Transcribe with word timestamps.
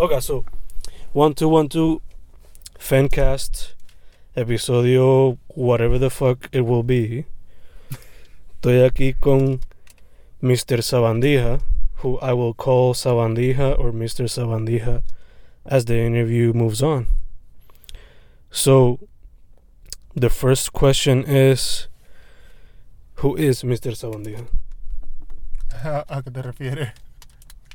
Okay, 0.00 0.18
so 0.20 0.46
one 1.12 1.34
two 1.34 1.46
one 1.46 1.68
two 1.68 2.00
Fancast 2.78 3.74
episodio 4.34 5.36
whatever 5.48 5.98
the 5.98 6.08
fuck 6.08 6.48
it 6.52 6.62
will 6.62 6.82
be. 6.82 7.26
Estoy 8.62 8.88
aquí 8.88 9.14
con 9.20 9.60
Mr. 10.42 10.80
Sabandija, 10.80 11.60
who 11.96 12.18
I 12.20 12.32
will 12.32 12.54
call 12.54 12.94
Sabandija 12.94 13.78
or 13.78 13.92
Mr. 13.92 14.24
Sabandija 14.24 15.02
as 15.66 15.84
the 15.84 15.98
interview 15.98 16.54
moves 16.54 16.82
on. 16.82 17.06
So 18.50 19.00
the 20.14 20.30
first 20.30 20.72
question 20.72 21.24
is 21.24 21.88
Who 23.16 23.36
is 23.36 23.62
Mr. 23.64 23.92
Sabandija? 23.92 24.46
¿A, 25.84 26.06
a 26.08 26.22
qué 26.22 26.30
te 26.32 26.40
refieres? 26.40 26.92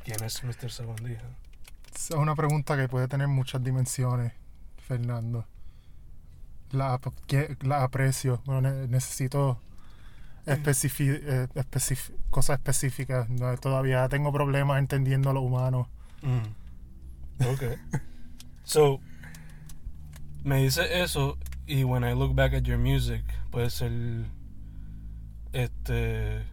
¿Quién 0.04 0.24
es 0.24 0.42
Mr. 0.42 0.68
Sabandija? 0.68 1.45
Es 1.96 2.10
una 2.10 2.34
pregunta 2.36 2.76
que 2.76 2.88
puede 2.88 3.08
tener 3.08 3.26
muchas 3.28 3.62
dimensiones, 3.64 4.32
Fernando. 4.78 5.44
La, 6.70 6.94
ap- 6.94 7.12
la 7.62 7.82
aprecio. 7.82 8.42
Bueno, 8.44 8.60
ne- 8.70 8.86
necesito 8.88 9.58
especifi- 10.46 11.20
eh, 11.22 11.48
especif- 11.54 12.12
cosas 12.30 12.58
específicas. 12.58 13.28
No, 13.30 13.56
todavía 13.56 14.08
tengo 14.08 14.32
problemas 14.32 14.78
entendiendo 14.78 15.30
a 15.30 15.32
lo 15.32 15.40
humano. 15.40 15.88
Mm. 16.22 17.44
Okay. 17.54 17.76
so, 18.64 19.00
me 20.44 20.62
dice 20.62 21.02
eso 21.02 21.38
y 21.66 21.82
when 21.84 22.04
I 22.04 22.14
look 22.14 22.34
back 22.34 22.52
at 22.54 22.62
your 22.62 22.78
music, 22.78 23.24
puede 23.50 23.70
ser 23.70 23.90
este 25.52 26.44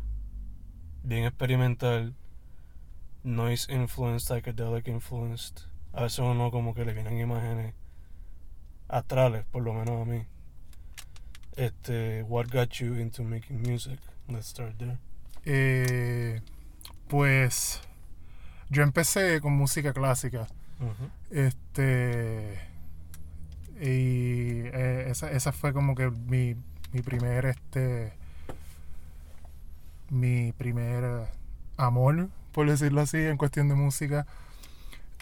bien 1.04 1.26
experimental, 1.26 2.16
noise 3.24 3.68
influenced, 3.70 4.28
psychedelic 4.28 4.88
influenced. 4.88 5.62
A 5.94 6.04
veces 6.04 6.20
uno 6.20 6.52
como 6.52 6.74
que 6.74 6.86
le 6.86 6.94
vienen 6.94 7.20
imágenes 7.20 7.74
astrales, 8.88 9.46
por 9.46 9.64
lo 9.64 9.74
menos 9.74 10.02
a 10.02 10.06
mí. 10.06 10.26
Este, 11.56 12.24
what 12.24 12.48
got 12.52 12.70
you 12.80 12.96
into 12.96 13.24
making 13.24 13.62
music? 13.62 14.00
Let's 14.28 14.48
start 14.48 14.78
there. 14.78 14.98
Eh, 15.46 16.42
pues 17.08 17.82
yo 18.70 18.84
empecé 18.84 19.40
con 19.42 19.54
música 19.54 19.94
clásica. 19.94 20.48
Este. 21.30 22.60
Y 23.80 24.66
eh, 24.66 25.06
esa, 25.10 25.32
esa 25.32 25.52
fue 25.52 25.74
como 25.74 25.96
que 25.96 26.10
mi, 26.10 26.56
mi 26.92 27.02
primer, 27.02 27.46
este. 27.46 28.14
Mi 30.10 30.52
primer 30.54 31.28
amor, 31.78 32.30
por 32.54 32.70
decirlo 32.70 33.02
así, 33.02 33.18
en 33.18 33.38
cuestión 33.38 33.68
de 33.70 33.76
música. 33.76 34.26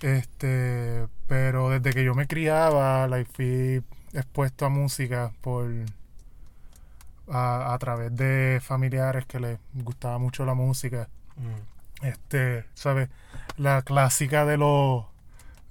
Este. 0.02 1.08
Pero 1.28 1.70
desde 1.70 1.92
que 1.92 2.04
yo 2.04 2.16
me 2.16 2.28
criaba, 2.28 3.08
like, 3.08 3.32
fui 3.34 3.84
expuesto 4.14 4.66
a 4.66 4.70
música 4.70 5.32
por. 5.42 5.70
A, 7.30 7.74
a 7.74 7.80
través 7.80 8.16
de 8.16 8.60
familiares 8.62 9.26
que 9.26 9.40
les 9.40 9.58
gustaba 9.74 10.18
mucho 10.18 10.46
la 10.46 10.54
música 10.54 11.08
Mm. 11.38 12.06
este, 12.06 12.66
¿sabes? 12.74 13.10
La 13.58 13.82
clásica 13.84 14.46
de 14.46 14.58
los 14.58 15.06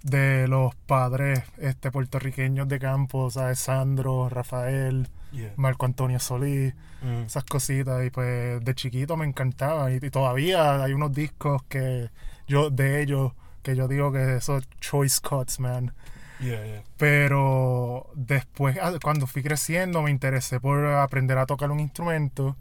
de 0.03 0.49
los 0.49 0.75
padres 0.75 1.43
este 1.59 1.91
puertorriqueños 1.91 2.67
de 2.69 2.79
campo, 2.79 3.31
¿sabes? 3.31 3.59
Sandro, 3.61 4.29
Rafael, 4.29 5.09
Yeah. 5.33 5.53
Marco 5.57 5.87
Antonio 5.87 6.19
Solís, 6.19 6.75
Mm. 7.03 7.23
esas 7.27 7.45
cositas 7.45 8.05
y 8.05 8.11
pues 8.11 8.65
de 8.65 8.75
chiquito 8.75 9.17
me 9.17 9.25
encantaba 9.27 9.93
y, 9.93 9.99
y 10.03 10.11
todavía 10.11 10.83
hay 10.83 10.93
unos 10.93 11.13
discos 11.13 11.63
que 11.69 12.11
yo 12.49 12.71
de 12.71 13.01
ellos 13.01 13.33
que 13.63 13.77
yo 13.77 13.87
digo 13.87 14.11
que 14.11 14.37
esos 14.37 14.69
choice 14.81 15.21
cuts, 15.23 15.61
man. 15.61 15.93
Yeah, 16.41 16.65
yeah. 16.65 16.83
Pero 16.97 18.11
después, 18.15 18.79
ah, 18.83 18.93
cuando 19.03 19.27
fui 19.27 19.43
creciendo, 19.43 20.03
me 20.03 20.11
interesé 20.11 20.59
por 20.59 20.85
aprender 20.87 21.37
a 21.39 21.47
tocar 21.47 21.71
un 21.71 21.79
instrumento. 21.81 22.57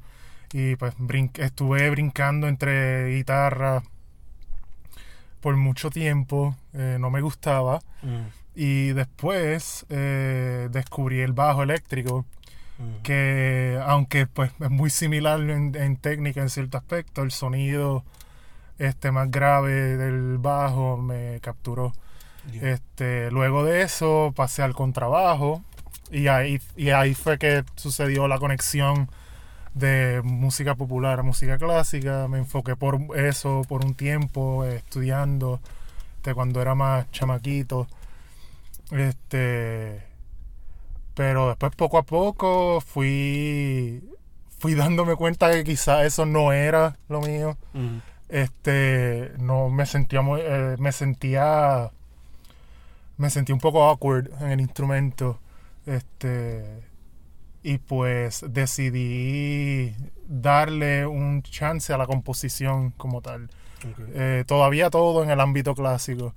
Y 0.51 0.75
pues 0.75 0.95
brin- 0.97 1.31
estuve 1.39 1.89
brincando 1.89 2.47
entre 2.47 3.15
guitarra 3.15 3.81
por 5.41 5.55
mucho 5.57 5.89
tiempo. 5.89 6.55
eh, 6.73 6.97
no 6.99 7.09
me 7.09 7.21
gustaba. 7.21 7.79
Mm. 8.03 8.27
Y 8.55 8.89
después 8.93 9.85
eh, 9.89 10.67
descubrí 10.71 11.21
el 11.21 11.33
bajo 11.33 11.63
eléctrico, 11.63 12.25
Mm. 12.77 13.01
que 13.03 13.77
aunque 13.85 14.25
pues 14.25 14.51
es 14.57 14.69
muy 14.69 14.89
similar 14.89 15.37
en, 15.41 15.75
en 15.75 15.97
técnica 15.97 16.41
en 16.41 16.49
cierto 16.49 16.77
aspecto, 16.77 17.23
el 17.23 17.31
sonido 17.31 18.05
este 18.77 19.11
más 19.11 19.29
grave 19.29 19.97
del 19.97 20.37
bajo 20.37 20.95
me 20.95 21.39
capturó. 21.41 21.91
Yeah. 22.53 22.71
Este, 22.71 23.31
luego 23.31 23.65
de 23.65 23.81
eso 23.81 24.31
pasé 24.33 24.63
al 24.63 24.73
contrabajo 24.75 25.61
y 26.09 26.27
ahí, 26.27 26.61
y 26.77 26.91
ahí 26.91 27.13
fue 27.15 27.37
que 27.37 27.65
sucedió 27.75 28.29
la 28.29 28.39
conexión 28.39 29.09
de 29.73 30.21
música 30.23 30.75
popular 30.75 31.19
a 31.19 31.23
música 31.23 31.57
clásica. 31.57 32.27
Me 32.27 32.39
enfoqué 32.39 32.75
por 32.75 32.99
eso 33.17 33.63
por 33.67 33.85
un 33.85 33.93
tiempo 33.95 34.65
eh, 34.65 34.77
estudiando 34.77 35.59
este, 36.17 36.33
cuando 36.33 36.61
era 36.61 36.75
más 36.75 37.09
chamaquito. 37.11 37.87
Este, 38.91 40.03
pero 41.13 41.49
después 41.49 41.75
poco 41.75 41.97
a 41.97 42.03
poco 42.03 42.81
fui 42.81 44.01
fui 44.57 44.73
dándome 44.73 45.15
cuenta 45.15 45.51
que 45.51 45.63
quizás 45.63 46.05
eso 46.05 46.25
no 46.25 46.51
era 46.51 46.97
lo 47.07 47.21
mío 47.21 47.57
este 48.29 49.31
no 49.37 49.69
me 49.69 49.85
sentía 49.85 50.21
muy 50.21 50.41
eh, 50.41 50.75
me 50.79 50.91
sentía 50.91 51.91
me 53.17 53.29
sentí 53.29 53.51
un 53.51 53.59
poco 53.59 53.83
awkward 53.83 54.29
en 54.41 54.51
el 54.51 54.61
instrumento 54.61 55.39
este 55.85 56.88
y 57.63 57.77
pues 57.77 58.45
decidí 58.49 59.95
darle 60.27 61.05
un 61.05 61.41
chance 61.43 61.93
a 61.93 61.97
la 61.97 62.07
composición 62.07 62.91
como 62.91 63.21
tal 63.21 63.49
Okay. 63.79 64.05
Eh, 64.13 64.43
todavía 64.45 64.89
todo 64.89 65.23
en 65.23 65.29
el 65.29 65.39
ámbito 65.39 65.73
clásico 65.73 66.33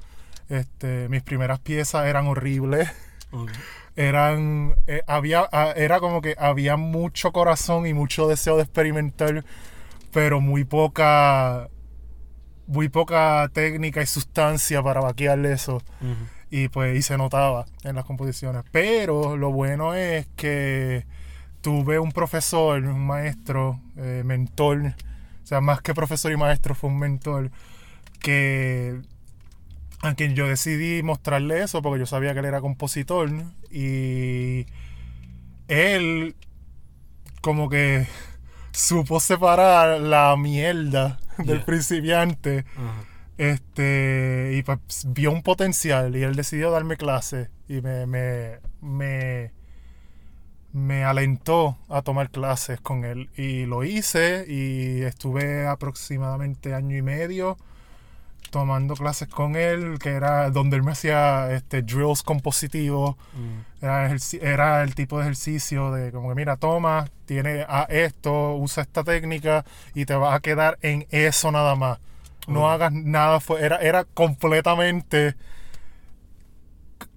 este 0.49 1.09
mis 1.09 1.23
primeras 1.25 1.59
piezas 1.59 2.07
eran 2.07 2.29
horribles 2.29 2.89
Okay. 3.33 3.55
eran 3.97 4.75
eh, 4.87 5.01
había 5.09 5.49
ah, 5.51 5.73
era 5.75 5.99
como 5.99 6.21
que 6.21 6.37
había 6.39 6.77
mucho 6.77 7.33
corazón 7.33 7.87
y 7.87 7.95
mucho 7.95 8.29
deseo 8.29 8.57
de 8.59 8.63
experimentar 8.63 9.45
pero 10.13 10.41
muy 10.41 10.63
poca 10.63 11.69
muy 12.67 12.89
poca 12.89 13.49
técnica 13.53 14.03
y 14.03 14.07
sustancia 14.07 14.83
para 14.83 15.01
vaquearle 15.01 15.53
eso. 15.53 15.83
Y 16.53 16.69
pues 16.69 16.97
y 16.99 17.03
se 17.03 17.17
notaba 17.17 17.65
en 17.83 17.97
las 17.97 18.05
composiciones 18.05 18.63
pero 18.71 19.37
lo 19.39 19.51
bueno 19.51 19.95
es 19.95 20.27
que 20.37 21.07
tuve 21.63 21.99
un 21.99 22.13
profesor 22.13 22.85
un 22.85 23.07
maestro 23.07 23.81
eh, 23.97 24.23
mentor 24.25 24.95
o 25.43 25.47
sea 25.47 25.63
más 25.63 25.81
que 25.81 25.95
profesor 25.95 26.31
y 26.31 26.37
maestro 26.37 26.75
fue 26.75 26.91
un 26.91 26.99
mentor 26.99 27.51
que 28.21 29.01
a 30.03 30.15
quien 30.15 30.35
yo 30.35 30.47
decidí 30.47 31.03
mostrarle 31.03 31.63
eso 31.63 31.81
porque 31.81 32.01
yo 32.01 32.07
sabía 32.07 32.35
que 32.35 32.41
él 32.41 32.45
era 32.45 32.61
compositor 32.61 33.31
y 33.71 34.67
él 35.69 36.37
como 37.41 37.71
que 37.71 38.07
supo 38.73 39.21
separar 39.21 40.01
la 40.01 40.37
mierda 40.37 41.19
del 41.39 41.57
Yeah. 41.59 41.65
principiante. 41.65 42.65
Este 43.51 44.53
y 44.55 44.63
pues 44.63 45.07
vio 45.09 45.33
un 45.33 45.43
potencial 45.43 46.15
y 46.17 46.23
él 46.23 46.37
decidió 46.37 46.71
darme 46.71 46.97
clase 46.97 47.51
y 47.69 47.81
me, 47.81 48.07
me, 48.07 48.59
me, 48.81 49.51
me 50.73 51.05
alentó 51.05 51.77
a 51.89 52.03
tomar 52.03 52.31
clases 52.31 52.81
con 52.81 53.05
él 53.05 53.31
y 53.37 53.67
lo 53.67 53.85
hice 53.85 54.45
y 54.49 55.03
estuve 55.03 55.67
aproximadamente 55.67 56.75
año 56.75 56.97
y 56.97 57.03
medio 57.03 57.57
tomando 58.51 58.95
clases 58.95 59.29
con 59.29 59.57
él 59.57 59.99
que 59.99 60.11
era 60.11 60.51
donde 60.51 60.77
él 60.77 60.83
me 60.83 60.93
hacía 60.93 61.51
este 61.53 61.83
drills 61.83 62.23
compositivos 62.23 63.17
Mm. 63.35 63.85
era, 63.85 64.17
era 64.43 64.83
el 64.83 64.95
tipo 64.95 65.17
de 65.17 65.23
ejercicio 65.25 65.91
de 65.91 66.13
como 66.13 66.29
que 66.29 66.35
mira, 66.35 66.57
toma, 66.57 67.09
tiene 67.27 67.65
a 67.69 67.85
esto, 67.89 68.55
usa 68.57 68.83
esta 68.83 69.03
técnica 69.05 69.65
y 69.95 70.05
te 70.05 70.15
vas 70.15 70.35
a 70.35 70.41
quedar 70.41 70.79
en 70.83 71.07
eso 71.11 71.51
nada 71.51 71.75
más. 71.75 71.99
No 72.49 72.71
hagas 72.71 72.93
nada, 72.93 73.39
era, 73.61 73.77
era 73.77 74.05
completamente 74.05 75.37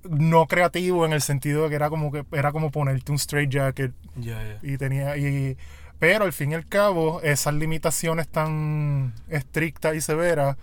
no 0.09 0.45
creativo 0.45 1.05
en 1.05 1.13
el 1.13 1.21
sentido 1.21 1.63
de 1.63 1.69
que 1.69 1.75
era 1.75 1.89
como 1.89 2.11
que 2.11 2.23
era 2.31 2.51
como 2.51 2.69
ponerte 2.71 3.11
un 3.11 3.15
straight 3.17 3.49
jacket 3.49 3.91
Yeah, 4.17 4.59
yeah. 4.61 4.73
y 4.73 4.77
tenía 4.77 5.17
y 5.17 5.57
pero 5.99 6.25
al 6.25 6.33
fin 6.33 6.51
y 6.51 6.55
al 6.55 6.67
cabo 6.67 7.21
esas 7.21 7.53
limitaciones 7.55 8.27
tan 8.27 9.13
estrictas 9.29 9.95
y 9.95 10.01
severas 10.01 10.57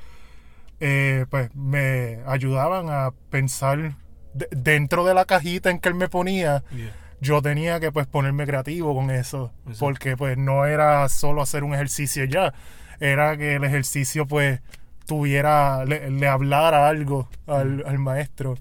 eh, 0.81 1.27
pues 1.29 1.53
me 1.55 2.21
ayudaban 2.27 2.87
a 2.89 3.11
pensar 3.31 3.97
de- 4.35 4.49
dentro 4.53 5.05
de 5.05 5.15
la 5.15 5.25
cajita 5.25 5.71
en 5.71 5.81
que 5.81 5.89
él 5.89 5.97
me 5.97 6.09
ponía 6.09 6.63
Yeah. 6.71 6.93
yo 7.21 7.43
tenía 7.43 7.81
que 7.81 7.91
pues 7.91 8.07
ponerme 8.07 8.47
creativo 8.47 8.95
con 8.95 9.11
eso 9.11 9.53
Exacto. 9.65 9.79
porque 9.81 10.17
pues 10.17 10.39
no 10.39 10.65
era 10.67 11.09
solo 11.09 11.43
hacer 11.43 11.65
un 11.65 11.75
ejercicio 11.75 12.25
ya 12.27 12.55
era 13.05 13.37
que 13.37 13.55
el 13.57 13.65
ejercicio 13.65 14.27
pues 14.27 14.61
tuviera, 15.07 15.85
le, 15.85 16.11
le 16.11 16.29
hablara 16.29 16.89
algo 16.89 17.29
al, 17.47 17.83
al 17.87 17.99
maestro. 17.99 18.55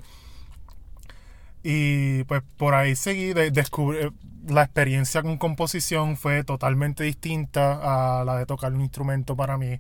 Y 1.64 2.24
pues 2.24 2.42
por 2.58 2.74
ahí 2.74 2.96
seguí, 2.96 3.34
de, 3.34 3.52
descubrí, 3.52 4.00
la 4.48 4.64
experiencia 4.64 5.22
con 5.22 5.38
composición 5.38 6.18
fue 6.18 6.44
totalmente 6.44 7.04
distinta 7.04 8.20
a 8.20 8.24
la 8.26 8.38
de 8.38 8.46
tocar 8.48 8.74
un 8.74 8.82
instrumento 8.82 9.36
para 9.36 9.58
mí. 9.58 9.80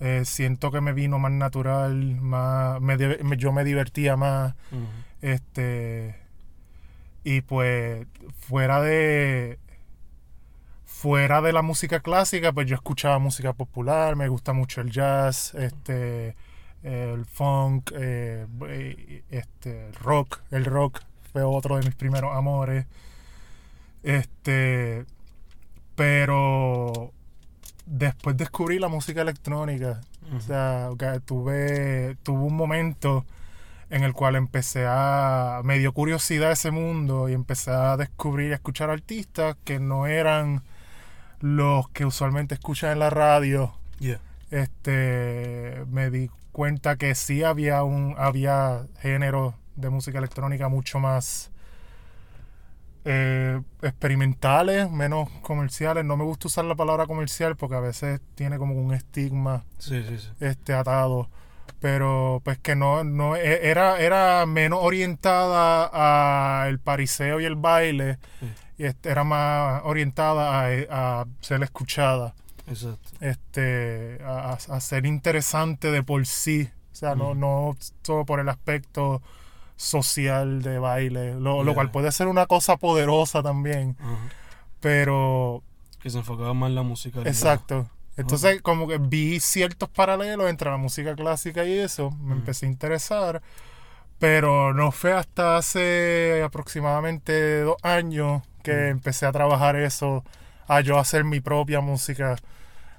Eh, 0.00 0.22
siento 0.24 0.70
que 0.70 0.80
me 0.80 0.92
vino 0.94 1.18
más 1.18 1.30
natural, 1.32 1.94
más, 2.20 2.80
me, 2.80 2.96
di- 2.96 3.22
me- 3.22 3.36
yo 3.36 3.52
me 3.52 3.62
divertía 3.64 4.16
más. 4.16 4.54
Este. 5.20 6.16
Y 7.24 7.42
pues, 7.42 8.06
fuera 8.40 8.80
de. 8.80 9.58
Fuera 11.02 11.42
de 11.42 11.52
la 11.52 11.62
música 11.62 11.98
clásica, 11.98 12.52
pues 12.52 12.68
yo 12.68 12.76
escuchaba 12.76 13.18
música 13.18 13.52
popular, 13.54 14.14
me 14.14 14.28
gusta 14.28 14.52
mucho 14.52 14.80
el 14.80 14.92
jazz, 14.92 15.52
este, 15.56 16.36
el 16.84 17.26
funk, 17.26 17.90
eh, 17.96 18.46
este, 19.28 19.88
el 19.88 19.94
rock. 19.96 20.42
El 20.52 20.64
rock 20.64 21.00
fue 21.32 21.42
otro 21.42 21.76
de 21.76 21.82
mis 21.82 21.96
primeros 21.96 22.36
amores. 22.36 22.86
Este. 24.04 25.04
Pero. 25.96 27.10
Después 27.84 28.36
descubrí 28.36 28.78
la 28.78 28.86
música 28.86 29.22
electrónica. 29.22 30.02
O 30.36 30.40
sea, 30.40 30.90
tuve, 31.24 32.16
tuve 32.22 32.44
un 32.44 32.54
momento 32.54 33.26
en 33.90 34.04
el 34.04 34.12
cual 34.12 34.36
empecé 34.36 34.86
a... 34.88 35.62
me 35.64 35.80
dio 35.80 35.92
curiosidad 35.92 36.52
ese 36.52 36.70
mundo 36.70 37.28
y 37.28 37.32
empecé 37.32 37.72
a 37.72 37.96
descubrir 37.96 38.50
y 38.50 38.52
a 38.52 38.54
escuchar 38.54 38.88
artistas 38.88 39.56
que 39.64 39.80
no 39.80 40.06
eran 40.06 40.62
los 41.42 41.88
que 41.90 42.06
usualmente 42.06 42.54
escuchan 42.54 42.92
en 42.92 42.98
la 43.00 43.10
radio. 43.10 43.74
Yeah. 43.98 44.20
Este, 44.50 45.84
me 45.90 46.08
di 46.10 46.30
cuenta 46.52 46.96
que 46.96 47.14
sí 47.14 47.42
había 47.42 47.82
un 47.84 48.14
había 48.18 48.86
géneros 49.00 49.54
de 49.76 49.90
música 49.90 50.18
electrónica 50.18 50.68
mucho 50.68 50.98
más 50.98 51.50
eh, 53.04 53.60
experimentales, 53.82 54.90
menos 54.90 55.28
comerciales. 55.42 56.04
No 56.04 56.16
me 56.16 56.24
gusta 56.24 56.46
usar 56.48 56.64
la 56.64 56.74
palabra 56.76 57.06
comercial 57.06 57.56
porque 57.56 57.74
a 57.76 57.80
veces 57.80 58.20
tiene 58.34 58.58
como 58.58 58.74
un 58.74 58.94
estigma 58.94 59.64
Sí, 59.78 60.02
sí, 60.08 60.18
sí. 60.18 60.28
este 60.40 60.72
atado 60.74 61.28
pero 61.80 62.40
pues 62.44 62.58
que 62.58 62.76
no 62.76 63.02
no 63.02 63.34
e- 63.34 63.68
era 63.68 63.98
era 64.00 64.46
menos 64.46 64.78
orientada 64.82 66.62
al 66.62 66.78
pariseo 66.78 67.40
y 67.40 67.44
el 67.44 67.56
baile. 67.56 68.18
Y 68.82 68.86
este, 68.86 69.10
era 69.10 69.22
más 69.22 69.82
orientada 69.84 70.66
a, 70.66 71.20
a 71.20 71.26
ser 71.40 71.62
escuchada. 71.62 72.34
Exacto. 72.66 73.10
este 73.20 74.18
a, 74.24 74.52
a 74.52 74.80
ser 74.80 75.06
interesante 75.06 75.90
de 75.90 76.02
por 76.02 76.26
sí. 76.26 76.68
O 76.92 76.94
sea 76.94 77.14
no 77.14 77.34
no 77.34 77.76
solo 78.02 78.24
por 78.24 78.40
el 78.40 78.48
aspecto 78.48 79.22
social 79.76 80.62
de 80.62 80.78
baile 80.78 81.34
lo, 81.34 81.74
cual 81.74 81.90
puede 81.90 82.12
ser 82.12 82.28
una 82.28 82.46
cosa 82.46 82.76
poderosa 82.76 83.42
también 83.42 83.96
pero 84.80 85.62
Que 86.00 86.10
se 86.10 86.18
enfocaba 86.18 86.52
más 86.54 86.68
en 86.68 86.74
la 86.74 86.82
música. 86.82 87.20
Exacto. 87.24 87.88
Entonces, 88.16 88.60
como 88.60 88.86
que 88.86 88.98
vi 88.98 89.40
ciertos 89.40 89.88
paralelos 89.88 90.50
entre 90.50 90.70
la 90.70 90.76
música 90.76 91.14
clásica 91.14 91.64
y 91.64 91.72
eso, 91.72 92.10
me 92.10 92.34
empecé 92.34 92.66
a 92.66 92.68
interesar, 92.68 93.42
pero 94.18 94.74
no 94.74 94.92
fue 94.92 95.12
hasta 95.12 95.56
hace 95.56 96.42
aproximadamente 96.44 97.62
dos 97.62 97.76
años 97.82 98.42
que 98.62 98.72
Ujú. 98.72 98.90
empecé 98.90 99.26
a 99.26 99.32
trabajar 99.32 99.76
eso, 99.76 100.24
a 100.68 100.80
yo 100.80 100.98
hacer 100.98 101.24
mi 101.24 101.40
propia 101.40 101.80
música 101.80 102.36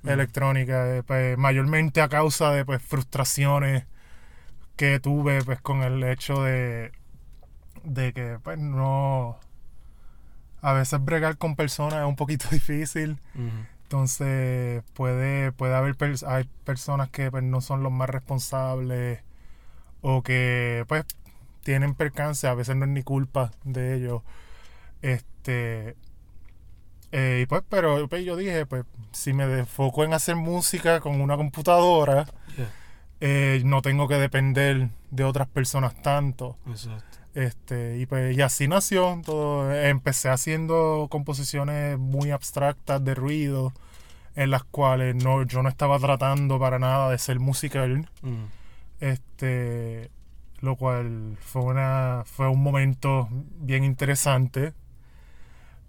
Ujú. 0.04 0.12
electrónica, 0.12 0.98
eh, 0.98 1.04
pues, 1.04 1.38
mayormente 1.38 2.02
a 2.02 2.10
causa 2.10 2.52
de 2.52 2.66
pues, 2.66 2.82
frustraciones 2.82 3.86
que 4.78 5.00
tuve 5.00 5.44
pues, 5.44 5.62
con 5.62 5.84
el 5.84 6.04
hecho 6.04 6.44
de, 6.44 6.92
de 7.84 8.14
que 8.14 8.40
pues, 8.44 8.60
no... 8.60 9.40
A 10.62 10.74
veces 10.74 11.04
bregar 11.04 11.38
con 11.38 11.56
personas 11.56 12.00
es 12.00 12.06
un 12.06 12.16
poquito 12.16 12.48
difícil. 12.52 13.20
Entonces 13.84 14.84
puede, 14.94 15.52
puede 15.52 15.76
haber 15.76 15.96
pers- 15.98 16.28
hay 16.28 16.50
personas 16.66 17.10
que 17.10 17.32
pues, 17.32 17.44
no 17.44 17.62
son 17.62 17.84
los 17.84 17.92
más 17.92 18.10
responsables 18.10 19.22
o 20.02 20.24
que 20.24 20.86
pues 20.88 21.06
tienen 21.64 21.96
percance, 21.96 22.48
a 22.48 22.56
veces 22.56 22.76
no 22.76 22.86
es 22.86 22.92
ni 22.92 23.04
culpa 23.04 23.52
de 23.66 23.96
ellos. 23.96 24.24
Este 25.04 25.96
eh, 27.16 27.42
y 27.44 27.46
pues, 27.46 27.62
pero 27.70 28.08
pues, 28.10 28.26
yo 28.26 28.36
dije, 28.36 28.66
pues, 28.66 28.86
si 29.12 29.34
me 29.34 29.44
enfoco 29.44 30.04
en 30.04 30.14
hacer 30.16 30.36
música 30.36 31.00
con 31.00 31.22
una 31.22 31.38
computadora, 31.38 32.26
Yeah. 32.58 32.72
eh, 33.22 33.62
no 33.66 33.84
tengo 33.84 34.08
que 34.08 34.16
depender 34.16 34.90
de 35.12 35.24
otras 35.24 35.48
personas 35.48 35.94
tanto. 36.02 36.58
Exacto. 36.68 37.20
Este, 37.36 37.98
y 38.00 38.06
pues 38.08 38.36
y 38.36 38.42
así 38.42 38.68
nació 38.68 39.22
todo. 39.24 39.72
Empecé 39.74 40.30
haciendo 40.30 41.08
composiciones 41.10 42.00
muy 42.00 42.32
abstractas 42.32 43.04
de 43.04 43.14
ruido, 43.14 43.74
en 44.36 44.50
las 44.50 44.64
cuales 44.64 45.16
no, 45.16 45.44
yo 45.44 45.62
no 45.62 45.70
estaba 45.70 46.00
tratando 46.00 46.60
para 46.60 46.80
nada 46.80 47.12
de 47.12 47.18
ser 47.20 47.40
musical. 47.40 48.10
Ujú. 48.24 48.34
Este, 49.00 50.10
lo 50.62 50.76
cual 50.78 51.38
fue 51.42 51.62
una, 51.64 52.24
fue 52.26 52.48
un 52.48 52.64
momento 52.64 53.28
bien 53.60 53.84
interesante. 53.84 54.74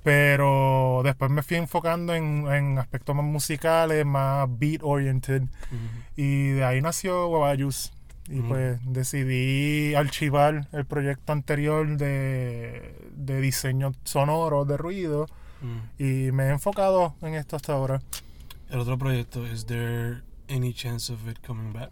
Pero 0.05 1.01
después 1.03 1.31
me 1.31 1.43
fui 1.43 1.57
enfocando 1.57 2.15
en, 2.15 2.47
en 2.47 2.79
aspectos 2.79 3.17
más 3.17 3.25
musicales, 3.25 4.05
más 4.05 4.47
beat 4.59 4.81
oriented. 4.83 5.43
Ujú. 5.43 5.81
Y 6.15 6.51
de 6.51 6.63
ahí 6.65 6.81
nació 6.83 7.27
Guabayus. 7.29 7.91
Y 8.29 8.39
Ujú. 8.41 8.49
pues 8.49 8.79
decidí 8.85 9.95
archivar 9.95 10.69
el 10.73 10.85
proyecto 10.87 11.33
anterior 11.33 11.97
de, 11.97 12.95
de 13.17 13.41
diseño 13.41 13.93
sonoro 14.05 14.65
de 14.67 14.77
ruido. 14.77 15.23
Ujú. 15.63 16.03
Y 16.05 16.33
me 16.33 16.45
he 16.45 16.51
enfocado 16.51 17.15
en 17.23 17.35
esto 17.35 17.57
hasta 17.57 17.73
ahora. 17.73 18.01
El 18.69 18.81
otro 18.81 18.99
proyecto, 18.99 19.47
¿is 19.47 19.65
there 19.67 20.23
any 20.51 20.73
chance 20.75 21.11
of 21.13 21.27
it 21.29 21.39
coming 21.47 21.73
back? 21.73 21.91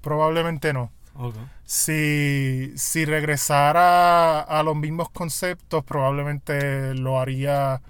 Probablemente 0.00 0.72
no. 0.72 0.90
Okay. 1.14 1.42
Si, 1.64 2.72
si 2.76 3.04
regresara 3.04 4.40
a 4.40 4.62
los 4.62 4.74
mismos 4.76 5.10
conceptos, 5.10 5.84
probablemente 5.84 6.94
lo 6.94 7.20
haría 7.20 7.80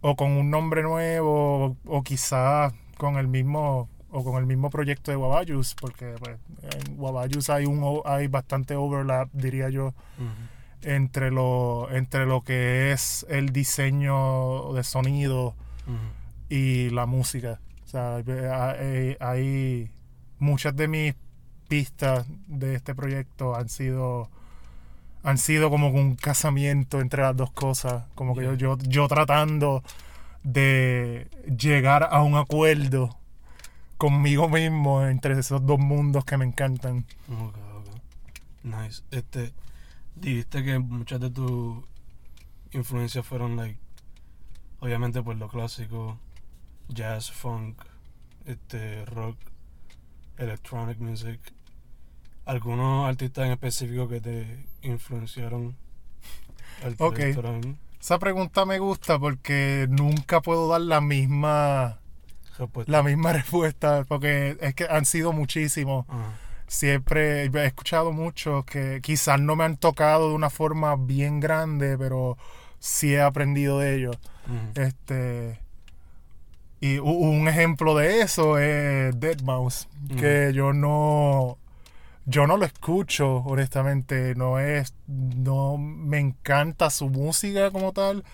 o 0.00 0.14
con 0.16 0.30
un 0.32 0.50
nombre 0.50 0.82
nuevo 0.82 1.66
o, 1.66 1.76
o 1.86 2.02
quizás 2.02 2.72
con 2.98 3.16
el 3.16 3.28
mismo 3.28 3.88
o 4.10 4.24
con 4.24 4.36
el 4.36 4.46
mismo 4.46 4.70
proyecto 4.70 5.10
de 5.10 5.16
Wabayus, 5.16 5.74
porque 5.74 6.14
pues, 6.20 6.38
en 6.62 6.98
Wabayus 6.98 7.50
hay 7.50 7.66
un 7.66 8.00
hay 8.06 8.28
bastante 8.28 8.74
overlap, 8.76 9.28
diría 9.32 9.68
yo, 9.68 9.92
entre 10.82 11.30
lo 11.30 11.88
entre 11.90 12.24
lo 12.26 12.42
que 12.42 12.92
es 12.92 13.26
el 13.28 13.50
diseño 13.50 14.72
de 14.72 14.84
sonido 14.84 15.54
y 16.48 16.90
la 16.90 17.06
música. 17.06 17.60
O 17.84 17.88
sea, 17.88 18.16
hay, 18.16 18.24
hay- 18.28 19.16
hay 19.20 19.90
muchas 20.38 20.74
de 20.76 20.88
mis 20.88 21.14
pistas 21.66 22.26
de 22.46 22.74
este 22.74 22.94
proyecto 22.94 23.54
han 23.54 23.68
sido 23.68 24.28
han 25.22 25.38
sido 25.38 25.70
como 25.70 25.88
un 25.88 26.14
casamiento 26.14 27.00
entre 27.00 27.22
las 27.22 27.36
dos 27.36 27.50
cosas, 27.50 28.04
como 28.14 28.36
que 28.36 28.44
yo, 28.44 28.54
yo 28.54 28.78
yo 28.78 29.08
tratando 29.08 29.82
de 30.44 31.28
llegar 31.58 32.08
a 32.10 32.22
un 32.22 32.36
acuerdo 32.36 33.16
conmigo 33.98 34.48
mismo 34.48 35.04
entre 35.04 35.38
esos 35.38 35.64
dos 35.66 35.78
mundos 35.78 36.24
que 36.24 36.36
me 36.36 36.44
encantan. 36.44 37.04
Ok, 37.28 37.56
ok. 37.56 37.86
Nice. 38.62 39.02
Este, 39.10 39.52
dijiste 40.14 40.62
que 40.62 40.78
muchas 40.78 41.20
de 41.20 41.30
tus 41.30 41.84
influencias 42.72 43.26
fueron, 43.26 43.56
like, 43.56 43.78
obviamente, 44.80 45.22
pues 45.22 45.38
lo 45.38 45.48
clásico, 45.48 46.18
jazz, 46.88 47.30
funk, 47.30 47.82
este, 48.44 49.04
rock, 49.06 49.36
electronic 50.38 50.98
music. 50.98 51.40
¿Algunos 52.44 53.08
artistas 53.08 53.46
en 53.46 53.52
específico 53.52 54.08
que 54.08 54.20
te 54.20 54.66
influenciaron 54.82 55.76
al 56.84 56.94
Ok. 56.98 57.20
Esa 58.00 58.18
pregunta 58.18 58.64
me 58.64 58.78
gusta 58.78 59.18
porque 59.18 59.86
nunca 59.90 60.40
puedo 60.40 60.68
dar 60.68 60.82
la 60.82 61.00
misma 61.00 61.98
Respuesta. 62.56 62.92
la 62.92 63.02
misma 63.02 63.32
respuesta 63.34 64.04
porque 64.06 64.56
es 64.60 64.74
que 64.74 64.86
han 64.88 65.04
sido 65.04 65.32
muchísimos. 65.32 66.06
Siempre 66.68 67.44
he 67.44 67.66
escuchado 67.66 68.12
muchos 68.12 68.64
que 68.64 69.00
quizás 69.02 69.40
no 69.40 69.56
me 69.56 69.64
han 69.64 69.76
tocado 69.76 70.28
de 70.28 70.34
una 70.34 70.50
forma 70.50 70.96
bien 70.96 71.40
grande, 71.40 71.96
pero 71.98 72.36
sí 72.78 73.14
he 73.14 73.20
aprendido 73.20 73.80
de 73.80 73.96
ellos. 73.96 74.18
Este 74.74 75.60
y 76.80 76.98
un 76.98 77.48
ejemplo 77.48 77.96
de 77.96 78.20
eso 78.20 78.58
es 78.58 79.18
Dead 79.18 79.40
Mouse, 79.42 79.88
que 80.18 80.52
yo 80.54 80.72
no 80.72 81.58
yo 82.26 82.46
no 82.46 82.56
lo 82.56 82.66
escucho 82.66 83.36
honestamente, 83.38 84.34
no 84.34 84.58
es 84.58 84.94
no 85.06 85.78
me 85.78 86.18
encanta 86.18 86.90
su 86.90 87.08
música 87.08 87.70
como 87.70 87.92
tal, 87.92 88.24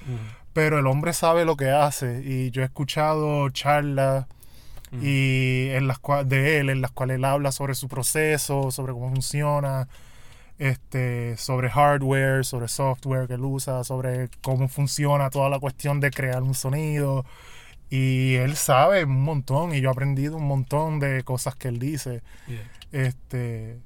pero 0.52 0.78
el 0.78 0.86
hombre 0.86 1.12
sabe 1.12 1.44
lo 1.44 1.56
que 1.56 1.70
hace. 1.70 2.22
Y 2.24 2.50
yo 2.50 2.62
he 2.62 2.64
escuchado 2.64 3.48
charlas 3.50 4.26
y 5.00 5.68
en 5.70 5.88
las 5.88 6.00
de 6.26 6.58
él, 6.58 6.68
en 6.68 6.82
las 6.82 6.90
cuales 6.90 7.16
él 7.16 7.24
habla 7.24 7.52
sobre 7.52 7.74
su 7.74 7.88
proceso, 7.88 8.70
sobre 8.70 8.92
cómo 8.92 9.08
funciona, 9.10 9.88
este, 10.58 11.36
sobre 11.38 11.70
hardware, 11.70 12.44
sobre 12.44 12.68
software 12.68 13.26
que 13.26 13.34
él 13.34 13.44
usa, 13.44 13.84
sobre 13.84 14.28
cómo 14.42 14.68
funciona 14.68 15.30
toda 15.30 15.48
la 15.48 15.58
cuestión 15.58 16.00
de 16.00 16.10
crear 16.10 16.42
un 16.42 16.54
sonido. 16.54 17.24
Y 17.94 18.36
él 18.36 18.56
sabe 18.56 19.04
un 19.04 19.20
montón 19.22 19.74
y 19.74 19.82
yo 19.82 19.90
he 19.90 19.92
aprendido 19.92 20.38
un 20.38 20.46
montón 20.46 20.98
de 20.98 21.22
cosas 21.24 21.54
que 21.56 21.68
él 21.68 21.78
dice. 21.78 22.22
Yeah. 22.46 22.62
Este, 23.06 23.78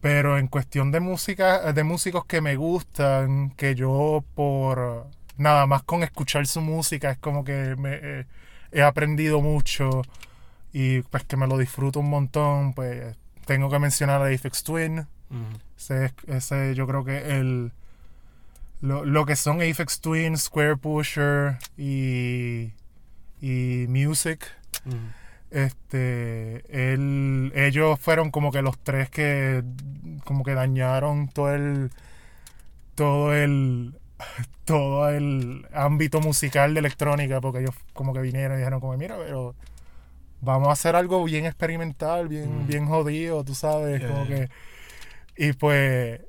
pero 0.00 0.38
en 0.38 0.46
cuestión 0.48 0.90
de 0.90 1.00
música, 1.00 1.70
de 1.74 1.84
músicos 1.84 2.24
que 2.24 2.40
me 2.40 2.56
gustan, 2.56 3.50
que 3.50 3.74
yo 3.74 4.24
por 4.34 5.06
nada 5.36 5.66
más 5.66 5.82
con 5.82 6.02
escuchar 6.02 6.46
su 6.46 6.62
música 6.62 7.10
es 7.10 7.18
como 7.18 7.44
que 7.44 7.76
me, 7.76 7.98
eh, 8.02 8.26
he 8.72 8.80
aprendido 8.82 9.42
mucho 9.42 10.02
y 10.72 11.02
pues 11.02 11.24
que 11.24 11.36
me 11.36 11.46
lo 11.46 11.58
disfruto 11.58 12.00
un 12.00 12.08
montón, 12.08 12.72
pues 12.72 13.14
tengo 13.44 13.68
que 13.68 13.78
mencionar 13.78 14.22
a 14.22 14.26
Aphex 14.34 14.62
Twin. 14.62 15.00
Ujú. 15.30 15.58
Ese, 15.76 16.06
es- 16.06 16.14
ese 16.26 16.74
yo 16.74 16.86
creo 16.86 17.04
que 17.04 17.36
el 17.38 17.72
lo, 18.80 19.04
lo 19.04 19.26
que 19.26 19.36
son 19.36 19.60
Aphex 19.60 20.00
Twin, 20.00 20.36
Square 20.38 20.76
Pusher 20.78 21.58
y, 21.76 22.72
y 23.42 23.84
Music. 23.88 24.46
Este, 25.50 26.64
él, 26.94 27.52
ellos 27.54 28.00
fueron 28.00 28.30
como 28.30 28.50
que 28.50 28.62
los 28.62 28.78
tres 28.78 29.10
que 29.10 29.62
como 30.24 30.44
que 30.44 30.54
dañaron 30.54 31.28
todo 31.28 31.52
el 31.54 31.90
todo 32.94 33.34
el 33.34 33.94
todo 34.64 35.10
el 35.10 35.66
ámbito 35.74 36.20
musical 36.20 36.72
de 36.72 36.80
electrónica 36.80 37.40
porque 37.42 37.58
ellos 37.60 37.74
como 37.92 38.14
que 38.14 38.20
vinieron 38.20 38.56
y 38.56 38.60
dijeron 38.60 38.80
como 38.80 38.96
mira 38.96 39.16
pero 39.18 39.54
vamos 40.40 40.68
a 40.68 40.72
hacer 40.72 40.96
algo 40.96 41.22
bien 41.24 41.44
experimental 41.44 42.28
bien 42.28 42.62
Mm. 42.64 42.66
bien 42.66 42.86
jodido 42.86 43.44
tú 43.44 43.54
sabes 43.54 44.00
Yeah, 44.00 44.08
como 44.08 44.26
que 44.26 44.48
y 45.36 45.52
pues 45.52 46.20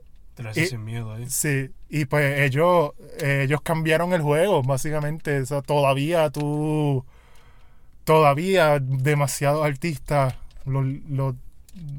Y- 0.64 0.66
sin 0.66 0.84
miedo 0.84 1.14
ahí. 1.14 1.30
Sí, 1.30 1.70
y 1.90 2.06
pues 2.06 2.40
ellos, 2.40 2.92
ellos 3.22 3.62
cambiaron 3.62 4.14
el 4.14 4.22
juego, 4.22 4.64
básicamente. 4.64 5.40
O 5.42 5.46
sea, 5.46 5.62
todavía 5.62 6.30
tú, 6.32 7.06
todavía 8.04 8.80
demasiados 8.80 9.66
artistas 9.66 10.36
lo, 10.66 10.82
lo 10.84 11.36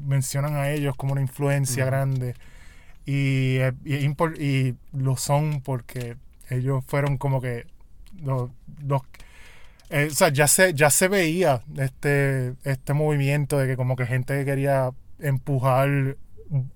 mencionan 0.05 0.55
a 0.55 0.71
ellos 0.71 0.95
como 0.95 1.13
una 1.13 1.21
influencia 1.21 1.85
grande. 1.85 2.35
Y, 3.05 3.57
y, 3.85 3.95
y 4.39 4.75
lo 4.93 5.15
son 5.17 5.61
porque 5.61 6.15
ellos 6.49 6.83
fueron 6.87 7.17
como 7.17 7.41
que 7.41 7.65
los... 8.23 8.49
los- 8.85 9.01
eh, 9.91 10.07
o 10.11 10.15
sea, 10.15 10.29
ya 10.29 10.47
se, 10.47 10.73
ya 10.73 10.89
se 10.89 11.07
veía 11.07 11.61
este, 11.77 12.55
este 12.63 12.93
movimiento 12.93 13.59
de 13.59 13.67
que 13.67 13.77
como 13.77 13.95
que 13.95 14.07
gente 14.07 14.43
quería 14.43 14.89
empujar 15.19 16.17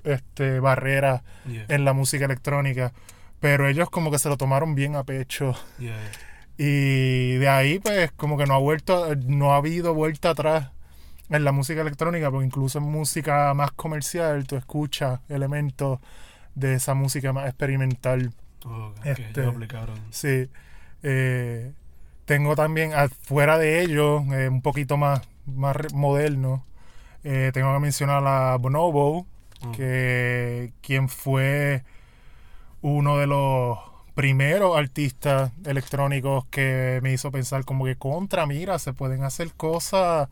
este, 0.03 0.59
barreras 0.59 1.21
Yeah. 1.45 1.65
en 1.69 1.85
la 1.85 1.93
música 1.93 2.25
electrónica. 2.25 2.93
Pero 3.39 3.67
ellos 3.67 3.89
como 3.89 4.11
que 4.11 4.19
se 4.19 4.29
lo 4.29 4.37
tomaron 4.37 4.75
bien 4.75 4.95
a 4.95 5.03
pecho. 5.03 5.53
Yeah, 5.79 5.95
yeah. 5.97 6.11
Y 6.57 7.37
de 7.37 7.47
ahí 7.47 7.79
pues 7.79 8.11
como 8.11 8.37
que 8.37 8.45
no 8.45 8.53
ha 8.53 8.57
vuelto, 8.59 9.15
no 9.15 9.53
ha 9.53 9.57
habido 9.57 9.93
vuelta 9.93 10.31
atrás 10.31 10.71
en 11.29 11.43
la 11.45 11.51
música 11.51 11.81
electrónica, 11.81 12.29
porque 12.31 12.45
incluso 12.47 12.79
en 12.79 12.85
música 12.85 13.53
más 13.53 13.71
comercial 13.71 14.45
tú 14.45 14.55
escuchas 14.57 15.19
elementos 15.29 15.99
de 16.55 16.73
esa 16.73 16.95
música 16.95 17.31
más 17.31 17.47
experimental. 17.47 18.33
Oh, 18.65 18.93
Este-. 19.05 19.45
Sí. 20.09 20.49
Eh, 21.03 21.71
tengo 22.25 22.55
también, 22.55 22.93
afuera 22.93 23.57
de 23.57 23.81
ellos, 23.81 24.23
eh, 24.33 24.49
un 24.49 24.61
poquito 24.61 24.97
más, 24.97 25.21
más 25.45 25.75
moderno, 25.93 26.65
eh, 27.23 27.51
tengo 27.53 27.73
que 27.73 27.79
mencionar 27.79 28.23
a 28.27 28.55
Bonobo, 28.57 29.25
Que 29.75 30.73
quien 30.81 31.09
fue 31.09 31.83
uno 32.81 33.17
de 33.17 33.27
los 33.27 33.77
primeros 34.15 34.77
artistas 34.77 35.51
electrónicos 35.65 36.45
que 36.45 36.99
me 37.03 37.13
hizo 37.13 37.31
pensar 37.31 37.65
como 37.65 37.85
que 37.85 37.95
contra, 37.95 38.45
mira, 38.45 38.79
se 38.79 38.93
pueden 38.93 39.23
hacer 39.23 39.53
cosas 39.53 40.29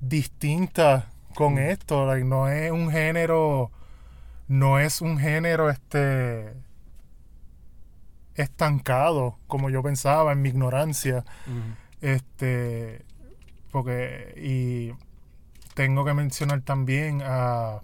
distintas 0.00 1.04
con 1.34 1.54
Mm. 1.54 1.58
esto, 1.58 2.06
like, 2.06 2.24
no 2.24 2.48
es 2.48 2.70
un 2.72 2.90
género, 2.90 3.70
no 4.48 4.78
es 4.80 5.00
un 5.00 5.18
género 5.18 5.70
este 5.70 6.52
estancado 8.34 9.38
como 9.46 9.70
yo 9.70 9.82
pensaba 9.82 10.32
en 10.32 10.42
mi 10.42 10.48
ignorancia. 10.48 11.24
Este, 12.00 13.04
porque, 13.70 14.34
y 14.36 14.92
tengo 15.74 16.04
que 16.04 16.14
mencionar 16.14 16.62
también 16.62 17.20
a, 17.24 17.80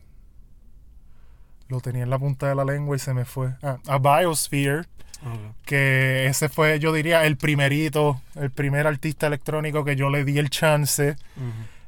lo 1.68 1.80
tenía 1.80 2.02
en 2.04 2.10
la 2.10 2.18
punta 2.18 2.48
de 2.48 2.54
la 2.54 2.64
lengua 2.64 2.96
y 2.96 2.98
se 2.98 3.12
me 3.14 3.24
fue, 3.24 3.54
Ah, 3.62 3.78
a 3.86 3.98
Biosphere, 3.98 4.80
Ok. 5.22 5.64
que 5.64 6.26
ese 6.26 6.48
fue, 6.48 6.78
yo 6.78 6.92
diría, 6.92 7.24
el 7.24 7.36
primerito, 7.36 8.20
el 8.34 8.50
primer 8.50 8.86
artista 8.86 9.26
electrónico 9.26 9.84
que 9.84 9.96
yo 9.96 10.10
le 10.10 10.24
di 10.24 10.38
el 10.38 10.50
chance 10.50 11.16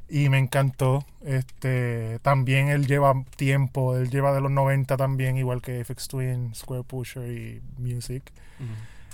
y 0.09 0.27
me 0.29 0.39
encantó. 0.39 1.05
Este, 1.23 2.19
también 2.23 2.69
él 2.69 2.87
lleva 2.87 3.13
tiempo, 3.35 3.95
él 3.95 4.09
lleva 4.09 4.33
de 4.33 4.41
los 4.41 4.49
90 4.51 4.97
también, 4.97 5.37
igual 5.37 5.61
que 5.61 5.83
FX 5.85 6.07
Twin, 6.07 6.55
Square 6.55 6.83
Pusher 6.83 7.31
y 7.31 7.61
Music. 7.77 8.23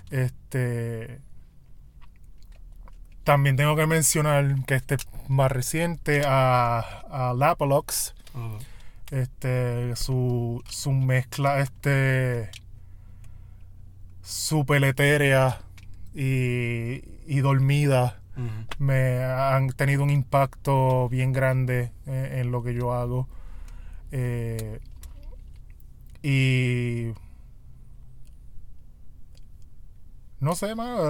Este. 0.09 1.19
También 3.23 3.55
tengo 3.55 3.75
que 3.75 3.87
mencionar 3.87 4.55
que 4.67 4.75
este 4.75 4.95
es 4.95 5.07
más 5.27 5.51
reciente 5.51 6.21
a, 6.25 6.79
a 7.09 7.33
Lapalox. 7.33 8.13
Este. 9.11 9.95
Su, 9.95 10.63
su 10.69 10.91
mezcla. 10.91 11.59
Este. 11.59 12.49
Super 14.21 14.83
etérea 14.83 15.61
y, 16.13 17.03
y 17.27 17.39
dormida. 17.41 18.19
Me 18.79 19.23
han 19.23 19.69
tenido 19.69 20.03
un 20.03 20.09
impacto 20.09 21.07
bien 21.07 21.31
grande 21.31 21.91
en, 22.05 22.39
en 22.39 22.51
lo 22.51 22.63
que 22.63 22.73
yo 22.73 22.93
hago. 22.93 23.29
Eh, 24.11 24.79
y 26.21 27.13
no 30.39 30.55
sé, 30.55 30.75
mano, 30.75 31.01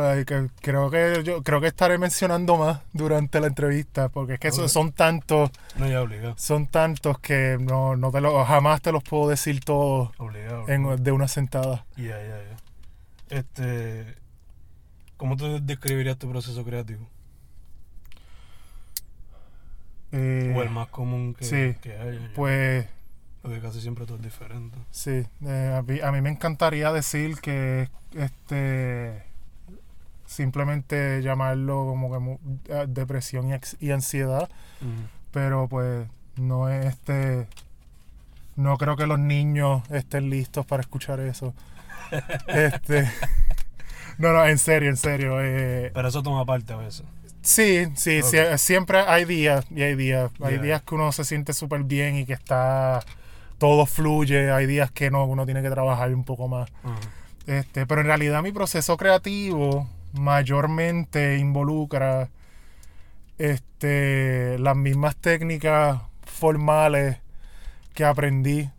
creo 0.62 0.89
que 0.91 1.22
yo 1.24 1.44
creo 1.44 1.60
que 1.60 1.67
estaré 1.67 1.98
mencionando 1.98 2.58
más 2.58 2.82
durante 2.94 3.39
la 3.39 3.48
entrevista, 3.48 4.10
porque 4.10 4.34
es 4.36 4.39
que 4.39 4.51
son 4.51 4.91
tantos, 4.91 5.50
No, 5.77 5.88
ya 5.88 6.01
obligado. 6.01 6.36
son 6.38 6.67
tantos 6.67 7.20
que 7.20 7.58
no, 7.60 7.96
no 7.96 8.12
te 8.12 8.22
lo, 8.22 8.46
jamás 8.46 8.82
te 8.82 8.91
los 8.91 9.03
puedo 9.03 9.29
decir 9.29 9.60
todos 9.62 10.12
de 11.00 11.12
una 11.12 11.27
sentada. 11.27 11.86
Ya, 11.98 12.22
ya, 12.22 12.38
ya. 12.44 13.38
Este. 13.38 14.15
¿Cómo 15.17 15.38
tú 15.38 15.60
describirías 15.65 16.17
tu 16.17 16.29
proceso 16.29 16.63
creativo? 16.63 17.08
Eh, 20.12 20.53
o 20.55 20.62
el 20.62 20.70
más 20.70 20.88
común 20.89 21.34
que, 21.34 21.46
sí, 21.46 21.75
que 21.82 21.94
haya. 21.98 22.20
ya. 22.20 22.89
Porque 23.46 23.60
casi 23.62 23.80
siempre 23.80 24.06
todo 24.08 24.18
es 24.18 24.24
diferente. 24.24 24.75
Sí, 24.90 25.24
eh, 25.46 25.75
a, 25.78 25.84
mí, 25.84 26.00
a 26.02 26.12
mí 26.12 26.20
me 26.20 26.32
encantaría 26.32 26.92
decir 26.92 27.40
que 27.42 27.90
este 28.16 29.22
simplemente 30.25 31.22
llamarlo 31.22 31.86
como 31.86 32.12
que 32.12 32.18
mu- 32.20 32.40
eh, 32.70 32.86
depresión 32.88 33.52
y, 33.80 33.92
ansiedad, 33.92 34.50
pero 35.32 35.68
pues 35.68 36.08
no 36.38 36.70
es 36.70 36.88
este 36.88 37.48
no 38.56 38.78
creo 38.78 38.96
que 38.96 39.06
los 39.06 39.20
niños 39.20 39.84
estén 39.92 40.30
listos 40.32 40.66
para 40.66 40.82
escuchar 40.82 41.20
eso. 41.20 41.54
este 42.48 43.08
No, 44.18 44.32
no, 44.34 44.46
en 44.48 44.58
serio, 44.58 44.90
en 44.90 44.98
serio. 44.98 45.38
eh, 45.40 45.92
Pero 45.94 46.08
eso 46.08 46.24
toma 46.24 46.46
parte 46.46 46.74
a 46.74 46.78
veces. 46.78 47.04
Sí, 47.44 47.86
sí, 47.96 48.24
sí, 48.24 48.38
siempre 48.58 49.00
hay 49.02 49.25
días 49.25 49.66
y 49.70 49.84
hay 49.84 49.96
días. 49.96 50.32
Hay 50.42 50.54
Yeah. 50.56 50.62
días 50.64 50.82
que 50.82 50.96
uno 50.96 51.12
se 51.12 51.24
siente 51.25 51.54
súper 51.54 51.84
bien 51.84 52.16
y 52.16 52.25
que 52.25 52.34
está 52.34 53.02
todo 53.65 53.88
fluye. 53.88 54.51
Hay 54.51 54.67
días 54.67 54.91
que 54.91 55.10
no, 55.10 55.25
uno 55.25 55.43
tiene 55.45 55.63
que 55.63 55.72
trabajar 55.72 56.13
un 56.13 56.24
poco 56.24 56.48
más. 56.48 56.69
Este, 57.48 57.88
pero 57.88 58.01
en 58.01 58.07
realidad 58.07 58.43
mi 58.43 58.51
proceso 58.51 58.95
creativo 58.95 59.89
mayormente 60.13 61.39
involucra 61.39 62.29
este, 63.39 64.60
las 64.60 64.75
mismas 64.75 65.15
técnicas 65.15 66.00
formales 66.22 67.17
que 67.95 68.05
aprendí 68.05 68.69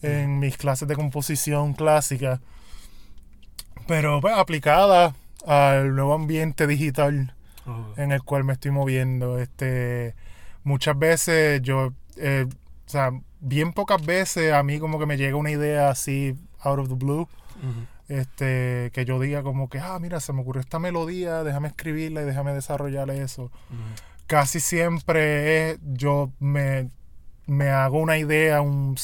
en 0.00 0.38
mis 0.38 0.56
clases 0.56 0.86
de 0.86 0.94
composición 0.94 1.74
clásica, 1.74 2.40
pero 3.88 4.20
pues, 4.20 4.36
aplicadas 4.36 5.12
al 5.44 5.96
nuevo 5.96 6.14
ambiente 6.14 6.68
digital 6.68 7.34
en 7.96 8.12
el 8.12 8.22
cual 8.22 8.44
me 8.44 8.52
estoy 8.52 8.70
moviendo. 8.70 9.40
Este, 9.40 10.14
muchas 10.62 10.96
veces 10.96 11.62
yo, 11.62 11.94
eh, 12.16 12.46
o 12.90 12.92
sea, 12.92 13.12
bien 13.38 13.72
pocas 13.72 14.04
veces 14.04 14.52
a 14.52 14.64
mí 14.64 14.80
como 14.80 14.98
que 14.98 15.06
me 15.06 15.16
llega 15.16 15.36
una 15.36 15.52
idea 15.52 15.90
así 15.90 16.34
out 16.58 16.80
of 16.80 16.88
the 16.88 16.96
blue, 16.96 17.28
este, 18.08 18.90
que 18.92 19.04
yo 19.04 19.20
diga 19.20 19.44
como 19.44 19.68
que, 19.68 19.78
ah, 19.78 19.96
mira, 20.00 20.18
se 20.18 20.32
me 20.32 20.40
ocurrió 20.40 20.60
esta 20.60 20.80
melodía, 20.80 21.44
déjame 21.44 21.68
escribirla 21.68 22.22
y 22.22 22.24
déjame 22.24 22.52
desarrollar 22.52 23.08
eso. 23.10 23.52
Casi 24.26 24.58
siempre 24.58 25.70
es, 25.70 25.78
yo 25.84 26.32
me, 26.40 26.90
me 27.46 27.68
hago 27.68 28.00
una 28.00 28.18
idea, 28.18 28.60
un, 28.60 28.96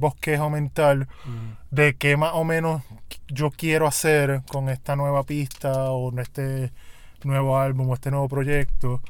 bosquejo 0.00 0.48
mental 0.48 1.06
de 1.70 1.96
qué 1.96 2.16
más 2.16 2.30
o 2.32 2.44
menos 2.44 2.82
yo 3.28 3.50
quiero 3.50 3.86
hacer 3.86 4.40
con 4.50 4.70
esta 4.70 4.96
nueva 4.96 5.22
pista 5.24 5.90
o 5.90 6.10
en 6.12 6.20
este 6.20 6.72
nuevo 7.24 7.58
álbum 7.58 7.90
o 7.90 7.94
este 7.94 8.10
nuevo 8.10 8.26
proyecto. 8.26 9.02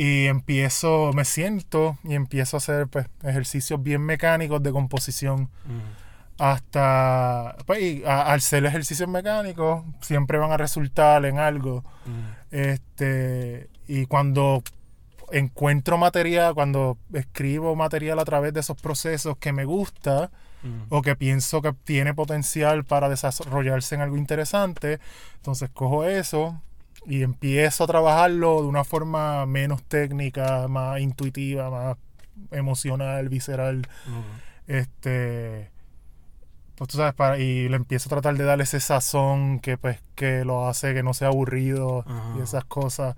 Y 0.00 0.26
empiezo, 0.26 1.10
me 1.12 1.24
siento 1.24 1.98
y 2.04 2.14
empiezo 2.14 2.56
a 2.56 2.58
hacer 2.58 2.86
pues, 2.86 3.06
ejercicios 3.24 3.82
bien 3.82 4.00
mecánicos 4.02 4.62
de 4.62 4.70
composición 4.70 5.50
Mm. 5.64 6.42
hasta, 6.42 7.56
pues, 7.66 7.80
y 7.82 8.04
a- 8.04 8.22
al 8.32 8.40
ser 8.40 8.64
ejercicios 8.64 9.08
mecánicos, 9.08 9.84
siempre 10.00 10.38
van 10.38 10.52
a 10.52 10.56
resultar 10.56 11.24
en 11.24 11.38
algo. 11.40 11.82
Mm. 12.06 12.54
Este, 12.54 13.68
y 13.88 14.06
cuando 14.06 14.62
encuentro 15.32 15.98
material, 15.98 16.54
cuando 16.54 16.96
escribo 17.12 17.74
material 17.74 18.18
a 18.20 18.24
través 18.24 18.54
de 18.54 18.60
esos 18.60 18.80
procesos 18.80 19.36
que 19.38 19.52
me 19.52 19.64
gusta 19.64 20.30
Mm. 20.62 20.82
o 20.90 21.02
que 21.02 21.16
pienso 21.16 21.60
que 21.60 21.72
tiene 21.72 22.14
potencial 22.14 22.84
para 22.84 23.08
desarrollarse 23.08 23.94
en 23.96 24.00
algo 24.02 24.16
interesante, 24.16 25.00
entonces 25.36 25.70
cojo 25.70 26.04
eso 26.04 26.60
y 27.08 27.22
empiezo 27.22 27.84
a 27.84 27.86
trabajarlo 27.86 28.62
de 28.62 28.68
una 28.68 28.84
forma 28.84 29.46
menos 29.46 29.82
técnica, 29.82 30.68
más 30.68 31.00
intuitiva, 31.00 31.70
más 31.70 31.96
emocional, 32.50 33.28
visceral. 33.28 33.88
Este. 34.66 35.70
Pues 36.76 36.88
tú 36.90 36.98
sabes, 36.98 37.14
para, 37.14 37.38
y 37.38 37.68
le 37.68 37.76
empiezo 37.76 38.08
a 38.08 38.10
tratar 38.10 38.36
de 38.36 38.44
darle 38.44 38.62
ese 38.64 38.78
sazón 38.78 39.58
que 39.58 39.76
pues 39.76 39.98
que 40.14 40.44
lo 40.44 40.68
hace 40.68 40.94
que 40.94 41.02
no 41.02 41.12
sea 41.12 41.28
aburrido 41.28 42.04
y 42.38 42.42
esas 42.42 42.64
cosas. 42.64 43.16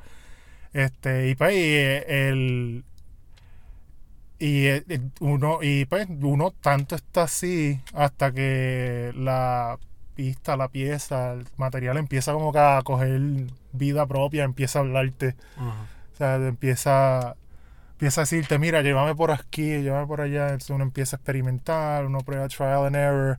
Este, 0.73 1.28
y 1.28 1.35
pues 1.35 1.52
y, 1.54 1.59
eh, 1.59 2.28
el 2.30 2.85
y 4.38 4.66
eh, 4.66 4.85
eh, 4.88 5.00
uno 5.20 5.59
y 5.62 5.85
pues 5.85 6.09
uno 6.09 6.52
tanto 6.52 6.94
está 6.94 7.25
así 7.25 7.80
hasta 7.92 8.32
que 8.32 9.12
la 9.16 9.78
pista, 10.14 10.56
la 10.56 10.68
pieza, 10.68 11.32
el 11.35 11.47
material 11.56 11.99
empieza 11.99 12.32
como 12.32 12.52
que 12.52 12.59
a 12.59 12.80
coger 12.82 13.20
vida 13.72 14.06
propia, 14.06 14.44
empieza 14.44 14.78
a 14.78 14.82
hablarte. 14.82 15.36
O 15.58 16.16
sea, 16.16 16.36
empieza, 16.36 17.36
empieza 17.92 18.20
a 18.20 18.24
decirte, 18.24 18.58
mira, 18.58 18.82
llévame 18.82 19.14
por 19.14 19.30
aquí, 19.30 19.82
llévame 19.82 20.06
por 20.06 20.20
allá. 20.20 20.44
Entonces 20.46 20.70
uno 20.70 20.84
empieza 20.84 21.16
a 21.16 21.18
experimentar, 21.18 22.04
uno 22.06 22.18
prueba 22.20 22.48
trial 22.48 22.86
and 22.86 22.96
error, 22.96 23.38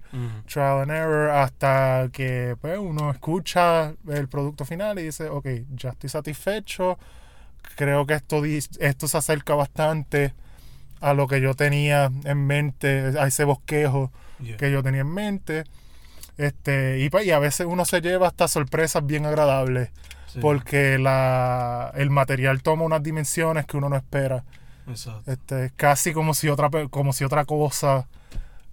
trial 0.52 0.82
and 0.82 0.92
error, 0.92 1.30
hasta 1.30 2.10
que 2.12 2.56
pues, 2.62 2.78
uno 2.80 3.12
escucha 3.12 3.94
el 4.08 4.28
producto 4.28 4.66
final 4.66 5.00
y 5.00 5.04
dice, 5.04 5.30
ok, 5.30 5.48
ya 5.76 5.90
estoy 5.90 6.10
satisfecho. 6.10 6.98
Creo 7.76 8.06
que 8.06 8.16
esto, 8.16 8.44
esto 8.46 9.08
se 9.08 9.18
acerca 9.18 9.54
bastante 9.56 10.34
a 11.00 11.14
lo 11.14 11.28
que 11.28 11.42
yo 11.42 11.54
tenía 11.56 12.12
en 12.26 12.46
mente, 12.46 13.14
a 13.20 13.28
ese 13.28 13.44
bosquejo 13.44 14.12
Yeah. 14.42 14.58
que 14.58 14.72
yo 14.72 14.82
tenía 14.82 15.02
en 15.02 15.14
mente. 15.14 15.66
Este, 16.38 16.98
y, 17.00 17.12
pues, 17.12 17.28
y 17.28 17.32
a 17.32 17.38
veces 17.38 17.68
uno 17.70 17.86
se 17.86 18.02
lleva 18.02 18.26
hasta 18.28 18.48
sorpresas 18.48 19.06
bien 19.06 19.28
agradables 19.28 19.92
Sí. 20.34 20.40
porque 20.40 20.98
la, 20.98 21.92
el 21.96 22.10
material 22.10 22.62
toma 22.64 22.84
unas 22.84 23.04
dimensiones 23.04 23.66
que 23.66 23.78
uno 23.78 23.90
no 23.90 23.96
espera. 23.96 24.44
Exacto. 24.88 25.30
Este, 25.32 25.66
es 25.66 25.72
casi 25.76 26.14
como 26.14 26.34
si 26.34 26.48
otra 26.50 26.70
como 26.90 27.14
si 27.14 27.24
otra 27.24 27.46
cosa 27.46 28.08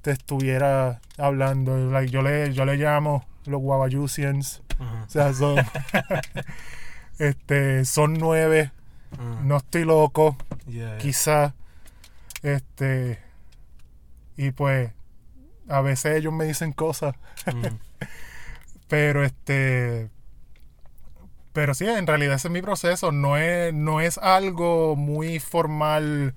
te 0.03 0.11
estuviera 0.13 1.01
hablando. 1.17 1.77
Like, 1.91 2.11
yo 2.11 2.23
le 2.23 2.53
yo 2.53 2.65
le 2.65 2.77
llamo 2.77 3.27
los 3.47 3.61
Guavayusians. 3.61 4.63
Ajá. 4.79 5.05
O 5.07 5.11
sea, 5.11 5.35
son 5.35 5.57
este 7.19 7.85
son 7.85 8.15
nueve. 8.15 8.71
No 9.43 9.57
estoy 9.57 9.85
loco, 9.85 10.37
Yeah, 10.67 10.91
yeah. 10.91 10.99
quizá. 10.99 11.55
Este 12.43 13.19
y 14.37 14.51
pues 14.53 14.93
a 15.69 15.81
veces 15.81 16.17
ellos 16.17 16.33
me 16.33 16.45
dicen 16.45 16.73
cosas 16.73 17.15
Mm. 17.47 17.67
Pero 18.89 19.25
este. 19.25 20.11
Pero 21.59 21.75
sí, 21.75 21.87
en 21.89 22.07
realidad 22.07 22.37
ese 22.37 22.47
es 22.47 22.53
mi 22.53 22.63
proceso. 22.63 23.11
No 23.11 23.37
es, 23.37 23.75
no 23.75 24.01
es 24.01 24.17
algo 24.19 24.95
muy 24.95 25.41
formal. 25.41 26.35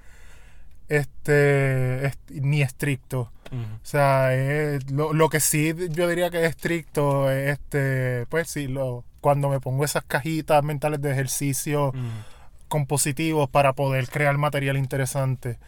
Este. 0.90 2.06
est- 2.08 2.32
ni 2.32 2.64
estricto. 2.64 3.32
O 3.52 3.86
sea, 3.86 4.34
es- 4.34 4.90
lo, 4.92 5.14
lo 5.14 5.30
que 5.30 5.40
sí 5.40 5.74
yo 5.92 6.08
diría 6.08 6.32
que 6.32 6.44
es 6.44 6.50
estricto 6.50 7.30
es 7.30 7.52
este. 7.52 8.26
Pues 8.30 8.50
sí, 8.50 8.68
lo, 8.68 9.04
cuando 9.22 9.48
me 9.50 9.60
pongo 9.60 9.86
esas 9.86 10.04
cajitas 10.06 10.64
mentales 10.64 11.00
de 11.02 11.12
ejercicio 11.12 11.92
compositivos 12.68 13.50
para 13.50 13.74
poder 13.74 14.08
crear 14.08 14.38
material 14.38 14.76
interesante. 14.78 15.60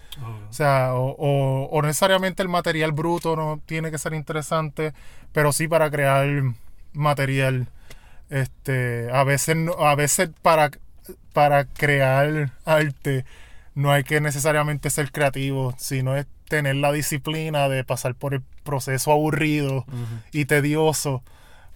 O 0.50 0.54
sea, 0.54 0.94
o, 0.96 1.12
o- 1.18 1.66
o 1.72 1.82
necesariamente 1.84 2.42
el 2.42 2.50
material 2.50 2.92
bruto 2.92 3.36
no 3.36 3.60
tiene 3.66 3.92
que 3.92 3.98
ser 4.00 4.14
interesante, 4.14 4.94
pero 5.32 5.52
sí 5.54 5.68
para 5.68 5.92
crear 5.92 6.28
material. 6.94 7.68
Este, 8.34 9.10
a 9.12 9.24
veces, 9.24 9.56
no- 9.56 9.74
a 9.74 9.94
veces 9.96 10.30
para, 10.42 10.72
para 11.34 11.66
crear 11.66 12.52
arte 12.66 13.26
no 13.76 13.92
hay 13.92 14.04
que 14.04 14.20
necesariamente 14.22 14.90
ser 14.90 15.12
creativo, 15.12 15.76
sino 15.78 16.16
es 16.18 16.26
tener 16.48 16.76
la 16.78 16.92
disciplina 16.92 17.70
de 17.70 17.84
pasar 17.84 18.16
por 18.16 18.34
el 18.34 18.42
proceso 18.64 19.12
aburrido 19.12 19.86
y 20.32 20.46
tedioso 20.46 21.22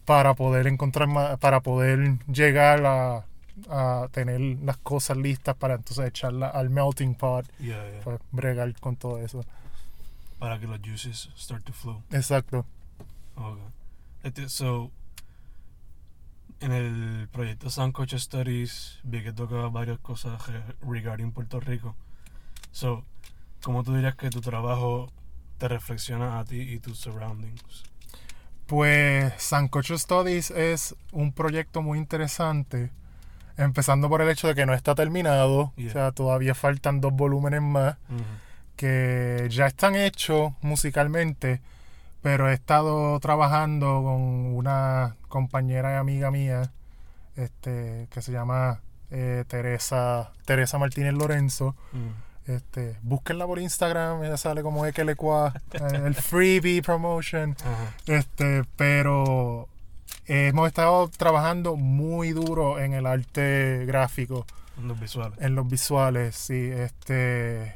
para 0.06 0.34
poder 0.34 0.66
encontrar 0.68 1.38
para 1.40 1.60
poder 1.62 2.18
llegar 2.28 2.86
a, 2.86 3.26
a 3.70 4.08
tener 4.12 4.40
las 4.64 4.78
cosas 4.78 5.18
listas 5.18 5.56
para 5.56 5.76
entonces 5.76 6.06
echarla 6.08 6.48
al 6.48 6.70
melting 6.72 7.14
pot 7.16 7.46
Yeah, 7.60 7.84
yeah. 7.92 8.02
pues 8.04 8.20
bregar 8.32 8.74
con 8.80 8.96
todo 8.96 9.20
eso. 9.20 9.44
Para 10.40 10.60
que 10.60 10.66
los 10.68 10.80
juices 10.80 11.30
start 11.38 11.64
to 11.66 11.74
flow. 11.74 12.02
Exacto. 12.12 12.66
Okay. 13.36 13.64
Este, 14.24 14.50
so, 14.50 14.92
en 16.60 16.72
el 16.72 17.28
proyecto 17.32 17.70
Sancocho 17.70 18.18
Studies 18.18 19.00
vi 19.04 19.24
que 19.24 19.32
tocaba 19.34 19.70
varias 19.70 20.00
cosas 20.00 20.46
re- 20.48 20.64
regarding 20.82 21.32
Puerto 21.32 21.60
Rico. 21.60 21.96
So, 22.72 23.04
¿cómo 23.62 23.84
tú 23.84 23.96
dirías 23.96 24.16
que 24.16 24.30
tu 24.30 24.42
trabajo 24.42 25.12
te 25.58 25.68
reflexiona 25.68 26.40
a 26.40 26.46
ti 26.46 26.60
y 26.62 26.80
tus 26.80 27.00
surroundings? 27.00 27.84
Pues 28.66 29.34
Sancocho 29.38 29.98
Studies 29.98 30.52
es 30.52 30.96
un 31.12 31.32
proyecto 31.32 31.82
muy 31.82 31.98
interesante. 32.00 32.92
Empezando 33.56 34.10
por 34.10 34.22
el 34.22 34.30
hecho 34.30 34.48
de 34.48 34.56
que 34.56 34.66
no 34.66 34.74
está 34.74 34.94
terminado. 34.94 35.74
Yeah. 35.78 35.88
O 35.88 35.92
sea, 35.92 36.12
todavía 36.12 36.54
faltan 36.54 37.02
dos 37.02 37.14
volúmenes 37.14 37.62
más 37.62 37.96
que 38.76 39.48
ya 39.50 39.66
están 39.68 39.96
hechos 39.96 40.54
musicalmente. 40.62 41.62
Pero 42.22 42.50
he 42.50 42.54
estado 42.54 43.20
trabajando 43.20 44.02
con 44.04 44.56
una 44.56 45.16
compañera 45.28 45.94
y 45.94 45.96
amiga 45.96 46.32
mía 46.32 46.72
este, 47.36 48.08
que 48.12 48.22
se 48.22 48.32
llama 48.32 48.82
eh, 49.12 49.46
Teresa, 49.48 50.32
Teresa 50.46 50.78
Martínez 50.78 51.14
Lorenzo. 51.14 51.76
Mm. 51.94 52.52
Este, 52.52 52.98
búsquenla 53.02 53.46
por 53.46 53.60
Instagram, 53.60 54.24
ella 54.24 54.38
sale 54.38 54.64
como 54.64 54.86
Ekelecua, 54.86 55.54
eh, 55.74 56.02
el 56.06 56.16
freebie 56.16 56.82
promotion. 56.82 57.56
Este, 58.08 58.64
pero 58.78 59.68
hemos 60.26 60.68
estado 60.68 61.10
trabajando 61.10 61.76
muy 61.76 62.32
duro 62.32 62.80
en 62.80 62.94
el 62.94 63.06
arte 63.06 63.84
gráfico, 63.86 64.46
Los 64.82 64.98
visuales. 65.00 65.38
en 65.42 65.56
los 65.56 65.68
visuales, 65.68 66.36
sí, 66.36 66.70
este, 66.72 67.76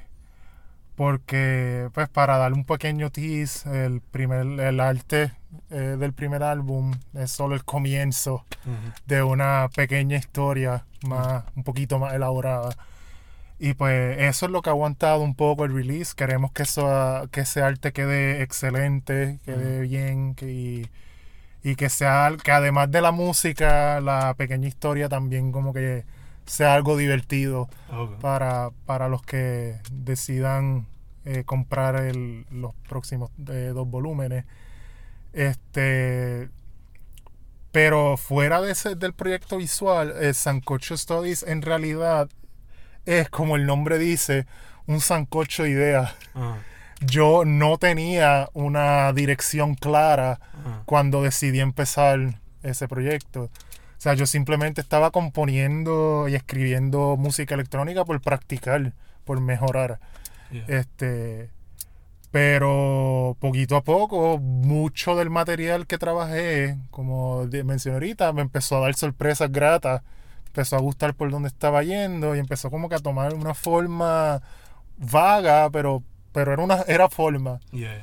porque, 1.02 1.90
pues, 1.96 2.10
para 2.10 2.38
dar 2.38 2.54
un 2.54 2.64
pequeño 2.64 3.10
tease, 3.10 3.88
el 3.88 4.02
primer, 4.02 4.46
el 4.60 4.80
arte 4.80 5.32
eh, 5.72 5.98
del 5.98 6.14
primer 6.14 6.44
álbum 6.44 6.94
es 7.16 7.32
solo 7.32 7.56
el 7.56 7.66
comienzo 7.66 8.46
de 9.08 9.24
una 9.24 9.68
pequeña 9.76 10.18
historia 10.18 10.86
más, 11.02 11.44
un 11.56 11.64
poquito 11.64 11.98
más 11.98 12.14
elaborada. 12.14 12.76
Y 13.58 13.74
pues 13.74 14.16
eso 14.20 14.46
es 14.46 14.52
lo 14.52 14.62
que 14.62 14.70
ha 14.70 14.74
aguantado 14.74 15.22
un 15.22 15.34
poco 15.34 15.66
el 15.66 15.74
release. 15.74 16.14
Queremos 16.16 16.52
que, 16.52 16.62
eso, 16.62 17.28
que 17.32 17.42
ese 17.42 17.64
arte 17.64 17.94
quede 17.94 18.44
excelente, 18.44 19.40
quede 19.44 19.80
bien 19.80 20.36
que, 20.36 20.52
y, 20.52 20.90
y 21.64 21.78
que 21.78 21.90
sea 21.90 22.32
que 22.44 22.52
además 22.52 22.92
de 22.92 23.02
la 23.02 23.12
música, 23.12 24.00
la 24.02 24.36
pequeña 24.36 24.68
historia 24.68 25.10
también 25.10 25.52
como 25.52 25.74
que 25.74 26.06
sea 26.46 26.76
algo 26.76 26.96
divertido 26.96 27.70
para, 28.22 28.70
para 28.86 29.08
los 29.08 29.24
que 29.24 29.80
decidan 29.92 30.91
eh, 31.26 31.44
comprar 31.46 31.96
el- 31.98 32.46
los 32.52 32.74
próximos 32.88 33.30
eh, 33.50 33.72
dos 33.74 33.88
volúmenes. 33.90 34.46
Este, 35.34 36.50
pero 37.72 38.18
fuera 38.18 38.62
de 38.62 38.72
ese, 38.72 38.96
del 38.96 39.14
proyecto 39.14 39.58
visual, 39.58 40.14
eh, 40.20 40.34
Sancocho 40.34 40.98
Studies 40.98 41.44
en 41.44 41.62
realidad 41.62 42.30
es 43.06 43.30
como 43.30 43.56
el 43.56 43.66
nombre 43.66 43.98
dice, 43.98 44.46
un 44.88 45.00
sancocho 45.00 45.64
de 45.64 45.70
ideas. 45.70 46.14
Ajá. 46.34 46.58
Yo 47.04 47.46
no 47.46 47.78
tenía 47.80 48.50
una 48.54 49.12
dirección 49.14 49.74
clara 49.74 50.40
Ajá. 50.54 50.84
cuando 50.86 51.24
decidí 51.24 51.60
empezar 51.60 52.40
ese 52.62 52.88
proyecto. 52.88 53.44
O 53.46 53.50
sea, 53.98 54.14
yo 54.14 54.26
simplemente 54.28 54.82
estaba 54.82 55.10
componiendo 55.12 56.28
y 56.28 56.36
escribiendo 56.36 57.18
música 57.18 57.56
electrónica 57.56 58.06
por 58.06 58.22
practicar, 58.22 58.94
por 59.26 59.40
mejorar. 59.42 60.00
Yeah. 60.52 60.66
Este, 60.68 61.50
pero 62.32 63.36
poquito 63.40 63.76
a 63.76 63.84
poco, 63.84 64.38
mucho 64.40 65.16
del 65.16 65.30
material 65.30 65.86
que 65.86 65.98
trabajé, 65.98 66.78
como 66.90 67.46
mencioné 67.66 67.96
ahorita, 67.96 68.32
me 68.32 68.42
empezó 68.42 68.78
a 68.78 68.82
dar 68.82 68.96
sorpresas 68.96 69.52
gratas, 69.52 70.02
empezó 70.48 70.78
a 70.78 70.80
gustar 70.80 71.14
por 71.14 71.30
dónde 71.30 71.50
estaba 71.50 71.84
yendo 71.84 72.36
y 72.36 72.40
empezó 72.40 72.72
como 72.72 72.88
que 72.88 72.96
a 72.96 73.00
tomar 73.00 73.34
una 73.34 73.54
forma 73.54 74.42
vaga, 74.98 75.70
pero, 75.72 76.04
pero 76.32 76.54
era 76.54 76.64
una 76.64 76.82
era 76.88 77.10
forma. 77.10 77.60
Yeah. 77.72 78.02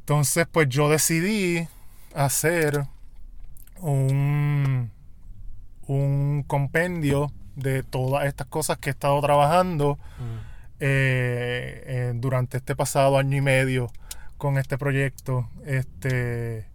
Entonces, 0.00 0.46
pues 0.50 0.68
yo 0.68 0.88
decidí 0.88 1.66
hacer 2.14 2.86
un, 3.80 4.92
un 5.88 6.44
compendio 6.46 7.32
de 7.56 7.82
todas 7.82 8.26
estas 8.26 8.46
cosas 8.46 8.78
que 8.78 8.90
he 8.90 8.92
estado 8.92 9.20
trabajando 9.20 9.98
Mm. 10.18 10.45
Eh, 10.80 11.82
eh, 11.86 12.12
durante 12.16 12.58
este 12.58 12.76
pasado 12.76 13.18
año 13.18 13.36
y 13.36 13.40
medio 13.40 13.90
con 14.36 14.58
este 14.58 14.76
proyecto. 14.78 15.48
Este, 15.64 16.66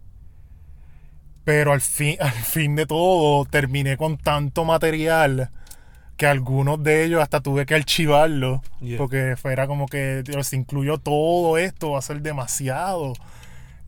pero 1.43 1.73
al 1.73 1.81
fin, 1.81 2.17
al 2.19 2.31
fin 2.31 2.75
de 2.75 2.85
todo 2.85 3.45
terminé 3.45 3.97
con 3.97 4.17
tanto 4.17 4.65
material 4.65 5.49
que 6.17 6.27
algunos 6.27 6.83
de 6.83 7.03
ellos 7.03 7.21
hasta 7.21 7.41
tuve 7.41 7.65
que 7.65 7.73
archivarlo 7.75 8.61
Yeah. 8.79 8.97
porque 8.97 9.35
fuera 9.37 9.65
como 9.67 9.87
que 9.87 10.21
"Dios, 10.23 10.47
si 10.47 10.55
incluyo 10.55 10.97
todo 10.99 11.57
esto 11.57 11.91
va 11.91 11.99
a 11.99 12.01
ser 12.03 12.21
demasiado. 12.21 13.13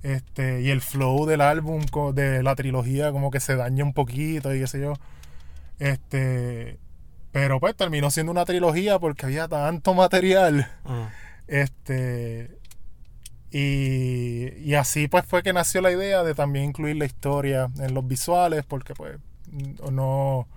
Este, 0.04 0.62
y 0.62 0.70
el 0.70 0.82
flow 0.82 1.26
del 1.26 1.42
álbum, 1.42 1.84
de 2.14 2.44
la 2.44 2.56
trilogía, 2.56 3.12
como 3.12 3.32
que 3.32 3.40
se 3.40 3.56
daña 3.56 3.84
un 3.86 3.94
poquito 3.94 4.54
y 4.54 4.60
qué 4.60 4.68
sé 4.68 4.82
yo. 4.82 4.94
Este, 5.80 6.78
pero 7.34 7.60
pues 7.60 7.76
terminó 7.76 8.10
siendo 8.10 8.32
una 8.32 8.46
trilogía 8.46 8.98
porque 9.00 9.26
había 9.26 9.50
tanto 9.50 9.94
material. 9.94 10.72
Ah. 10.86 11.10
Este, 11.48 12.58
y, 13.52 14.54
y 14.60 14.76
así 14.76 15.10
pues 15.10 15.26
fue 15.26 15.44
que 15.44 15.52
nació 15.52 15.82
la 15.82 15.92
idea 15.92 16.24
de 16.24 16.34
también 16.36 16.66
incluir 16.66 16.96
la 16.96 17.06
historia 17.06 17.70
en 17.80 17.94
los 17.94 18.08
visuales 18.08 18.64
porque 18.66 18.94
pues 18.94 19.18
no, 19.92 20.48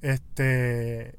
este, 0.00 1.16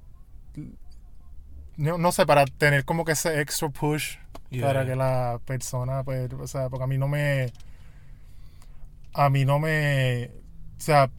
no, 1.75 1.97
no 1.97 2.11
sé, 2.13 2.25
para 2.25 2.45
tener 2.45 2.85
como 2.85 3.03
que 3.03 3.11
ese 3.11 3.41
extra 3.41 3.67
push 3.69 4.15
Yeah. 4.51 4.67
para 4.67 4.85
que 4.85 4.95
la 4.95 5.39
persona, 5.43 6.03
pues, 6.03 6.31
o 6.31 6.47
sea, 6.47 6.69
porque 6.69 6.83
a 6.83 6.87
mí 6.87 6.97
no 6.99 7.07
me, 7.07 7.51
a 9.13 9.29
mí 9.29 9.43
no 9.43 9.59
me, 9.59 10.27
o 10.77 10.79
sea, 10.79 11.09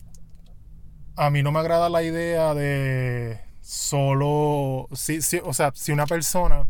a 1.16 1.30
mí 1.30 1.42
no 1.42 1.50
me 1.52 1.60
agrada 1.60 1.88
la 1.88 2.02
idea 2.02 2.54
de 2.54 3.38
solo, 3.62 4.88
si, 4.94 5.22
si- 5.22 5.40
o 5.42 5.52
sea, 5.54 5.72
si 5.74 5.92
una 5.92 6.06
persona 6.06 6.66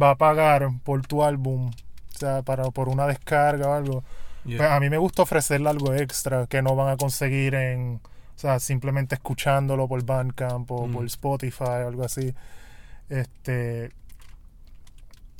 va 0.00 0.10
a 0.10 0.14
pagar 0.16 0.68
por 0.82 1.06
tu 1.06 1.22
álbum, 1.22 1.68
o 1.70 2.18
sea, 2.18 2.42
para, 2.42 2.64
por 2.70 2.88
una 2.88 3.06
descarga 3.06 3.68
o 3.68 3.72
algo, 3.74 4.04
Yeah. 4.44 4.58
pues 4.58 4.70
a 4.70 4.80
mí 4.80 4.90
me 4.90 4.98
gusta 4.98 5.22
ofrecerle 5.22 5.70
algo 5.70 5.94
extra 5.94 6.46
que 6.46 6.60
no 6.62 6.76
van 6.76 6.88
a 6.90 6.96
conseguir 6.98 7.54
en, 7.54 8.00
o 8.04 8.38
sea, 8.38 8.60
simplemente 8.60 9.14
escuchándolo 9.14 9.88
por 9.88 10.04
Bandcamp 10.04 10.70
o 10.70 10.86
Mm. 10.86 10.92
por 10.92 11.06
Spotify 11.06 11.64
o 11.64 11.88
algo 11.88 12.04
así. 12.04 12.34
Este, 13.08 13.90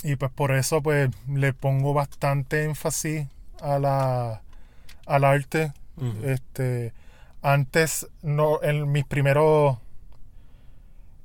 y 0.02 0.16
pues 0.16 0.30
por 0.32 0.52
eso 0.52 0.82
pues 0.82 1.10
le 1.28 1.52
pongo 1.52 1.92
bastante 1.94 2.64
énfasis 2.64 3.26
a 3.60 3.78
la, 3.78 4.42
al 5.06 5.24
arte. 5.24 5.72
Este, 6.24 6.92
antes, 7.44 8.08
no, 8.22 8.62
en 8.62 8.90
mis 8.90 9.04
primeros, 9.04 9.76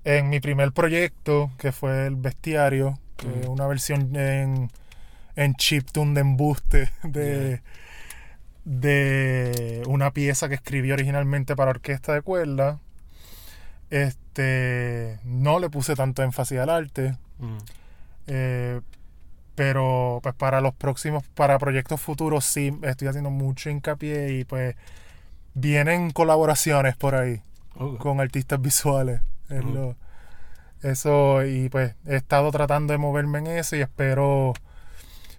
en 0.03 0.29
mi 0.29 0.41
primer 0.41 0.73
proyecto, 0.73 1.49
que 1.57 1.71
fue 1.71 2.07
el 2.07 2.17
bestiario, 2.17 2.99
que 3.15 3.27
es 3.39 3.47
una 3.47 3.65
versión 3.67 4.13
en, 4.17 4.69
en 5.37 5.55
chiptune 5.55 6.13
de 6.15 6.19
embuste 6.19 6.91
de, 7.03 7.61
de 8.65 9.81
una 9.87 10.11
pieza 10.11 10.49
que 10.49 10.55
escribí 10.55 10.91
originalmente 10.91 11.55
para 11.55 11.71
orquesta 11.71 12.13
de 12.13 12.21
cuerda. 12.21 12.81
Este, 13.89 15.19
no 15.23 15.59
le 15.59 15.69
puse 15.69 15.95
tanto 15.95 16.21
énfasis 16.21 16.59
al 16.59 16.69
arte. 16.69 17.17
Mm. 17.37 17.57
Eh, 18.27 18.81
pero 19.55 20.19
pues 20.21 20.35
para 20.35 20.59
los 20.59 20.73
próximos, 20.73 21.23
para 21.33 21.57
proyectos 21.59 22.01
futuros 22.01 22.43
sí 22.43 22.77
estoy 22.83 23.07
haciendo 23.07 23.29
mucho 23.29 23.69
hincapié 23.69 24.33
y 24.33 24.43
pues 24.43 24.75
vienen 25.53 26.11
colaboraciones 26.11 26.95
por 26.95 27.15
ahí 27.15 27.41
con 27.97 28.19
artistas 28.19 28.61
visuales. 28.61 29.21
Es 29.49 29.63
Ujú. 29.63 29.73
lo- 29.73 29.95
eso 30.81 31.43
y 31.45 31.69
pues 31.69 31.95
he 32.05 32.15
estado 32.15 32.51
tratando 32.51 32.93
de 32.93 32.97
moverme 32.97 33.39
en 33.39 33.47
eso 33.47 33.75
y 33.75 33.81
espero, 33.81 34.53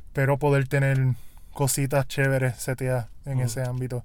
espero 0.06 0.38
poder 0.38 0.68
tener 0.68 0.98
cositas 1.52 2.06
chéveres 2.08 2.56
seteadas 2.56 3.08
en 3.24 3.40
ese 3.40 3.62
ámbito. 3.62 4.04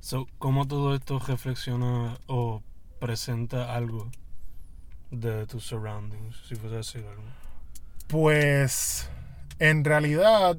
So, 0.00 0.26
¿Cómo 0.38 0.66
todo 0.66 0.94
esto 0.94 1.18
reflexiona 1.18 2.18
o 2.26 2.62
presenta 3.00 3.74
algo 3.74 4.10
de 5.10 5.46
tus 5.46 5.64
surroundings, 5.64 6.36
si 6.48 6.56
fuese 6.56 6.74
a 6.74 6.78
decir 6.78 7.04
algo? 7.08 7.22
Pues 8.08 9.08
en 9.58 9.84
realidad 9.84 10.58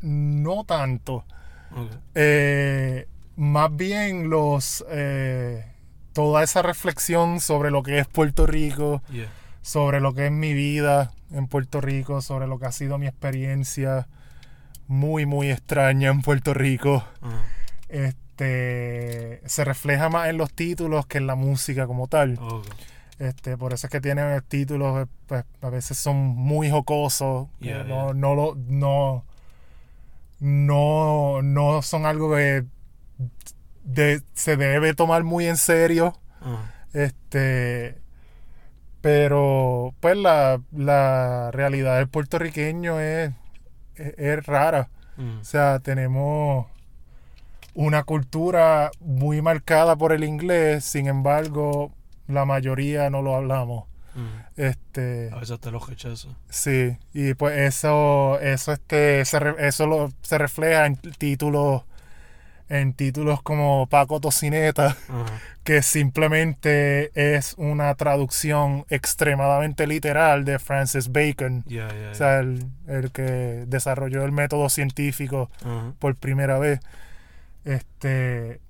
no 0.00 0.64
tanto. 0.64 1.24
Ok. 1.72 1.90
Eh, 2.14 3.08
más 3.38 3.74
bien 3.74 4.28
los 4.30 4.84
eh, 4.90 5.64
toda 6.12 6.42
esa 6.42 6.60
reflexión 6.60 7.38
sobre 7.38 7.70
lo 7.70 7.84
que 7.84 8.00
es 8.00 8.06
Puerto 8.08 8.46
Rico, 8.46 9.00
Yeah. 9.12 9.28
sobre 9.62 10.00
lo 10.00 10.12
que 10.12 10.26
es 10.26 10.32
mi 10.32 10.52
vida 10.54 11.12
en 11.30 11.46
Puerto 11.46 11.80
Rico, 11.80 12.20
sobre 12.20 12.48
lo 12.48 12.58
que 12.58 12.66
ha 12.66 12.72
sido 12.72 12.98
mi 12.98 13.06
experiencia 13.06 14.08
muy 14.88 15.24
muy 15.24 15.50
extraña 15.50 16.10
en 16.10 16.22
Puerto 16.22 16.52
Rico. 16.52 17.04
Ajá. 17.22 17.42
Este 17.88 19.40
se 19.46 19.64
refleja 19.64 20.08
más 20.08 20.28
en 20.28 20.36
los 20.36 20.52
títulos 20.52 21.06
que 21.06 21.18
en 21.18 21.28
la 21.28 21.36
música 21.36 21.86
como 21.86 22.08
tal. 22.08 22.38
Ok. 22.40 22.66
Este, 23.20 23.56
por 23.56 23.72
eso 23.72 23.86
es 23.86 23.90
que 23.90 24.00
tienen 24.00 24.40
títulos, 24.48 25.02
eh, 25.02 25.10
pues, 25.26 25.44
a 25.60 25.70
veces 25.70 25.98
son 25.98 26.16
muy 26.16 26.70
jocosos. 26.70 27.48
Yeah, 27.60 27.84
no, 27.84 28.06
yeah. 28.06 28.14
no 28.14 28.34
lo, 28.34 28.54
no, 28.56 29.24
no, 30.40 31.42
no 31.42 31.82
son 31.82 32.06
algo 32.06 32.34
que 32.34 32.64
de- 33.84 34.22
se 34.34 34.56
debe 34.56 34.94
tomar 34.94 35.24
muy 35.24 35.46
en 35.46 35.56
serio. 35.56 36.18
Ajá. 36.40 36.74
Este, 36.92 37.98
pero 39.00 39.94
pues 40.00 40.16
la, 40.16 40.60
la 40.72 41.50
realidad 41.52 41.96
del 41.98 42.08
puertorriqueño 42.08 43.00
es, 43.00 43.32
es, 43.94 44.14
es 44.18 44.46
rara. 44.46 44.88
Mm. 45.16 45.38
O 45.40 45.44
sea, 45.44 45.78
tenemos 45.80 46.66
una 47.74 48.02
cultura 48.04 48.90
muy 49.00 49.40
marcada 49.42 49.96
por 49.96 50.12
el 50.12 50.24
inglés, 50.24 50.84
sin 50.84 51.06
embargo, 51.06 51.92
la 52.26 52.44
mayoría 52.44 53.08
no 53.10 53.22
lo 53.22 53.36
hablamos. 53.36 53.84
Mm. 54.14 54.60
Este, 54.60 55.30
A 55.32 55.36
veces 55.38 55.60
te 55.60 55.70
lo 55.70 55.78
rechazo. 55.78 56.34
sí, 56.48 56.96
y 57.12 57.34
pues 57.34 57.56
eso, 57.58 58.40
eso 58.40 58.72
este, 58.72 59.24
se 59.24 59.38
re- 59.38 59.68
eso 59.68 59.86
lo- 59.86 60.10
se 60.22 60.38
refleja 60.38 60.86
en 60.86 60.96
títulos, 60.96 61.82
en 62.68 62.92
títulos 62.92 63.42
como 63.42 63.86
Paco 63.86 64.20
Tocineta, 64.20 64.96
que 65.64 65.82
simplemente 65.82 67.10
es 67.36 67.54
una 67.58 67.94
traducción 67.94 68.84
extremadamente 68.90 69.86
literal 69.86 70.44
de 70.44 70.58
Francis 70.58 71.10
Bacon. 71.10 71.64
Yeah, 71.66 71.88
yeah, 71.90 72.10
O 72.10 72.14
sea, 72.14 72.38
el, 72.40 72.66
el 72.86 73.10
que 73.12 73.64
desarrolló 73.66 74.24
el 74.24 74.32
método 74.32 74.68
científico 74.68 75.50
por 75.98 76.14
primera 76.16 76.58
vez. 76.58 76.80
Este. 77.64 78.60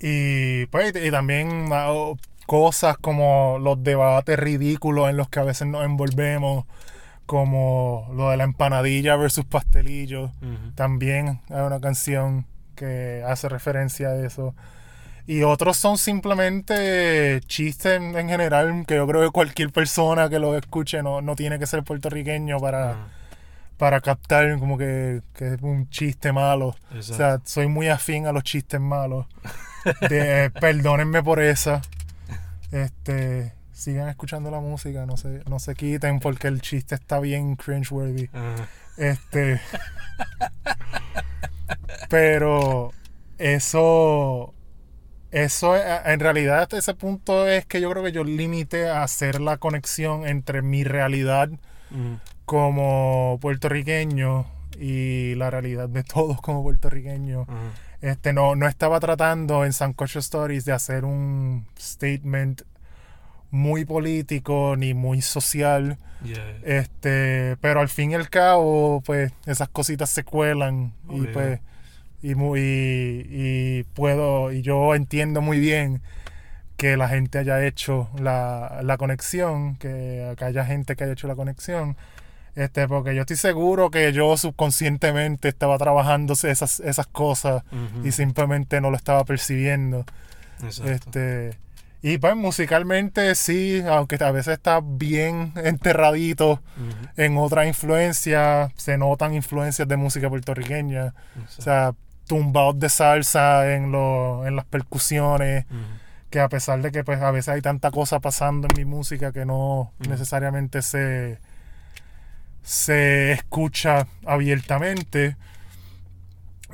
Y 0.00 0.66
pues, 0.66 0.94
y 0.96 1.10
también 1.10 1.68
ah, 1.72 1.92
o- 1.92 2.16
cosas 2.46 2.96
como 2.98 3.58
los 3.60 3.82
debates 3.84 4.38
ridículos 4.38 5.08
en 5.10 5.16
los 5.16 5.28
que 5.28 5.40
a 5.40 5.44
veces 5.44 5.68
nos 5.68 5.84
envolvemos, 5.84 6.64
como 7.26 8.08
lo 8.14 8.30
de 8.30 8.36
la 8.36 8.44
empanadilla 8.44 9.14
versus 9.16 9.44
pastelillo. 9.44 10.32
También 10.74 11.40
hay 11.48 11.60
una 11.60 11.80
canción 11.80 12.46
que 12.80 13.22
hace 13.26 13.48
referencia 13.48 14.08
a 14.08 14.16
eso. 14.26 14.54
Y 15.26 15.42
otros 15.42 15.76
son 15.76 15.98
simplemente 15.98 17.40
chistes 17.46 17.92
en, 18.00 18.16
en 18.16 18.28
general, 18.28 18.84
que 18.86 18.96
yo 18.96 19.06
creo 19.06 19.22
que 19.22 19.30
cualquier 19.30 19.70
persona 19.70 20.28
que 20.28 20.38
lo 20.38 20.56
escuche 20.56 21.02
no, 21.02 21.20
no 21.20 21.36
tiene 21.36 21.58
que 21.58 21.66
ser 21.66 21.84
puertorriqueño 21.84 22.58
para, 22.58 22.96
para 23.76 24.00
captar 24.00 24.58
como 24.58 24.76
que, 24.78 25.20
que 25.34 25.54
es 25.54 25.62
un 25.62 25.88
chiste 25.90 26.32
malo. 26.32 26.68
O 26.90 26.96
Exacto. 26.96 27.14
sea, 27.16 27.40
soy 27.44 27.68
muy 27.68 27.88
afín 27.88 28.26
a 28.26 28.32
los 28.32 28.42
chistes 28.42 28.80
malos. 28.80 29.26
De- 30.08 30.46
eh, 30.46 30.50
perdónenme 30.60 31.22
por 31.22 31.38
esa. 31.40 31.80
Este, 32.72 33.52
sigan 33.72 34.08
escuchando 34.08 34.50
la 34.50 34.58
música, 34.60 35.06
no 35.06 35.16
se, 35.16 35.42
no 35.48 35.58
se 35.60 35.74
quiten 35.74 36.18
porque 36.18 36.48
el 36.48 36.60
chiste 36.60 36.94
está 36.96 37.20
bien 37.20 37.54
cringeworthy. 37.56 38.30
Ajá. 38.32 38.66
Este. 38.96 39.60
pero 42.08 42.92
eso. 43.38 44.54
eso 45.30 45.76
eh, 45.76 46.00
en 46.06 46.20
realidad 46.20 46.62
hasta 46.62 46.78
ese 46.78 46.94
punto 46.94 47.48
es 47.48 47.66
que 47.66 47.80
yo 47.80 47.90
creo 47.90 48.04
que 48.04 48.12
yo 48.12 48.24
limité 48.24 48.88
a 48.88 49.02
hacer 49.02 49.40
la 49.40 49.58
conexión 49.58 50.26
entre 50.26 50.62
mi 50.62 50.84
realidad 50.84 51.50
como 52.44 53.38
puertorriqueño 53.40 54.46
y 54.78 55.34
la 55.34 55.50
realidad 55.50 55.88
de 55.88 56.04
todos 56.04 56.40
como 56.40 56.62
puertorriqueños. 56.62 57.46
Este, 58.00 58.32
no, 58.32 58.56
no 58.56 58.66
estaba 58.66 58.98
tratando 58.98 59.64
en 59.64 59.72
Sancocho 59.72 60.20
Stories 60.20 60.64
de 60.64 60.72
hacer 60.72 61.04
un 61.04 61.66
statement 61.78 62.62
muy 63.50 63.84
político 63.84 64.74
ni 64.76 64.94
muy 64.94 65.22
social. 65.22 65.98
Yeah. 66.24 66.58
Este, 66.64 67.56
pero 67.60 67.80
al 67.80 67.88
fin 67.88 68.10
y 68.10 68.14
al 68.14 68.28
cabo, 68.28 69.02
pues 69.04 69.32
esas 69.46 69.68
cositas 69.68 70.10
se 70.10 70.24
cuelan 70.24 70.92
y 71.08 71.12
Obligado. 71.12 71.32
pues 71.32 71.60
y 72.22 72.34
muy 72.34 72.60
y 73.30 73.84
puedo 73.94 74.52
y 74.52 74.60
yo 74.60 74.94
entiendo 74.94 75.40
muy 75.40 75.58
bien 75.58 76.02
que 76.76 76.96
la 76.96 77.08
gente 77.08 77.38
haya 77.38 77.64
hecho 77.66 78.08
la, 78.18 78.80
la 78.82 78.96
conexión, 78.96 79.76
que, 79.76 80.34
que 80.38 80.44
haya 80.44 80.64
gente 80.64 80.96
que 80.96 81.04
haya 81.04 81.12
hecho 81.12 81.28
la 81.28 81.34
conexión. 81.34 81.96
Este, 82.54 82.88
porque 82.88 83.14
yo 83.14 83.20
estoy 83.20 83.36
seguro 83.36 83.90
que 83.90 84.12
yo 84.12 84.36
subconscientemente 84.36 85.48
estaba 85.48 85.78
trabajando 85.78 86.32
esas, 86.32 86.80
esas 86.80 87.06
cosas 87.06 87.62
y 88.02 88.12
simplemente 88.12 88.80
no 88.80 88.90
lo 88.90 88.96
estaba 88.96 89.24
percibiendo. 89.24 90.04
Exacto. 90.62 90.90
Este, 90.90 91.58
y 92.02 92.18
pues 92.18 92.34
musicalmente 92.36 93.34
sí, 93.34 93.82
aunque 93.86 94.16
a 94.24 94.30
veces 94.30 94.54
está 94.54 94.80
bien 94.82 95.52
enterradito 95.56 96.62
en 97.16 97.36
otras 97.36 97.66
influencias, 97.66 98.72
se 98.76 98.96
notan 98.98 99.34
influencias 99.34 99.86
de 99.86 99.96
música 99.96 100.28
puertorriqueña. 100.28 101.14
O 101.58 101.62
sea, 101.62 101.92
tumbados 102.26 102.78
de 102.78 102.88
salsa 102.88 103.74
en, 103.74 103.92
lo- 103.92 104.46
en 104.46 104.56
las 104.56 104.64
percusiones, 104.64 105.66
que 106.30 106.38
a 106.40 106.48
pesar 106.48 106.80
de 106.80 106.92
que 106.92 107.02
pues 107.04 107.20
a 107.20 107.30
veces 107.32 107.48
hay 107.48 107.60
tanta 107.60 107.90
cosa 107.90 108.20
pasando 108.20 108.68
en 108.70 108.76
mi 108.78 108.84
música 108.84 109.32
que 109.32 109.44
no 109.44 109.92
necesariamente 110.08 110.80
se, 110.80 111.38
se 112.62 113.32
escucha 113.32 114.06
abiertamente, 114.24 115.36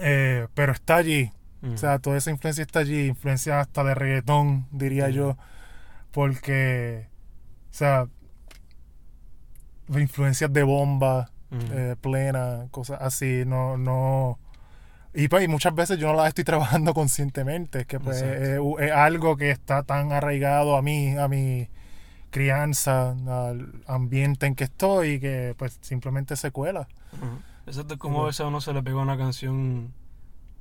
eh, 0.00 0.46
pero 0.54 0.72
está 0.72 0.96
allí. 0.96 1.32
O 1.72 1.76
sea, 1.76 1.98
toda 1.98 2.16
esa 2.16 2.30
influencia 2.30 2.62
está 2.62 2.80
allí, 2.80 3.06
influencia 3.06 3.60
hasta 3.60 3.82
de 3.82 3.94
reggaetón, 3.94 4.66
diría 4.70 5.08
yo, 5.10 5.36
porque, 6.12 7.08
o 7.70 7.74
sea, 7.74 8.06
influencias 9.88 10.52
de 10.52 10.62
bomba, 10.62 11.30
eh, 11.50 11.96
plena, 12.00 12.66
cosas 12.70 12.98
así, 13.00 13.44
no, 13.46 13.76
no... 13.76 14.38
Y 15.14 15.28
pues 15.28 15.44
y 15.44 15.48
muchas 15.48 15.74
veces 15.74 15.98
yo 15.98 16.08
no 16.08 16.14
las 16.14 16.28
estoy 16.28 16.44
trabajando 16.44 16.94
conscientemente, 16.94 17.80
es 17.80 17.86
que 17.86 17.98
pues 17.98 18.22
es, 18.22 18.60
es 18.80 18.92
algo 18.92 19.36
que 19.36 19.50
está 19.50 19.82
tan 19.82 20.12
arraigado 20.12 20.76
a 20.76 20.82
mí, 20.82 21.16
a 21.16 21.26
mi 21.26 21.68
crianza, 22.30 23.10
al 23.26 23.82
ambiente 23.86 24.46
en 24.46 24.54
que 24.54 24.64
estoy, 24.64 25.18
que 25.20 25.54
pues 25.56 25.78
simplemente 25.80 26.36
se 26.36 26.50
cuela. 26.50 26.86
Exacto, 27.66 27.94
es 27.94 28.00
como 28.00 28.22
a 28.22 28.26
veces 28.26 28.42
a 28.42 28.48
uno 28.48 28.60
se 28.60 28.72
le 28.72 28.82
pega 28.82 28.98
una 28.98 29.16
canción 29.16 29.94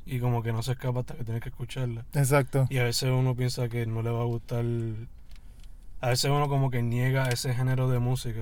y 0.06 0.20
como 0.20 0.44
que 0.44 0.52
no 0.54 0.62
se 0.64 0.74
escapa 0.74 1.00
hasta 1.02 1.16
que 1.16 1.24
tiene 1.24 1.40
que 1.40 1.50
escucharla. 1.50 2.06
Exacto. 2.14 2.68
Y 2.70 2.78
a 2.78 2.84
veces 2.84 3.10
uno 3.12 3.36
piensa 3.36 3.68
que 3.70 3.86
no 3.86 4.02
le 4.02 4.10
va 4.12 4.22
a 4.22 4.26
gustar. 4.26 4.64
A 6.02 6.10
veces 6.10 6.30
uno 6.30 6.48
como 6.48 6.70
que 6.70 6.82
niega 6.84 7.30
ese 7.30 7.54
género 7.54 7.90
de 7.90 8.00
música, 8.00 8.42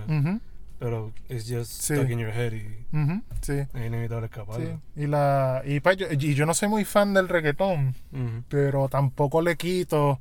pero 0.80 1.14
it's 1.30 1.46
just 1.50 1.72
Sí. 1.82 1.96
stuck 1.96 2.10
in 2.10 2.20
your 2.20 2.32
head 2.32 2.52
y 2.52 2.86
ujú, 2.92 3.22
sí. 3.42 3.54
es 3.54 3.86
inevitable 3.86 4.26
escaparlo. 4.26 4.66
Sí, 4.96 5.02
y 5.04 5.08
la 5.08 5.62
y, 5.66 5.80
pues, 5.80 5.96
yo, 5.98 6.08
y 6.12 6.34
yo 6.34 6.46
no 6.46 6.54
soy 6.54 6.68
muy 6.68 6.84
fan 6.84 7.14
del 7.14 7.30
reggaetón, 7.30 7.96
pero 8.50 8.90
tampoco 8.90 9.42
le 9.42 9.56
quito 9.56 10.20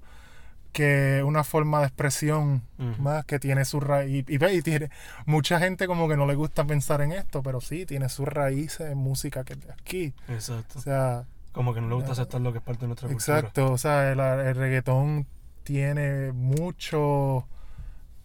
que 0.73 1.23
una 1.27 1.43
forma 1.45 1.81
de 1.81 1.87
expresión 1.89 2.63
más 2.99 3.25
que 3.27 3.39
tiene 3.39 3.65
su 3.65 3.81
raíz 3.81 4.25
y, 4.29 4.39
ve, 4.39 4.55
y 4.55 4.63
tiene 4.63 4.89
mucha 5.27 5.59
gente 5.59 5.87
como 5.87 6.09
que 6.09 6.17
no 6.17 6.27
le 6.27 6.35
gusta 6.35 6.65
pensar 6.65 7.01
en 7.03 7.13
esto, 7.13 7.43
pero 7.43 7.61
sí 7.61 7.85
tiene 7.85 8.09
sus 8.09 8.27
raíces 8.29 8.91
en 8.93 8.99
música 8.99 9.45
que 9.45 9.55
es 9.55 9.61
de 9.61 9.73
aquí. 9.73 10.15
Exacto. 10.29 10.79
O 10.79 10.83
sea, 10.83 11.25
Como 11.53 11.75
que 11.75 11.81
no 11.81 11.89
le 11.89 11.95
gusta 11.97 12.13
aceptar 12.13 12.41
lo 12.41 12.53
que 12.53 12.59
es 12.59 12.65
parte 12.65 12.83
de 12.83 12.87
nuestra 12.89 13.09
cultura. 13.09 13.39
exacto, 13.39 13.73
o 13.73 13.79
sea, 13.79 14.11
el, 14.11 14.19
el 14.19 14.55
reggaetón 14.55 15.27
tiene 15.65 16.33
mucho 16.33 17.47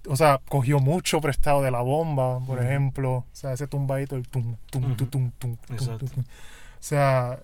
o 0.07 0.15
sea, 0.15 0.39
cogió 0.47 0.79
mucho 0.79 1.19
prestado 1.21 1.61
de 1.61 1.71
la 1.71 1.81
bomba, 1.81 2.39
por 2.39 2.63
ejemplo. 2.63 3.11
O 3.11 3.25
sea, 3.33 3.53
ese 3.53 3.67
tumbadito, 3.67 4.15
el 4.15 4.27
tum, 4.27 4.55
tum, 4.69 4.95
tum, 4.95 5.09
tum, 5.09 5.31
tum, 5.31 5.57
tum, 5.57 5.97
tum. 5.97 6.23
O 6.23 6.23
sea, 6.79 7.39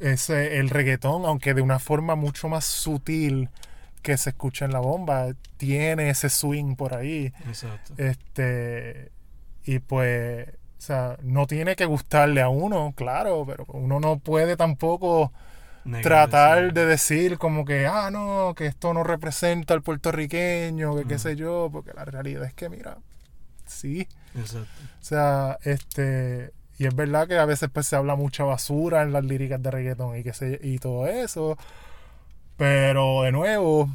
ese, 0.00 0.58
el 0.58 0.70
reggaetón, 0.70 1.24
aunque 1.26 1.54
de 1.54 1.62
una 1.62 1.78
forma 1.78 2.14
mucho 2.14 2.48
más 2.48 2.64
sutil 2.64 3.50
que 4.02 4.16
se 4.16 4.30
escucha 4.30 4.64
en 4.64 4.72
la 4.72 4.78
bomba, 4.78 5.28
tiene 5.56 6.10
ese 6.10 6.30
swing 6.30 6.76
por 6.76 6.94
ahí. 6.94 7.32
Exacto. 7.46 7.94
Este, 7.96 9.10
y 9.64 9.78
pues, 9.80 10.48
o 10.78 10.80
sea, 10.80 11.16
no 11.22 11.46
tiene 11.46 11.74
que 11.74 11.86
gustarle 11.86 12.42
a 12.42 12.48
uno, 12.48 12.92
claro, 12.96 13.44
pero 13.46 13.64
uno 13.68 13.98
no 13.98 14.18
puede 14.18 14.56
tampoco 14.56 15.32
tratar 16.02 16.72
de 16.72 16.86
decir 16.86 17.38
como 17.38 17.64
que, 17.64 17.86
ah, 17.86 18.10
no, 18.10 18.54
que 18.56 18.66
esto 18.66 18.92
no 18.92 19.04
representa 19.04 19.74
al 19.74 19.82
puertorriqueño, 19.82 20.96
que 20.96 21.04
qué 21.04 21.18
sé 21.18 21.36
yo, 21.36 21.70
porque 21.72 21.92
la 21.94 22.04
realidad 22.04 22.44
es 22.44 22.54
que, 22.54 22.68
mira, 22.68 22.98
sí, 23.66 24.06
Exacto. 24.34 24.68
o 25.00 25.04
sea, 25.04 25.58
este, 25.62 26.52
y 26.78 26.86
es 26.86 26.94
verdad 26.94 27.26
que 27.26 27.38
a 27.38 27.46
veces 27.46 27.70
pues 27.72 27.86
se 27.86 27.96
habla 27.96 28.16
mucha 28.16 28.44
basura 28.44 29.02
en 29.02 29.12
las 29.12 29.24
líricas 29.24 29.62
de 29.62 29.70
reggaetón 29.70 30.16
y, 30.16 30.22
que 30.22 30.32
se, 30.32 30.58
y 30.62 30.78
todo 30.78 31.06
eso, 31.06 31.56
pero 32.56 33.22
de 33.22 33.32
nuevo, 33.32 33.88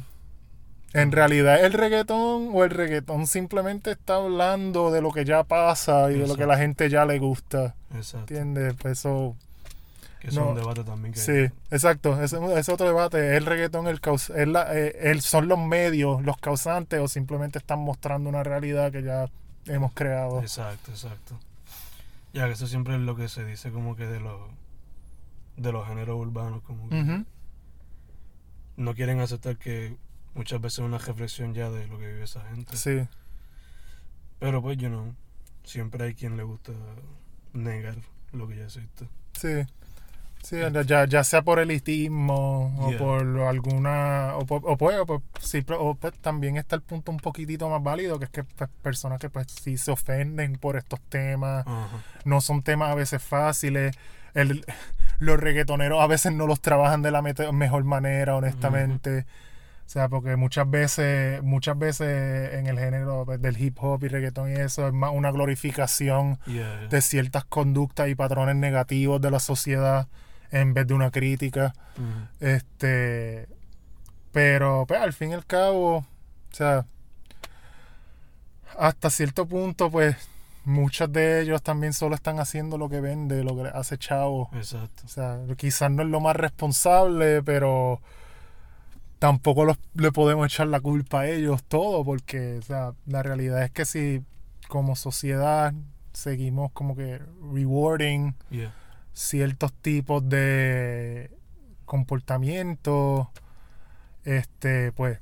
en 0.94 1.12
realidad 1.12 1.64
el 1.64 1.72
reggaetón 1.72 2.50
o 2.52 2.64
el 2.64 2.70
reggaetón 2.70 3.26
simplemente 3.26 3.92
está 3.92 4.16
hablando 4.16 4.90
de 4.90 5.00
lo 5.00 5.10
que 5.10 5.24
ya 5.24 5.42
pasa 5.44 6.10
y 6.12 6.18
de 6.18 6.26
lo 6.26 6.36
que 6.36 6.46
la 6.46 6.58
gente 6.58 6.88
ya 6.90 7.04
le 7.06 7.18
gusta, 7.18 7.74
Exacto. 7.94 8.18
¿entiendes? 8.34 8.74
Pues 8.80 8.98
eso... 8.98 9.36
Que 10.20 10.28
es 10.28 10.36
un 10.36 10.44
No. 10.44 10.54
debate 10.54 10.84
también 10.84 11.12
que 11.12 11.18
Sí, 11.18 11.52
exacto. 11.72 12.22
Ese 12.22 12.38
es 12.56 12.68
otro 12.68 12.86
debate. 12.86 13.32
¿Es 13.32 13.38
el 13.38 13.46
reggaetón 13.46 13.88
el 13.88 14.00
caus 14.00 14.30
es 14.30 14.46
la- 14.46 14.72
eh, 14.72 14.96
el- 15.10 15.20
son 15.20 15.48
los 15.48 15.58
medios 15.58 16.22
los 16.22 16.36
causantes 16.36 17.00
o 17.00 17.08
simplemente 17.08 17.58
están 17.58 17.80
mostrando 17.80 18.28
una 18.30 18.44
realidad 18.44 18.92
que 18.92 19.02
ya 19.02 19.28
hemos 19.66 19.92
creado? 19.94 20.40
Exacto, 20.40 20.92
exacto. 20.92 21.36
Ya 22.32 22.46
que 22.46 22.52
eso 22.52 22.68
siempre 22.68 22.94
es 22.94 23.00
lo 23.00 23.16
que 23.16 23.28
se 23.28 23.44
dice 23.44 23.72
como 23.72 23.96
que 23.96 24.06
de 24.06 24.20
los 24.20 24.40
de 25.56 25.72
los 25.72 25.86
géneros 25.88 26.16
urbanos, 26.20 26.62
como 26.62 26.88
que 26.88 27.24
no 28.76 28.94
quieren 28.94 29.20
aceptar 29.20 29.56
que 29.56 29.96
muchas 30.34 30.60
veces 30.60 30.78
es 30.80 30.84
una 30.84 30.98
reflexión 30.98 31.54
ya 31.54 31.70
de 31.70 31.86
lo 31.86 31.98
que 31.98 32.06
vive 32.06 32.24
esa 32.24 32.42
gente. 32.48 32.76
Sí, 32.76 33.06
Pero 34.38 34.60
pues 34.62 34.76
yo 34.78 34.88
no, 34.90 35.14
siempre 35.64 36.04
hay 36.04 36.14
quien 36.14 36.36
le 36.36 36.42
gusta 36.42 36.72
negar 37.52 37.96
lo 38.32 38.48
que 38.48 38.56
ya 38.56 38.64
existe. 38.64 39.06
sí. 39.38 39.64
Sí, 40.44 40.56
ya, 40.86 41.04
ya 41.04 41.22
sea 41.22 41.42
por 41.42 41.60
elitismo 41.60 42.74
o 42.80 42.88
Yeah. 42.90 42.98
por 42.98 43.24
alguna. 43.46 44.34
O, 44.34 44.44
por- 44.44 44.62
o 44.64 44.76
pues, 44.76 44.98
o 44.98 45.06
por- 45.06 45.22
sí, 45.40 45.64
o 45.78 45.94
pues 45.94 46.14
también 46.18 46.56
está 46.56 46.74
el 46.74 46.82
punto 46.82 47.12
un 47.12 47.18
poquitito 47.18 47.70
más 47.70 47.80
válido, 47.80 48.18
que 48.18 48.24
es 48.24 48.30
que 48.32 48.42
pues, 48.42 48.68
personas 48.82 49.20
que 49.20 49.30
pues 49.30 49.46
sí 49.62 49.78
se 49.78 49.92
ofenden 49.92 50.54
por 50.56 50.74
estos 50.76 50.98
temas. 51.02 51.64
No 52.24 52.40
son 52.40 52.60
temas 52.64 52.90
a 52.90 52.96
veces 52.96 53.22
fáciles. 53.22 53.94
El- 54.34 54.64
los 55.20 55.38
reggaetoneros 55.38 56.00
a 56.00 56.08
veces 56.08 56.32
no 56.32 56.48
los 56.48 56.60
trabajan 56.60 57.02
de 57.02 57.12
la 57.12 57.22
mejor 57.22 57.84
manera, 57.84 58.34
honestamente. 58.34 59.26
Sea, 59.92 60.08
porque 60.08 60.36
muchas 60.36 60.70
veces, 60.70 61.42
muchas 61.42 61.78
veces 61.78 62.54
en 62.54 62.66
el 62.66 62.78
género 62.78 63.26
del 63.26 63.60
hip 63.60 63.76
hop 63.80 64.02
y 64.04 64.08
reggaetón 64.08 64.50
y 64.50 64.54
eso 64.54 64.86
es 64.86 64.92
más 64.94 65.12
una 65.12 65.30
glorificación 65.30 66.38
Yeah, 66.46 66.80
yeah. 66.80 66.88
de 66.88 67.02
ciertas 67.02 67.44
conductas 67.44 68.08
y 68.08 68.14
patrones 68.14 68.56
negativos 68.56 69.20
de 69.20 69.30
la 69.30 69.38
sociedad 69.38 70.08
en 70.50 70.72
vez 70.72 70.86
de 70.86 70.94
una 70.94 71.10
crítica. 71.10 71.74
Ujú. 71.96 72.46
Este, 72.46 73.48
pero 74.32 74.86
pues, 74.88 75.00
al 75.00 75.12
fin 75.12 75.32
y 75.32 75.34
al 75.34 75.44
cabo, 75.44 75.98
o 75.98 76.04
sea, 76.52 76.86
hasta 78.78 79.10
cierto 79.10 79.46
punto, 79.46 79.90
pues 79.90 80.16
muchos 80.64 81.12
de 81.12 81.42
ellos 81.42 81.62
también 81.62 81.92
solo 81.92 82.14
están 82.14 82.38
haciendo 82.38 82.78
lo 82.78 82.88
que 82.88 83.00
vende, 83.00 83.44
lo 83.44 83.56
que 83.56 83.68
hace 83.68 83.98
chavo. 83.98 84.48
Exacto. 84.54 85.02
O 85.04 85.08
sea, 85.08 85.38
quizás 85.56 85.90
no 85.90 86.02
es 86.02 86.08
lo 86.08 86.20
más 86.20 86.36
responsable, 86.36 87.42
pero 87.42 88.00
tampoco 89.22 89.64
los- 89.64 89.78
le 89.94 90.10
podemos 90.10 90.44
echar 90.46 90.66
la 90.66 90.80
culpa 90.80 91.20
a 91.20 91.28
ellos 91.28 91.62
todo, 91.62 92.04
porque 92.04 92.58
o 92.58 92.62
sea, 92.62 92.92
la 93.06 93.22
realidad 93.22 93.62
es 93.62 93.70
que 93.70 93.84
si 93.84 94.24
como 94.66 94.96
sociedad 94.96 95.72
seguimos 96.12 96.72
como 96.72 96.96
que 96.96 97.20
rewarding 97.54 98.34
Yeah. 98.50 98.74
ciertos 99.12 99.72
tipos 99.74 100.28
de 100.28 101.30
comportamientos, 101.84 103.28
este, 104.24 104.90
pues, 104.90 105.20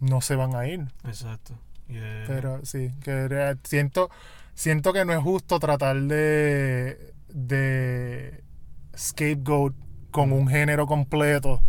no 0.00 0.22
se 0.22 0.34
van 0.34 0.54
a 0.56 0.66
ir. 0.66 0.86
Exacto. 1.04 1.52
Yeah. 1.88 2.24
Pero 2.26 2.64
sí, 2.64 2.94
que 3.02 3.56
siento, 3.64 4.08
siento 4.54 4.94
que 4.94 5.04
no 5.04 5.12
es 5.12 5.18
justo 5.18 5.60
tratar 5.60 6.00
de, 6.00 7.12
de 7.28 8.42
scapegoat 8.96 9.74
con 10.12 10.32
un 10.32 10.48
género 10.48 10.86
completo 10.86 11.60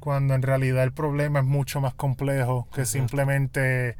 cuando 0.00 0.34
en 0.34 0.42
realidad 0.42 0.82
el 0.84 0.92
problema 0.92 1.38
es 1.40 1.44
mucho 1.44 1.80
más 1.80 1.94
complejo 1.94 2.64
que 2.74 2.80
Exacto. 2.82 2.98
simplemente 2.98 3.96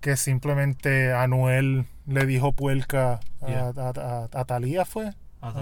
que 0.00 0.16
simplemente 0.16 1.12
Anuel 1.12 1.86
le 2.06 2.24
dijo 2.24 2.52
puerca 2.52 3.20
a, 3.42 3.46
Yeah. 3.48 3.72
a, 3.76 3.88
a- 4.32 4.40
a 4.40 4.44
Thalía 4.44 4.84
fue 4.84 5.12
A 5.40 5.52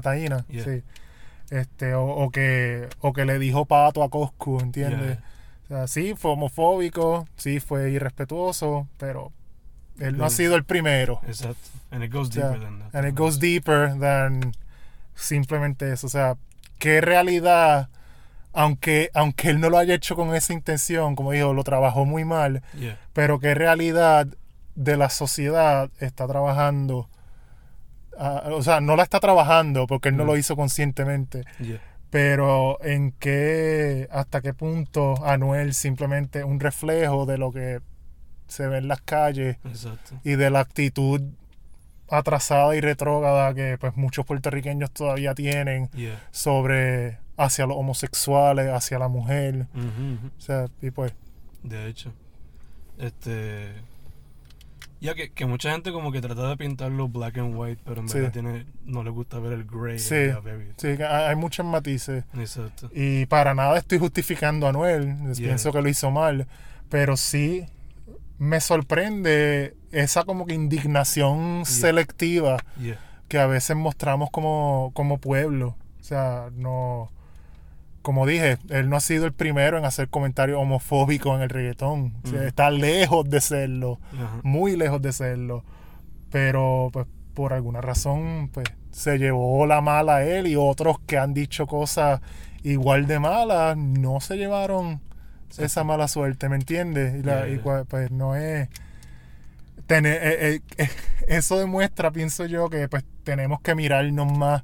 Taina. 0.00 0.36
a 0.38 0.44
Yeah. 0.48 0.64
sí 0.64 0.82
este 1.50 1.94
o, 1.94 2.04
o 2.06 2.30
que 2.30 2.88
o 3.00 3.12
que 3.12 3.24
le 3.24 3.38
dijo 3.38 3.66
pato 3.66 4.02
a 4.02 4.08
Coscu 4.10 4.58
¿entiendes? 4.60 5.18
O 5.66 5.68
sea, 5.68 5.86
sí 5.86 6.14
fue 6.16 6.32
homofóbico 6.32 7.28
sí 7.36 7.60
fue 7.60 7.90
irrespetuoso 7.90 8.88
pero 8.98 9.30
él 10.00 10.16
no 10.18 10.24
ha 10.24 10.30
sido 10.30 10.56
el 10.56 10.64
primero 10.64 11.20
Exacto. 11.26 11.68
And 11.90 12.02
it 12.02 12.12
goes 12.12 12.30
o 12.30 12.32
sea, 12.32 12.48
deeper 12.50 12.60
than 12.64 12.78
that. 12.80 12.94
and 12.94 13.08
it 13.08 13.14
goes 13.16 13.38
deeper 13.38 13.98
than 13.98 14.52
simplemente 15.14 15.92
eso. 15.92 16.06
O 16.06 16.10
sea, 16.10 16.36
qué 16.78 17.00
realidad, 17.00 17.88
aunque, 18.56 19.10
aunque 19.14 19.50
él 19.50 19.60
no 19.60 19.68
lo 19.70 19.76
haya 19.78 19.94
hecho 19.94 20.16
con 20.16 20.34
esa 20.34 20.52
intención, 20.54 21.14
como 21.14 21.32
dijo, 21.32 21.52
lo 21.52 21.62
trabajó 21.62 22.04
muy 22.06 22.24
mal, 22.24 22.62
Yeah. 22.74 22.98
pero 23.12 23.38
qué 23.38 23.54
realidad 23.54 24.26
de 24.74 24.96
la 24.96 25.10
sociedad 25.10 25.90
está 26.00 26.26
trabajando. 26.26 27.08
ah, 28.18 28.44
o 28.50 28.62
sea, 28.62 28.80
no 28.80 28.96
la 28.96 29.02
está 29.02 29.20
trabajando 29.20 29.86
porque 29.86 30.08
él 30.08 30.16
no 30.16 30.24
Mm. 30.24 30.26
lo 30.26 30.36
hizo 30.38 30.56
conscientemente, 30.56 31.44
Yeah. 31.60 31.82
pero 32.08 32.82
en 32.82 33.12
qué, 33.12 34.08
hasta 34.10 34.40
qué 34.40 34.54
punto 34.54 35.22
Anuel 35.26 35.74
simplemente 35.74 36.42
un 36.42 36.58
reflejo 36.58 37.26
de 37.26 37.36
lo 37.36 37.52
que 37.52 37.80
se 38.46 38.68
ve 38.68 38.78
en 38.78 38.88
las 38.88 39.02
calles 39.02 39.58
Exacto. 39.66 40.14
y 40.24 40.36
de 40.36 40.48
la 40.48 40.60
actitud 40.60 41.20
atrasada 42.08 42.74
y 42.74 42.80
retrógrada 42.80 43.52
que 43.52 43.76
pues 43.78 43.96
muchos 43.96 44.24
puertorriqueños 44.24 44.90
todavía 44.92 45.34
tienen 45.34 45.90
Yeah. 45.92 46.18
sobre 46.30 47.18
hacia 47.36 47.66
los 47.66 47.76
homosexuales, 47.76 48.68
hacia 48.70 48.98
la 48.98 49.08
mujer, 49.08 49.66
o 49.74 50.40
sea, 50.40 50.66
y 50.82 50.90
pues 50.90 51.12
De 51.62 51.86
hecho. 51.88 52.12
Este. 52.98 53.72
Ya 54.98 55.14
que, 55.14 55.30
que 55.30 55.44
mucha 55.44 55.70
gente 55.72 55.92
como 55.92 56.10
que 56.10 56.22
trata 56.22 56.48
de 56.48 56.56
pintarlo 56.56 57.06
black 57.08 57.36
and 57.36 57.54
white, 57.54 57.82
pero 57.84 58.00
en 58.00 58.08
Sí. 58.08 58.14
verdad 58.18 58.32
tiene, 58.32 58.66
no 58.86 59.02
le 59.04 59.10
gusta 59.10 59.38
ver 59.38 59.52
el 59.52 59.64
gray. 59.64 59.98
Sí. 59.98 60.30
sí, 60.78 60.88
hay 61.02 61.36
muchos 61.36 61.66
matices 61.66 62.24
Exacto. 62.34 62.88
y 62.94 63.26
para 63.26 63.54
nada 63.54 63.76
estoy 63.76 63.98
justificando 63.98 64.66
a 64.66 64.72
Yeah. 64.72 65.34
pienso 65.34 65.70
que 65.70 65.82
lo 65.82 65.88
hizo 65.90 66.10
mal, 66.10 66.46
pero 66.88 67.16
sí 67.18 67.66
me 68.38 68.60
sorprende 68.60 69.76
esa 69.92 70.24
como 70.24 70.46
que 70.46 70.54
indignación 70.54 71.66
selectiva 71.66 72.56
Yeah. 72.80 72.98
que 73.28 73.38
a 73.38 73.46
veces 73.46 73.76
mostramos 73.76 74.30
como, 74.30 74.92
como 74.94 75.18
pueblo. 75.18 75.76
O 76.00 76.02
sea, 76.02 76.48
no. 76.54 77.10
Como 78.06 78.24
dije, 78.24 78.58
él 78.68 78.88
no 78.88 78.94
ha 78.94 79.00
sido 79.00 79.26
el 79.26 79.32
primero 79.32 79.78
en 79.78 79.84
hacer 79.84 80.08
comentarios 80.08 80.60
homofóbicos 80.60 81.34
en 81.34 81.42
el 81.42 81.48
reggaetón. 81.50 82.14
O 82.22 82.28
sea, 82.28 82.38
Ujú. 82.38 82.46
está 82.46 82.70
lejos 82.70 83.28
de 83.28 83.40
serlo. 83.40 83.98
Muy 84.44 84.76
lejos 84.76 85.02
de 85.02 85.12
serlo. 85.12 85.64
Pero, 86.30 86.90
pues, 86.92 87.06
por 87.34 87.52
alguna 87.52 87.80
razón, 87.80 88.48
pues, 88.54 88.66
se 88.92 89.18
llevó 89.18 89.66
la 89.66 89.80
mala 89.80 90.16
a 90.18 90.24
él 90.24 90.46
y 90.46 90.54
otros 90.54 91.00
que 91.00 91.18
han 91.18 91.34
dicho 91.34 91.66
cosas 91.66 92.20
igual 92.62 93.08
de 93.08 93.18
malas 93.18 93.76
no 93.76 94.20
se 94.20 94.36
llevaron 94.36 95.00
esa 95.58 95.82
mala 95.82 96.06
suerte, 96.06 96.48
¿me 96.48 96.54
entiendes? 96.56 97.16
Y, 97.16 97.22
la- 97.24 97.46
Yeah, 97.46 97.48
y 97.48 97.60
yeah. 97.62 97.84
pues 97.88 98.10
no 98.12 98.36
es 98.36 98.68
tener, 99.88 100.20
eh, 100.22 100.60
eh, 100.78 100.88
eso 101.28 101.58
demuestra, 101.58 102.10
pienso 102.12 102.46
yo, 102.46 102.68
que 102.70 102.88
pues 102.88 103.04
tenemos 103.24 103.60
que 103.62 103.74
mirarnos 103.74 104.30
más. 104.32 104.62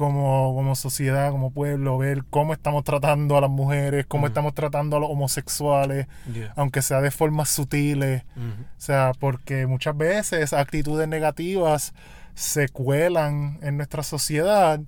Como, 0.00 0.54
como 0.54 0.74
sociedad, 0.76 1.30
como 1.30 1.50
pueblo, 1.50 1.98
ver 1.98 2.24
cómo 2.30 2.54
estamos 2.54 2.84
tratando 2.84 3.36
a 3.36 3.42
las 3.42 3.50
mujeres, 3.50 4.06
cómo 4.06 4.26
estamos 4.26 4.54
tratando 4.54 4.96
a 4.96 5.00
los 5.00 5.10
homosexuales, 5.10 6.06
Yeah. 6.32 6.54
aunque 6.56 6.80
sea 6.80 7.02
de 7.02 7.10
formas 7.10 7.50
sutiles. 7.50 8.22
O 8.38 8.80
sea, 8.80 9.12
porque 9.20 9.66
muchas 9.66 9.94
veces 9.94 10.54
actitudes 10.54 11.06
negativas 11.06 11.92
se 12.34 12.70
cuelan 12.70 13.58
en 13.60 13.76
nuestra 13.76 14.02
sociedad 14.02 14.80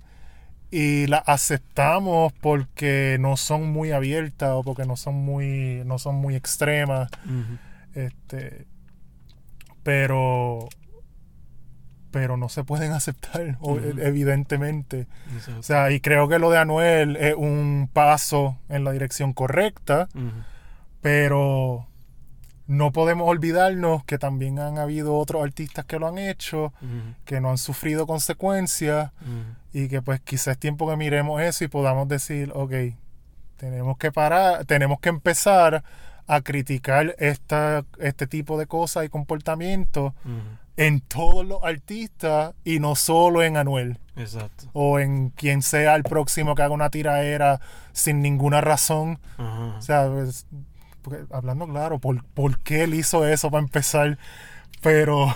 y 0.71 1.07
las 1.09 1.23
aceptamos 1.27 2.33
porque 2.41 3.19
no 3.21 3.37
son 3.37 3.71
muy 3.71 3.93
abiertas 3.93 4.49
o 4.55 4.63
porque 4.65 4.87
no 4.87 4.97
son 4.97 5.17
muy, 5.17 5.83
no 5.85 5.99
son 5.99 6.15
muy 6.15 6.37
extremas. 6.37 7.11
Este, 7.95 8.65
pero 9.83 10.71
pero 12.13 12.37
no 12.37 12.49
se 12.49 12.63
pueden 12.63 12.93
aceptar 13.01 13.57
Ujú. 13.61 13.81
evidentemente 14.01 15.09
Exacto. 15.35 15.59
o 15.61 15.63
sea 15.65 15.91
y 15.91 15.99
creo 16.01 16.29
que 16.29 16.39
lo 16.39 16.51
de 16.51 16.59
Anuel 16.59 17.17
es 17.17 17.35
un 17.35 17.91
paso 17.93 18.57
en 18.69 18.85
la 18.85 18.93
dirección 18.93 19.33
correcta 19.33 20.09
pero 21.01 21.87
no 22.69 22.93
podemos 22.93 23.29
olvidarnos 23.29 24.05
que 24.05 24.19
también 24.19 24.59
han 24.59 24.79
habido 24.79 25.17
otros 25.17 25.43
artistas 25.43 25.85
que 25.85 25.99
lo 25.99 26.07
han 26.09 26.19
hecho 26.19 26.73
que 27.25 27.41
no 27.41 27.51
han 27.51 27.59
sufrido 27.59 28.07
consecuencias 28.07 29.11
y 29.73 29.89
que 29.89 30.01
pues 30.03 30.21
quizás 30.21 30.49
es 30.53 30.59
tiempo 30.59 30.89
que 30.89 30.97
miremos 30.97 31.41
eso 31.43 31.65
y 31.65 31.69
podamos 31.69 32.07
decir, 32.09 32.53
ok, 32.55 32.73
tenemos 33.57 33.97
que 33.99 34.13
parar, 34.13 34.65
tenemos 34.67 35.01
que 35.01 35.09
empezar 35.09 35.83
a 36.27 36.41
criticar 36.43 37.15
esta, 37.19 37.85
este 37.99 38.27
tipo 38.27 38.59
de 38.59 38.67
cosas 38.67 39.05
y 39.05 39.09
comportamientos. 39.09 40.13
En 40.77 41.01
todos 41.01 41.45
los 41.47 41.63
artistas 41.63 42.55
y 42.65 42.81
no 42.81 42.95
solo 42.97 43.43
en 43.43 43.57
Anuel 43.57 43.99
Exacto. 44.17 44.65
o 44.73 44.99
en 44.99 45.31
quien 45.31 45.63
sea 45.63 45.95
el 45.97 46.03
próximo 46.03 46.55
que 46.55 46.63
haga 46.63 46.73
una 46.75 46.89
tiraera 46.91 47.61
sin 47.93 48.21
ninguna 48.23 48.61
razón. 48.61 49.19
Ajá. 49.37 49.77
O 49.79 49.83
sea, 49.83 50.09
pues, 50.11 50.47
porque, 51.03 51.25
hablando 51.31 51.67
claro, 51.69 51.99
¿por, 51.99 52.25
¿por 52.25 52.59
qué 52.61 52.85
él 52.85 52.95
hizo 52.95 53.27
eso 53.27 53.51
para 53.51 53.63
empezar? 53.63 54.19
Pero... 54.81 55.35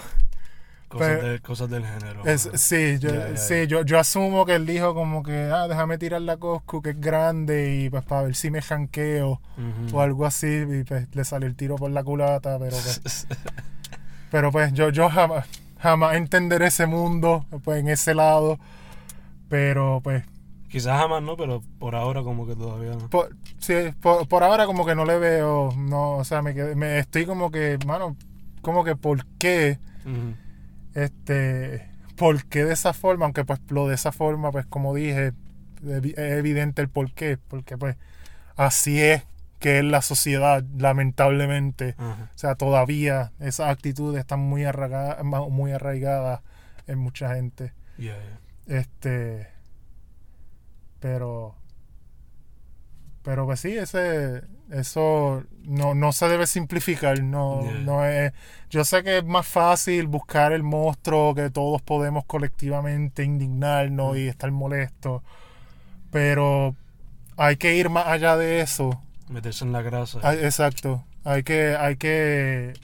Cosas, 0.89 1.09
pero- 1.19 1.29
de- 1.33 1.41
cosas 1.41 1.69
del 1.69 1.85
género. 1.85 2.25
Es, 2.25 2.49
sí, 2.55 2.99
yo, 3.01 3.11
sí 3.37 3.67
yo, 3.67 3.83
yo 3.83 3.99
asumo 3.99 4.47
que 4.47 4.55
él 4.55 4.67
dijo 4.67 4.95
como 4.95 5.25
que, 5.25 5.51
ah, 5.53 5.67
déjame 5.67 5.99
tirar 5.99 6.23
la 6.23 6.37
Coscu 6.37 6.81
que 6.81 6.91
es 6.91 7.01
grande 7.01 7.75
y 7.75 7.91
pues 7.91 8.05
para 8.05 8.23
ver 8.23 8.37
si 8.37 8.51
me 8.53 8.63
janqueo 8.63 9.41
Ujú. 9.59 9.97
o 9.97 10.01
algo 10.01 10.25
así 10.25 10.47
y 10.47 10.85
pues 10.85 11.09
le 11.13 11.25
salió 11.25 11.49
el 11.49 11.57
tiro 11.57 11.75
por 11.75 11.91
la 11.91 12.05
culata, 12.05 12.57
pero 12.61 12.77
pues, 13.03 13.27
pero 14.37 14.53
pues 14.53 14.71
yo, 14.75 14.91
yo 14.91 15.09
jamás, 15.09 15.47
jamás 15.79 16.15
entenderé 16.17 16.67
ese 16.67 16.85
mundo 16.85 17.47
pues 17.65 17.81
en 17.81 17.89
ese 17.89 18.15
lado, 18.15 18.59
pero 19.49 20.03
pues 20.05 20.25
Quizás 20.69 21.01
jamás 21.01 21.23
no, 21.23 21.39
pero 21.39 21.63
por 21.79 21.95
ahora 21.95 22.23
como 22.23 22.47
que 22.47 22.55
todavía 22.55 22.91
no. 22.97 23.09
por, 23.09 23.35
sí, 23.59 23.73
por, 24.03 24.29
por 24.29 24.43
ahora 24.45 24.67
como 24.67 24.85
que 24.85 24.95
no 24.95 25.07
le 25.07 25.19
veo, 25.19 25.73
no, 25.75 26.17
o 26.17 26.25
sea, 26.25 26.43
me, 26.43 26.55
quedé- 26.55 26.75
me 26.75 26.99
estoy 26.99 27.25
como 27.25 27.51
que, 27.51 27.79
mano, 27.87 28.15
como 28.61 28.85
que 28.85 28.95
por 28.95 29.25
qué 29.39 29.79
este 30.95 31.89
por 32.15 32.45
qué 32.45 32.67
de 32.67 32.75
esa 32.75 32.93
forma 32.93 33.25
aunque 33.25 33.47
pues 33.47 33.59
lo 33.71 33.89
de 33.89 33.95
esa 33.95 34.13
forma 34.13 34.53
pues 34.53 34.67
como 34.67 34.95
dije 34.95 35.33
es 35.83 36.19
evidente 36.19 36.83
el 36.83 36.91
por 36.91 37.11
qué. 37.15 37.39
Porque 37.49 37.79
pues 37.79 37.97
así 38.57 39.01
es 39.01 39.23
que 39.59 39.79
es 39.79 39.85
la 39.85 40.03
sociedad 40.03 40.63
lamentablemente 40.77 41.95
o 41.99 42.15
sea 42.39 42.55
todavía 42.57 43.33
esas 43.41 43.71
actitudes 43.71 44.21
están 44.21 44.41
muy 44.41 44.65
arraigadas 44.65 45.25
muy 45.25 45.73
arraigadas 45.73 46.41
en 46.87 46.99
mucha 46.99 47.35
gente 47.35 47.73
Yeah, 47.99 48.15
yeah. 48.67 48.79
este 48.81 49.49
pero 51.01 51.55
pero 53.23 53.45
pues 53.47 53.61
sí 53.61 53.77
ese 53.77 54.43
eso 54.71 55.45
no, 55.63 55.95
no 55.95 56.13
se 56.13 56.29
debe 56.29 56.47
simplificar 56.47 57.23
no, 57.23 57.63
Yeah. 57.63 57.79
no 57.81 58.05
es 58.05 58.33
yo 58.71 58.85
sé 58.85 59.03
que 59.03 59.19
es 59.19 59.25
más 59.25 59.47
fácil 59.47 60.07
buscar 60.09 60.53
el 60.53 60.63
monstruo 60.63 61.35
que 61.35 61.51
todos 61.51 61.81
podemos 61.83 62.25
colectivamente 62.25 63.25
indignarnos 63.25 64.15
Mm. 64.15 64.19
y 64.19 64.29
estar 64.29 64.51
molestos 64.51 65.23
pero 66.11 66.75
hay 67.37 67.57
que 67.57 67.77
ir 67.77 67.89
más 67.91 68.07
allá 68.07 68.37
de 68.37 68.61
eso 68.61 69.01
Meterse 69.29 69.65
en 69.65 69.73
la 69.73 69.83
grasa. 69.83 70.21
Hay- 70.23 70.39
exacto 70.45 71.05
hay 71.25 71.43
que 71.43 71.75
hay 71.77 71.97
que 71.97 72.75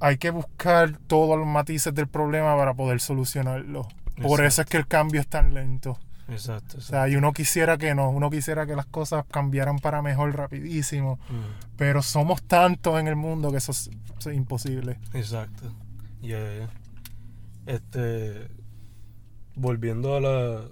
hay 0.00 0.18
que 0.18 0.30
buscar 0.30 0.98
todos 1.06 1.38
los 1.38 1.46
matices 1.46 1.94
del 1.94 2.06
problema 2.08 2.56
para 2.56 2.74
poder 2.74 3.00
solucionarlo 3.00 3.88
por 4.22 4.44
eso 4.44 4.62
es 4.62 4.68
que 4.68 4.76
el 4.76 4.86
cambio 4.86 5.20
es 5.20 5.26
tan 5.28 5.54
lento 5.54 5.98
Exacto. 6.30 6.76
o 6.76 6.80
sea, 6.82 7.08
y 7.08 7.16
uno 7.16 7.32
quisiera 7.32 7.78
que 7.78 7.94
no, 7.94 8.10
uno 8.10 8.28
quisiera 8.28 8.66
que 8.66 8.76
las 8.76 8.84
cosas 8.84 9.24
cambiaran 9.30 9.78
para 9.78 10.02
mejor 10.02 10.36
rapidísimo, 10.36 11.12
Ujú. 11.12 11.38
pero 11.78 12.02
somos 12.02 12.42
tantos 12.42 13.00
en 13.00 13.08
el 13.08 13.16
mundo 13.16 13.50
que 13.50 13.56
eso 13.56 13.72
es, 13.72 13.88
eso 14.18 14.28
es 14.30 14.36
imposible. 14.36 14.98
Exacto. 15.14 15.72
Ya, 16.20 16.38
ya. 16.38 16.68
Este. 17.64 18.46
Volviendo 19.54 20.16
a 20.16 20.20
las 20.20 20.64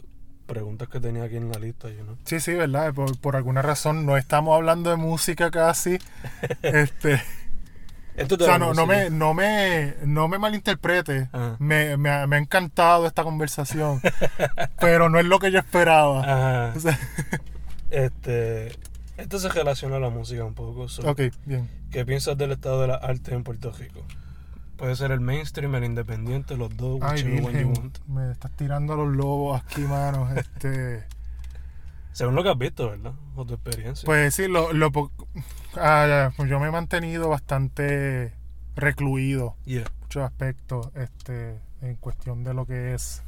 preguntas 0.47 0.89
que 0.89 1.01
tenía 1.01 1.25
aquí 1.25 1.37
en 1.37 1.51
la 1.51 1.59
lista, 1.59 1.89
you 1.91 2.03
know. 2.03 2.17
Sí, 2.25 2.41
sí, 2.41 2.55
¿verdad? 2.55 2.95
Por, 2.95 3.19
por 3.19 3.37
alguna 3.37 3.63
razón 3.63 4.07
no 4.07 4.17
estamos 4.17 4.55
hablando 4.57 4.91
de 4.91 4.97
música 4.97 5.51
casi. 5.51 5.99
este, 6.63 7.21
Esto 8.17 8.37
o 8.37 8.39
sea, 8.39 8.59
no, 8.59 8.73
no, 8.73 8.87
me, 8.87 9.11
no, 9.11 9.35
me, 9.35 9.95
no 10.05 10.29
me 10.29 10.39
malinterprete. 10.39 11.29
Ajá. 11.33 11.57
Me, 11.59 11.97
me 11.97 12.11
ha, 12.11 12.27
me 12.27 12.37
ha 12.37 12.39
encantado 12.39 13.07
esta 13.07 13.23
conversación, 13.25 14.01
pero 14.81 15.09
no 15.11 15.19
es 15.19 15.27
lo 15.27 15.39
que 15.39 15.51
yo 15.53 15.59
esperaba. 15.59 16.21
Ajá. 16.21 16.73
O 16.77 16.81
sea, 16.81 16.99
Este, 17.91 18.73
esto 19.17 19.39
se 19.39 19.49
relaciona 19.49 19.97
a 19.97 20.01
la 20.01 20.11
música 20.11 20.45
un 20.45 20.55
poco. 20.55 20.89
so, 20.89 21.09
Ok, 21.09 21.21
bien. 21.45 21.69
¿Qué 21.91 22.05
piensas 22.05 22.37
del 22.37 22.53
estado 22.53 22.83
de 22.83 22.89
las 22.89 23.03
artes 23.03 23.33
en 23.33 23.45
Puerto 23.45 23.73
Rico? 23.73 24.05
Puede 24.77 24.95
ser 24.97 25.11
el 25.11 25.21
mainstream, 25.21 25.75
el 25.75 25.85
independiente, 25.85 26.57
los 26.57 26.77
dos, 26.77 27.01
Ay, 27.03 27.23
virgen, 27.23 27.69
want. 27.69 27.99
me 28.09 28.31
estás 28.31 28.51
tirando 28.53 28.93
a 28.93 28.97
los 28.97 29.09
lobos 29.15 29.63
aquí, 29.63 29.81
mano. 29.83 30.29
Este, 30.37 31.05
Según 32.13 32.35
lo 32.35 32.43
que 32.43 32.51
has 32.51 32.59
visto, 32.59 32.91
¿verdad? 32.91 33.13
O 33.35 33.45
tu 33.47 33.55
experiencia. 33.55 34.05
pues 34.07 34.35
sí, 34.35 34.49
lo, 34.49 34.73
lo 34.73 34.91
ah, 35.77 36.31
pues 36.37 36.49
yo 36.51 36.61
me 36.61 36.69
he 36.69 36.71
mantenido 36.71 37.29
bastante 37.29 38.33
recluido 38.75 39.55
Yeah. 39.65 39.83
en 39.83 39.87
muchos 40.03 40.23
aspectos 40.23 40.89
este, 40.95 41.59
en 41.83 41.97
cuestión 41.97 42.45
de 42.45 42.55
lo 42.55 42.67
que 42.67 42.95
es 42.95 43.23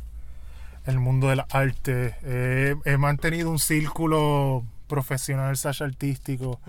el 0.87 0.99
mundo 1.01 1.29
de 1.29 1.37
las 1.37 1.47
artes. 1.55 2.15
Eh, 2.23 2.75
he 2.85 2.97
mantenido 2.99 3.51
un 3.51 3.59
círculo 3.59 4.65
profesional 4.87 5.55
slash 5.57 5.83
artístico. 5.83 6.61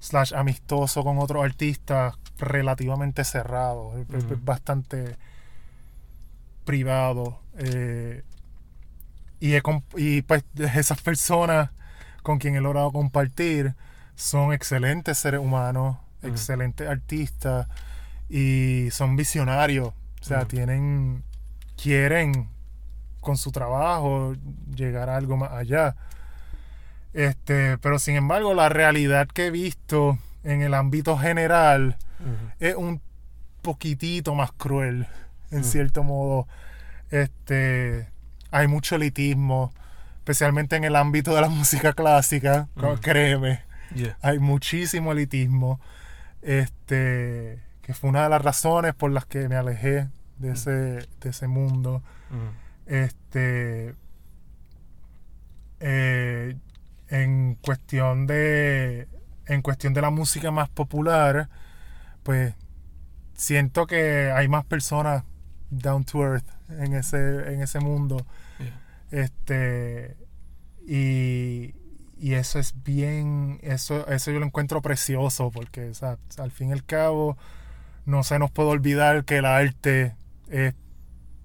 Slash 0.00 0.32
amistoso 0.34 1.02
con 1.04 1.18
otros 1.18 1.44
artistas 1.44 2.14
relativamente 2.38 3.24
cerrado, 3.24 3.92
es- 3.98 4.44
bastante 4.44 5.16
privado. 6.64 7.40
eh, 7.58 8.22
y, 9.40 9.54
he 9.54 9.62
y 9.96 10.22
pues 10.22 10.44
esas 10.74 11.00
personas 11.00 11.70
con 12.22 12.38
quien 12.38 12.56
he 12.56 12.60
logrado 12.60 12.90
compartir 12.92 13.74
son 14.16 14.52
excelentes 14.52 15.16
seres 15.18 15.40
humanos, 15.40 15.96
excelentes 16.22 16.88
artistas 16.88 17.68
y 18.28 18.88
son 18.90 19.14
visionarios. 19.16 19.88
O 20.20 20.24
sea, 20.24 20.44
tienen, 20.46 21.22
quieren 21.80 22.48
con 23.20 23.36
su 23.36 23.52
trabajo 23.52 24.34
llegar 24.74 25.08
a 25.08 25.16
algo 25.16 25.36
más 25.36 25.52
allá. 25.52 25.94
Este, 27.14 27.78
pero 27.78 27.98
sin 27.98 28.16
embargo, 28.16 28.54
la 28.54 28.68
realidad 28.68 29.26
que 29.28 29.46
he 29.46 29.50
visto 29.50 30.18
en 30.44 30.62
el 30.62 30.74
ámbito 30.74 31.16
general 31.18 31.96
es 32.60 32.74
un 32.74 33.00
poquitito 33.62 34.34
más 34.34 34.52
cruel, 34.52 35.06
en 35.50 35.60
Mm. 35.60 35.64
cierto 35.64 36.02
modo. 36.02 36.46
Este, 37.10 38.08
hay 38.50 38.66
mucho 38.66 38.96
elitismo, 38.96 39.72
especialmente 40.18 40.76
en 40.76 40.84
el 40.84 40.96
ámbito 40.96 41.34
de 41.34 41.40
la 41.40 41.48
música 41.60 41.92
clásica, 41.92 42.68
Mm. 42.76 42.94
créeme, 43.00 43.62
Yeah. 43.94 44.18
hay 44.20 44.38
muchísimo 44.38 45.12
elitismo. 45.12 45.80
Este, 46.42 47.58
que 47.82 47.94
fue 47.94 48.10
una 48.10 48.24
de 48.24 48.28
las 48.28 48.42
razones 48.42 48.94
por 48.94 49.10
las 49.10 49.24
que 49.24 49.48
me 49.48 49.56
alejé 49.56 50.08
de 50.38 50.52
ese, 50.52 50.70
de 50.70 51.30
ese 51.30 51.46
mundo. 51.48 52.02
Este. 52.86 53.94
eh, 55.80 56.56
en 57.08 57.56
cuestión 57.56 58.26
de. 58.26 59.08
En 59.46 59.62
cuestión 59.62 59.94
de 59.94 60.02
la 60.02 60.10
música 60.10 60.50
más 60.50 60.68
popular, 60.68 61.48
pues 62.22 62.54
siento 63.34 63.86
que 63.86 64.30
hay 64.30 64.46
más 64.48 64.64
personas 64.64 65.24
down 65.70 66.04
to 66.04 66.22
earth 66.22 66.46
en 66.68 66.94
ese, 66.94 67.52
en 67.52 67.62
ese 67.62 67.80
mundo. 67.80 68.26
Yeah. 68.58 69.22
Este. 69.22 70.16
Y. 70.86 71.74
Y 72.20 72.34
eso 72.34 72.58
es 72.58 72.74
bien. 72.82 73.60
Eso, 73.62 74.06
eso 74.08 74.30
yo 74.30 74.40
lo 74.40 74.46
encuentro 74.46 74.82
precioso. 74.82 75.50
Porque 75.50 75.90
o 75.90 75.94
sea, 75.94 76.18
al 76.38 76.50
fin 76.50 76.70
y 76.70 76.72
al 76.72 76.84
cabo. 76.84 77.36
No 78.04 78.22
se 78.24 78.38
nos 78.38 78.50
puede 78.50 78.70
olvidar 78.70 79.24
que 79.24 79.36
el 79.36 79.44
arte 79.44 80.16
es 80.48 80.74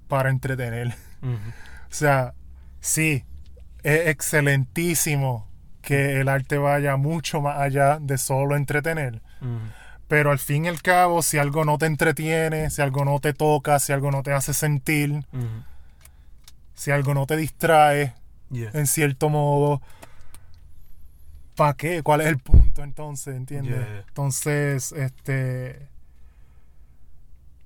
para 0.08 0.30
entretener. 0.30 0.96
O 1.84 1.96
sea, 1.96 2.34
sí, 2.80 3.24
es 3.84 4.08
excelentísimo 4.08 5.48
que 5.84 6.20
el 6.22 6.30
arte 6.30 6.58
vaya 6.58 6.96
mucho 6.98 7.42
más 7.42 7.60
allá 7.60 8.00
de 8.02 8.18
solo 8.18 8.56
entretener. 8.56 9.22
Pero 10.08 10.32
al 10.32 10.40
fin 10.40 10.66
y 10.66 10.70
al 10.70 10.82
cabo, 10.82 11.22
si 11.22 11.38
algo 11.38 11.66
no 11.66 11.78
te 11.78 11.86
entretiene, 11.86 12.70
si 12.72 12.82
algo 12.82 13.06
no 13.06 13.20
te 13.20 13.34
toca, 13.34 13.78
si 13.80 13.94
algo 13.94 14.10
no 14.10 14.24
te 14.24 14.32
hace 14.34 14.54
sentir, 14.54 15.24
si 16.74 16.90
algo 16.92 17.14
no 17.14 17.28
te 17.28 17.36
distrae, 17.38 18.16
Yeah. 18.50 18.70
en 18.74 18.86
cierto 18.86 19.30
modo, 19.30 19.82
¿para 21.56 21.74
qué? 21.74 22.04
¿Cuál 22.04 22.22
es 22.22 22.28
el 22.28 22.38
punto 22.38 22.84
entonces? 22.84 23.36
¿Entiendes? 23.36 23.74
Yeah, 23.76 23.88
yeah. 23.88 24.04
Entonces, 24.08 24.92
este. 24.92 25.88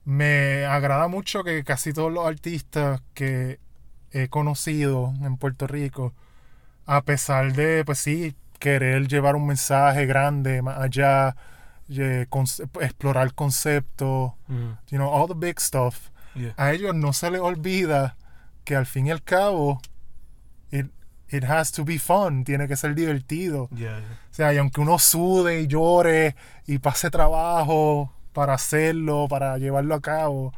Me 0.06 0.66
agrada 0.66 1.10
mucho 1.10 1.44
que 1.44 1.64
casi 1.66 1.92
todos 1.92 2.14
los 2.14 2.26
artistas 2.26 3.02
que 3.14 3.60
he 4.12 4.30
conocido 4.30 5.14
en 5.22 5.36
Puerto 5.36 5.68
Rico, 5.68 6.14
a 6.88 7.02
pesar 7.04 7.54
de, 7.54 7.84
pues 7.86 8.00
sí, 8.00 8.34
querer 8.60 9.08
llevar 9.08 9.36
un 9.36 9.46
mensaje 9.46 10.06
grande 10.08 10.62
más 10.64 10.80
allá, 10.80 11.36
eh, 11.90 12.26
conce- 12.30 12.68
explorar 12.82 13.34
conceptos, 13.36 14.32
Ujú. 14.50 14.78
you 14.90 14.98
know, 14.98 15.10
all 15.14 15.28
the 15.28 15.36
big 15.36 15.60
stuff, 15.60 16.10
Yeah. 16.34 16.54
a 16.58 16.72
ellos 16.74 16.96
no 16.96 17.14
se 17.14 17.30
les 17.32 17.42
olvida 17.42 18.16
que 18.64 18.76
al 18.76 18.86
fin 18.86 19.08
y 19.08 19.12
al 19.12 19.22
cabo, 19.24 19.80
it, 20.72 20.88
it 21.30 21.44
has 21.46 21.72
to 21.72 21.84
be 21.86 21.98
fun, 22.00 22.44
tiene 22.44 22.68
que 22.68 22.76
ser 22.76 22.94
divertido. 22.96 23.70
Yeah, 23.72 24.00
yeah. 24.00 24.20
O 24.32 24.34
sea, 24.34 24.54
y 24.54 24.58
aunque 24.58 24.82
uno 24.82 25.00
sude 25.00 25.62
y 25.62 25.68
llore 25.68 26.36
y 26.66 26.78
pase 26.80 27.10
trabajo 27.10 28.14
para 28.34 28.54
hacerlo, 28.54 29.28
para 29.30 29.58
llevarlo 29.58 29.96
a 29.96 30.02
cabo, 30.02 30.54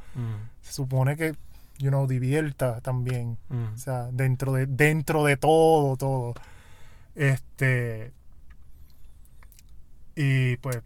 se 0.61 0.73
supone 0.73 1.15
que, 1.15 1.35
you 1.79 1.89
know, 1.89 2.05
divierta 2.07 2.79
también. 2.81 3.37
Ujú. 3.49 3.73
O 3.73 3.77
sea, 3.77 4.09
dentro 4.11 4.53
de, 4.53 4.67
dentro 4.67 5.23
de 5.25 5.35
todo, 5.37 5.97
todo. 5.97 6.33
Este. 7.15 8.13
Y 10.15 10.57
pues, 10.57 10.81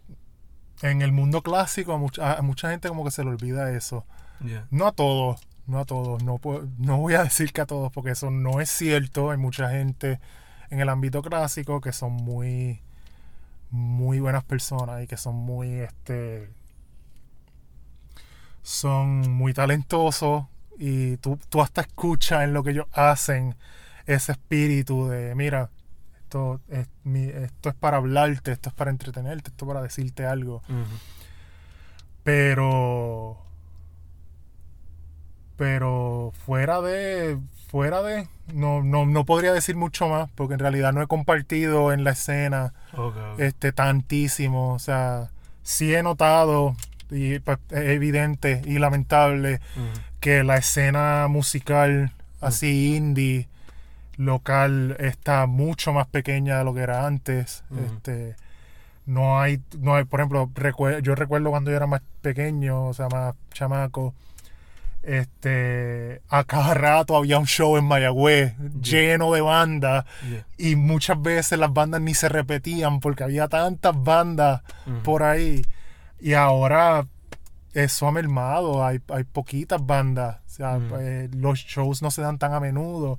en 0.82 1.02
el 1.02 1.12
mundo 1.12 1.42
clásico, 1.42 1.92
a 1.92 1.98
mucha, 1.98 2.34
a 2.38 2.42
mucha 2.42 2.70
gente 2.70 2.88
como 2.88 3.04
que 3.04 3.10
se 3.10 3.22
le 3.24 3.30
olvida 3.30 3.70
eso. 3.76 4.04
Yeah. 4.40 4.66
No 4.70 4.86
a 4.86 4.92
todos, 4.92 5.40
no 5.66 5.78
a 5.80 5.84
todos. 5.84 6.22
No, 6.22 6.38
puedo- 6.38 6.68
no 6.78 6.98
voy 6.98 7.14
a 7.14 7.24
decir 7.24 7.52
que 7.52 7.60
a 7.60 7.66
todos, 7.66 7.90
porque 7.92 8.10
eso 8.12 8.30
no 8.30 8.60
es 8.60 8.70
cierto. 8.70 9.30
Hay 9.30 9.36
mucha 9.38 9.70
gente 9.70 10.20
en 10.70 10.80
el 10.80 10.88
ámbito 10.88 11.22
clásico 11.22 11.80
que 11.80 11.92
son 11.92 12.12
muy, 12.12 12.80
muy 13.70 14.20
buenas 14.20 14.44
personas 14.44 15.02
y 15.02 15.06
que 15.06 15.16
son 15.16 15.34
muy, 15.36 15.68
este, 15.80 16.48
son 18.62 19.30
muy 19.32 19.52
talentosos 19.52 20.46
y 20.78 21.16
tú, 21.18 21.38
tú 21.48 21.60
hasta 21.62 21.80
escuchas 21.82 22.42
en 22.44 22.52
lo 22.52 22.62
que 22.62 22.70
ellos 22.70 22.86
hacen 22.92 23.54
ese 24.06 24.32
espíritu 24.32 25.08
de, 25.08 25.34
mira, 25.34 25.70
esto 26.18 26.60
es, 26.68 26.88
mi- 27.04 27.28
esto 27.28 27.68
es 27.68 27.74
para 27.74 27.98
hablarte, 27.98 28.52
esto 28.52 28.68
es 28.70 28.74
para 28.74 28.90
entretenerte, 28.90 29.50
esto 29.50 29.64
es 29.64 29.68
para 29.68 29.82
decirte 29.82 30.26
algo. 30.26 30.62
Pero. 32.22 33.38
Pero 35.56 36.32
fuera 36.44 36.80
de. 36.80 37.38
Fuera 37.68 38.02
de. 38.02 38.28
No, 38.52 38.82
no, 38.82 39.06
no 39.06 39.24
podría 39.24 39.52
decir 39.52 39.76
mucho 39.76 40.08
más. 40.08 40.28
Porque 40.34 40.54
en 40.54 40.60
realidad 40.60 40.92
no 40.92 41.02
he 41.02 41.06
compartido 41.06 41.92
en 41.92 42.04
la 42.04 42.10
escena 42.10 42.72
este 43.38 43.72
tantísimo. 43.72 44.72
O 44.74 44.78
sea, 44.78 45.30
sí 45.62 45.94
he 45.94 46.02
notado. 46.02 46.76
Y 47.10 47.38
pues, 47.40 47.58
es 47.70 47.90
evidente 47.90 48.62
y 48.64 48.78
lamentable. 48.78 49.60
Que 50.24 50.42
la 50.42 50.56
escena 50.56 51.26
musical 51.28 52.12
así 52.40 52.96
indie 52.96 53.46
local 54.16 54.96
está 54.98 55.46
mucho 55.46 55.92
más 55.92 56.06
pequeña 56.06 56.56
de 56.58 56.64
lo 56.64 56.72
que 56.72 56.80
era 56.80 57.06
antes. 57.06 57.62
Este 57.84 58.36
no 59.06 59.38
hay, 59.38 59.60
no 59.78 59.94
hay, 59.96 60.04
por 60.04 60.20
ejemplo, 60.20 60.48
recue- 60.54 61.02
yo 61.02 61.14
recuerdo 61.14 61.50
cuando 61.50 61.70
yo 61.70 61.76
era 61.76 61.86
más 61.86 62.00
pequeño, 62.22 62.86
o 62.86 62.94
sea, 62.94 63.08
más 63.08 63.34
chamaco, 63.52 64.14
este, 65.02 66.22
a 66.30 66.44
cada 66.44 66.72
rato 66.72 67.16
había 67.16 67.38
un 67.38 67.46
show 67.46 67.76
en 67.76 67.84
Mayagüez 67.84 68.54
lleno 68.80 69.30
de 69.32 69.42
bandas 69.42 70.06
Yeah. 70.26 70.46
y 70.56 70.76
muchas 70.76 71.20
veces 71.20 71.58
las 71.58 71.72
bandas 71.72 72.00
ni 72.00 72.14
se 72.14 72.30
repetían 72.30 73.00
porque 73.00 73.24
había 73.24 73.48
tantas 73.48 73.94
bandas 74.02 74.62
por 75.02 75.22
ahí. 75.22 75.66
Y 76.18 76.32
ahora 76.32 77.06
eso 77.74 78.06
ha 78.06 78.12
mermado, 78.12 78.84
hay, 78.84 79.00
hay 79.08 79.24
poquitas 79.24 79.84
bandas, 79.84 80.38
o 80.46 80.48
sea, 80.48 80.78
Mm. 80.78 80.88
pues, 80.88 81.34
los 81.34 81.58
shows 81.58 82.00
no 82.02 82.10
se 82.10 82.22
dan 82.22 82.38
tan 82.38 82.52
a 82.54 82.60
menudo. 82.60 83.18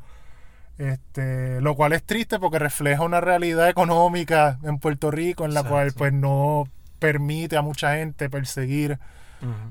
Este, 0.78 1.62
lo 1.62 1.74
cual 1.76 1.94
es 1.94 2.04
triste 2.04 2.38
porque 2.38 2.60
refleja 2.60 3.04
una 3.04 3.22
realidad 3.22 3.70
económica 3.70 4.60
en 4.64 4.78
Puerto 4.80 5.10
Rico 5.10 5.46
en 5.46 5.54
la 5.54 5.64
cual 5.64 5.94
pues 5.94 6.12
no 6.12 6.68
permite 7.00 7.56
a 7.56 7.62
mucha 7.62 7.96
gente 7.96 8.30
perseguir 8.30 9.00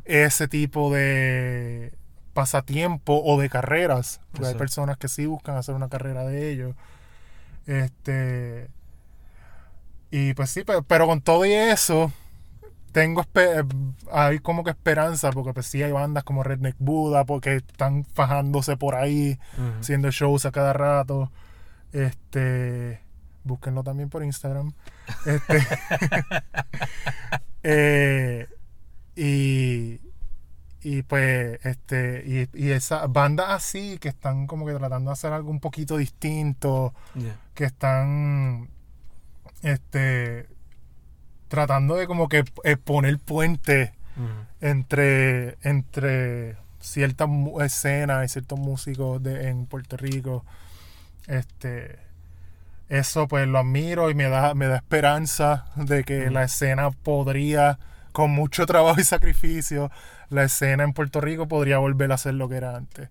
ese 0.07 0.49
tipo 0.49 0.91
de 0.95 1.93
pasatiempo 2.33 3.21
o 3.23 3.39
de 3.41 3.51
carreras. 3.51 4.21
Porque 4.33 4.49
hay 4.49 4.55
personas 4.55 4.97
que 4.97 5.09
sí 5.09 5.27
buscan 5.27 5.57
hacer 5.57 5.75
una 5.75 5.89
carrera 5.91 6.25
de 6.25 6.51
ello. 6.51 6.75
Este. 7.67 8.69
Y 10.11 10.33
pues 10.35 10.51
sí, 10.51 10.63
pero, 10.65 10.83
pero 10.85 11.07
con 11.07 11.21
todo 11.21 11.45
y 11.45 11.53
eso, 11.53 12.13
tengo 12.95 13.23
espe- 13.23 13.67
hay 14.13 14.39
como 14.39 14.63
que 14.63 14.71
esperanza, 14.71 15.33
porque 15.33 15.53
pues 15.53 15.67
sí 15.67 15.83
hay 15.83 15.91
bandas 15.91 16.23
como 16.23 16.45
Redneck 16.45 16.77
Buddha, 16.79 17.25
porque 17.25 17.57
están 17.57 18.05
fajándose 18.05 18.77
por 18.77 18.95
ahí, 18.95 19.37
haciendo 19.81 20.13
shows 20.13 20.47
a 20.47 20.53
cada 20.53 20.73
rato. 20.73 21.31
Este. 21.93 23.01
búsquenlo 23.43 23.83
también 23.83 24.09
por 24.09 24.23
Instagram. 24.25 24.73
Este, 25.27 25.59
eh, 27.63 28.47
y, 29.17 30.01
y 30.83 31.03
pues, 31.03 31.65
este, 31.65 32.49
y, 32.55 32.67
y 32.67 32.71
esas 32.71 33.11
bandas 33.13 33.51
así 33.51 33.99
que 33.99 34.09
están 34.09 34.47
como 34.47 34.67
que 34.67 34.75
tratando 34.75 35.11
de 35.11 35.13
hacer 35.13 35.33
algo 35.33 35.51
un 35.51 35.61
poquito 35.61 35.97
distinto, 35.97 36.95
Yeah. 37.15 37.37
que 37.55 37.65
están, 37.65 38.69
este, 39.63 40.47
tratando 41.49 41.97
de 41.97 42.07
como 42.07 42.29
que 42.29 42.45
poner 42.85 43.19
puentes 43.19 43.91
Mhm. 44.17 44.47
entre, 44.61 45.57
entre 45.63 46.57
ciertas 46.81 47.29
escenas 47.63 48.25
y 48.25 48.29
ciertos 48.29 48.59
músicos 48.59 49.21
de, 49.23 49.49
en 49.49 49.67
Puerto 49.67 49.97
Rico. 49.97 50.45
Este, 51.27 51.99
eso 52.89 53.27
pues 53.27 53.49
lo 53.49 53.59
admiro 53.59 54.11
y 54.11 54.15
me 54.15 54.29
da, 54.29 54.55
me 54.55 54.67
da 54.67 54.77
esperanza 54.77 55.65
de 55.75 56.05
que 56.05 56.31
la 56.31 56.45
escena 56.45 56.91
podría, 56.93 57.79
con 58.13 58.31
mucho 58.31 58.67
trabajo 58.67 59.01
y 59.01 59.05
sacrificio, 59.05 59.91
la 60.31 60.45
escena 60.45 60.85
en 60.85 60.93
Puerto 60.93 61.21
Rico 61.21 61.49
podría 61.49 61.79
volver 61.79 62.13
a 62.13 62.17
ser 62.19 62.35
lo 62.35 62.49
que 62.49 62.57
era 62.57 62.77
antes. 62.77 63.09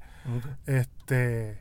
Este, 0.65 1.57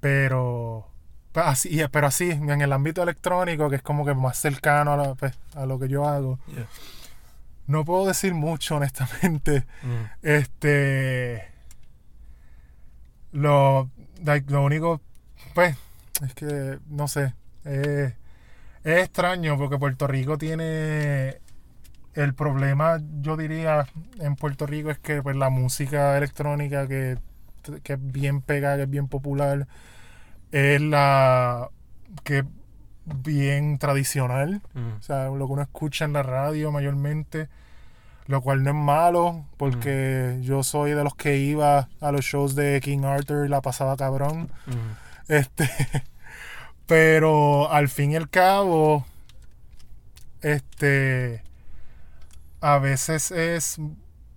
pero, 0.00 0.88
pero 1.36 1.48
así, 1.48 1.80
pero 1.90 2.06
así, 2.06 2.30
en 2.30 2.60
el 2.62 2.72
ámbito 2.72 3.02
electrónico, 3.02 3.68
que 3.68 3.76
es 3.76 3.82
como 3.82 4.06
que 4.06 4.14
más 4.14 4.38
cercano 4.38 4.92
a, 4.94 4.96
la- 4.96 5.14
pues, 5.14 5.34
a 5.54 5.66
lo 5.66 5.78
que 5.78 5.86
yo 5.88 6.08
hago, 6.08 6.38
Yeah. 6.48 6.66
no 7.66 7.84
puedo 7.84 8.06
decir 8.06 8.32
mucho, 8.32 8.76
honestamente. 8.78 9.64
Mhm. 9.82 10.08
Este. 10.22 11.48
Lo, 13.32 13.90
like, 14.24 14.50
lo 14.50 14.64
único, 14.64 15.00
pues, 15.54 15.76
es 16.24 16.34
que, 16.34 16.78
no 16.88 17.06
sé. 17.08 17.34
eh, 17.64 18.14
es 18.84 19.02
extraño 19.02 19.58
porque 19.58 19.78
Puerto 19.78 20.06
Rico 20.06 20.38
tiene. 20.38 21.38
El 22.14 22.32
problema, 22.34 22.98
yo 23.20 23.36
diría, 23.36 23.86
en 24.20 24.36
Puerto 24.36 24.64
Rico 24.66 24.90
es 24.90 24.98
que 24.98 25.22
pues, 25.22 25.36
la 25.36 25.50
música 25.50 26.16
electrónica 26.16 26.86
que, 26.88 27.18
que 27.82 27.92
es 27.92 27.98
bien 28.00 28.40
pegada, 28.40 28.76
que 28.76 28.82
es 28.84 28.90
bien 28.90 29.06
popular, 29.08 29.66
es 30.52 30.80
la 30.80 31.70
que 32.24 32.38
es 32.38 32.44
bien 33.04 33.78
tradicional. 33.78 34.62
O 34.98 35.02
sea, 35.02 35.26
lo 35.26 35.46
que 35.46 35.52
uno 35.52 35.62
escucha 35.62 36.04
en 36.04 36.12
la 36.12 36.22
radio 36.22 36.72
mayormente, 36.72 37.48
lo 38.26 38.40
cual 38.40 38.62
no 38.62 38.70
es 38.70 38.76
malo, 38.76 39.46
porque 39.56 40.38
yo 40.42 40.62
soy 40.62 40.92
de 40.92 41.04
los 41.04 41.14
que 41.14 41.36
iba 41.38 41.88
a 42.00 42.12
los 42.12 42.24
shows 42.24 42.54
de 42.54 42.80
King 42.82 43.04
Arthur 43.04 43.46
y 43.46 43.48
la 43.48 43.60
pasaba 43.60 43.96
cabrón. 43.96 44.50
Este, 45.28 45.68
pero 46.86 47.70
al 47.70 47.88
fin 47.88 48.12
y 48.12 48.16
al 48.16 48.28
cabo, 48.28 49.04
este, 50.42 51.42
a 52.60 52.78
veces 52.78 53.30
es 53.30 53.78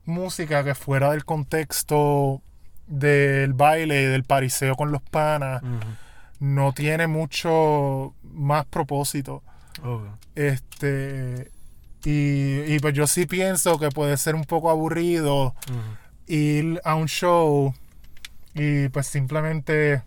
música 0.06 0.64
que 0.64 0.76
fuera 0.76 1.12
del 1.12 1.26
contexto 1.26 2.42
del 2.90 3.54
baile 3.54 4.02
y 4.02 4.06
del 4.06 4.26
pariseo 4.26 4.76
con 4.76 4.92
los 4.92 5.02
panas, 5.02 5.62
no 6.40 6.74
tiene 6.74 7.08
mucho 7.08 8.14
más 8.24 8.66
propósito. 8.66 9.42
Okay. 9.82 10.12
Este. 10.36 11.52
Y, 12.04 12.74
y 12.74 12.80
pues 12.80 12.94
yo 12.94 13.08
sí 13.08 13.26
pienso 13.26 13.78
que 13.80 13.90
puede 13.90 14.18
ser 14.18 14.36
un 14.36 14.44
poco 14.46 14.70
aburrido 14.70 15.54
ir 16.28 16.82
a 16.84 16.96
un 16.96 17.08
show 17.08 17.74
y 18.54 18.88
pues 18.90 19.08
simplemente 19.08 20.04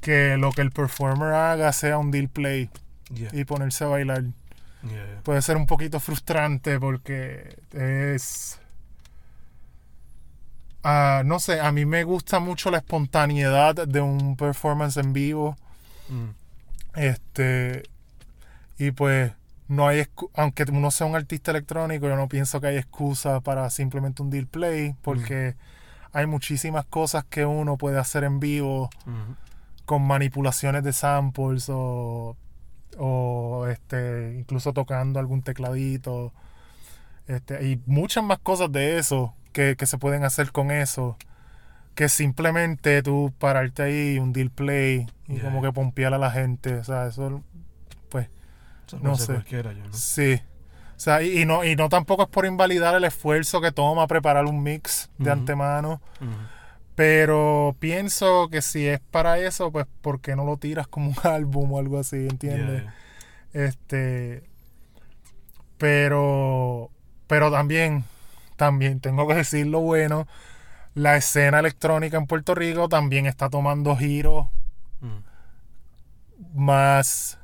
que 0.00 0.36
lo 0.36 0.50
que 0.52 0.62
el 0.62 0.70
performer 0.70 1.32
haga 1.32 1.72
sea 1.72 1.98
un 1.98 2.10
deal 2.10 2.28
play 2.28 2.70
Yeah. 3.12 3.30
y 3.32 3.44
ponerse 3.44 3.82
a 3.82 3.88
bailar. 3.88 4.22
Yeah. 4.22 4.92
yeah. 4.92 5.20
Puede 5.24 5.42
ser 5.42 5.56
un 5.56 5.66
poquito 5.66 5.98
frustrante 5.98 6.78
porque 6.78 7.56
es... 7.72 8.59
ah, 10.84 11.22
no 11.24 11.38
sé, 11.40 11.60
a 11.60 11.70
mí 11.72 11.84
me 11.84 12.04
gusta 12.04 12.40
mucho 12.40 12.70
la 12.70 12.78
espontaneidad 12.78 13.74
de 13.86 14.00
un 14.00 14.36
performance 14.36 14.96
en 14.96 15.12
vivo. 15.12 15.56
Mhm. 16.08 16.34
Este. 16.96 17.84
Y 18.78 18.90
pues, 18.92 19.32
no 19.68 19.86
hay. 19.86 20.06
Aunque 20.34 20.64
uno 20.70 20.90
sea 20.90 21.06
un 21.06 21.16
artista 21.16 21.50
electrónico, 21.50 22.08
yo 22.08 22.16
no 22.16 22.28
pienso 22.28 22.60
que 22.60 22.68
hay 22.68 22.76
excusa 22.76 23.40
para 23.40 23.68
simplemente 23.70 24.22
un 24.22 24.30
deal 24.30 24.46
play, 24.46 24.94
porque 25.02 25.54
hay 26.12 26.26
muchísimas 26.26 26.84
cosas 26.86 27.24
que 27.24 27.44
uno 27.46 27.76
puede 27.76 27.98
hacer 27.98 28.24
en 28.24 28.40
vivo 28.40 28.90
Mhm. 29.06 29.36
con 29.84 30.02
manipulaciones 30.06 30.82
de 30.82 30.92
samples 30.92 31.66
o. 31.68 32.36
o 32.98 33.66
este, 33.68 34.34
incluso 34.38 34.72
tocando 34.72 35.20
algún 35.20 35.42
tecladito. 35.42 36.32
Este, 37.30 37.64
y 37.68 37.80
muchas 37.86 38.24
más 38.24 38.38
cosas 38.38 38.72
de 38.72 38.98
eso 38.98 39.34
que, 39.52 39.76
que 39.76 39.86
se 39.86 39.98
pueden 39.98 40.24
hacer 40.24 40.50
con 40.52 40.70
eso. 40.70 41.16
Que 41.94 42.08
simplemente 42.08 43.02
tú 43.02 43.32
pararte 43.38 43.82
ahí, 43.82 44.18
un 44.18 44.32
deal 44.32 44.50
play 44.50 45.06
y 45.28 45.34
Yeah. 45.34 45.44
como 45.44 45.62
que 45.62 45.72
pompear 45.72 46.12
a 46.14 46.18
la 46.18 46.30
gente. 46.30 46.74
O 46.74 46.84
sea, 46.84 47.06
eso, 47.06 47.42
pues, 48.08 48.28
Eso 48.86 48.98
No 49.00 49.16
sé 49.16 49.26
cualquiera, 49.34 49.72
yo, 49.72 49.84
¿no? 49.86 49.92
sí. 49.92 50.40
O 50.96 51.00
sea, 51.02 51.22
y, 51.22 51.40
y 51.42 51.46
no, 51.46 51.64
y 51.64 51.76
no 51.76 51.88
tampoco 51.88 52.24
es 52.24 52.28
por 52.28 52.44
invalidar 52.46 52.94
el 52.94 53.04
esfuerzo 53.04 53.60
que 53.60 53.72
toma 53.72 54.06
preparar 54.06 54.44
un 54.46 54.62
mix 54.62 55.08
de 55.18 55.30
antemano. 55.30 56.00
Pero 56.94 57.74
pienso 57.78 58.48
que 58.50 58.60
si 58.60 58.86
es 58.86 59.00
para 59.00 59.38
eso, 59.38 59.70
pues, 59.72 59.86
¿por 60.02 60.20
qué 60.20 60.36
no 60.36 60.44
lo 60.44 60.56
tiras 60.58 60.86
como 60.88 61.08
un 61.10 61.16
álbum 61.22 61.72
o 61.72 61.78
algo 61.78 61.98
así? 61.98 62.16
¿Entiendes? 62.16 62.82
Yeah, 62.82 62.94
yeah. 63.52 63.64
Este. 63.64 64.42
Pero. 65.78 66.90
Pero 67.30 67.50
también. 67.50 68.04
También 68.56 69.00
tengo 69.00 69.26
que 69.26 69.34
decir 69.36 69.66
lo 69.66 69.80
bueno. 69.80 70.26
La 70.94 71.16
escena 71.16 71.60
electrónica 71.60 72.18
en 72.18 72.26
Puerto 72.26 72.54
Rico 72.54 72.88
también 72.90 73.24
está 73.26 73.48
tomando 73.48 73.96
giros 73.96 74.48
Mhm. 75.00 75.22
más 76.54 77.38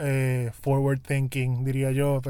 eh, 0.00 0.52
forward 0.62 1.00
thinking, 1.00 1.64
diría 1.64 1.90
yo. 1.90 2.20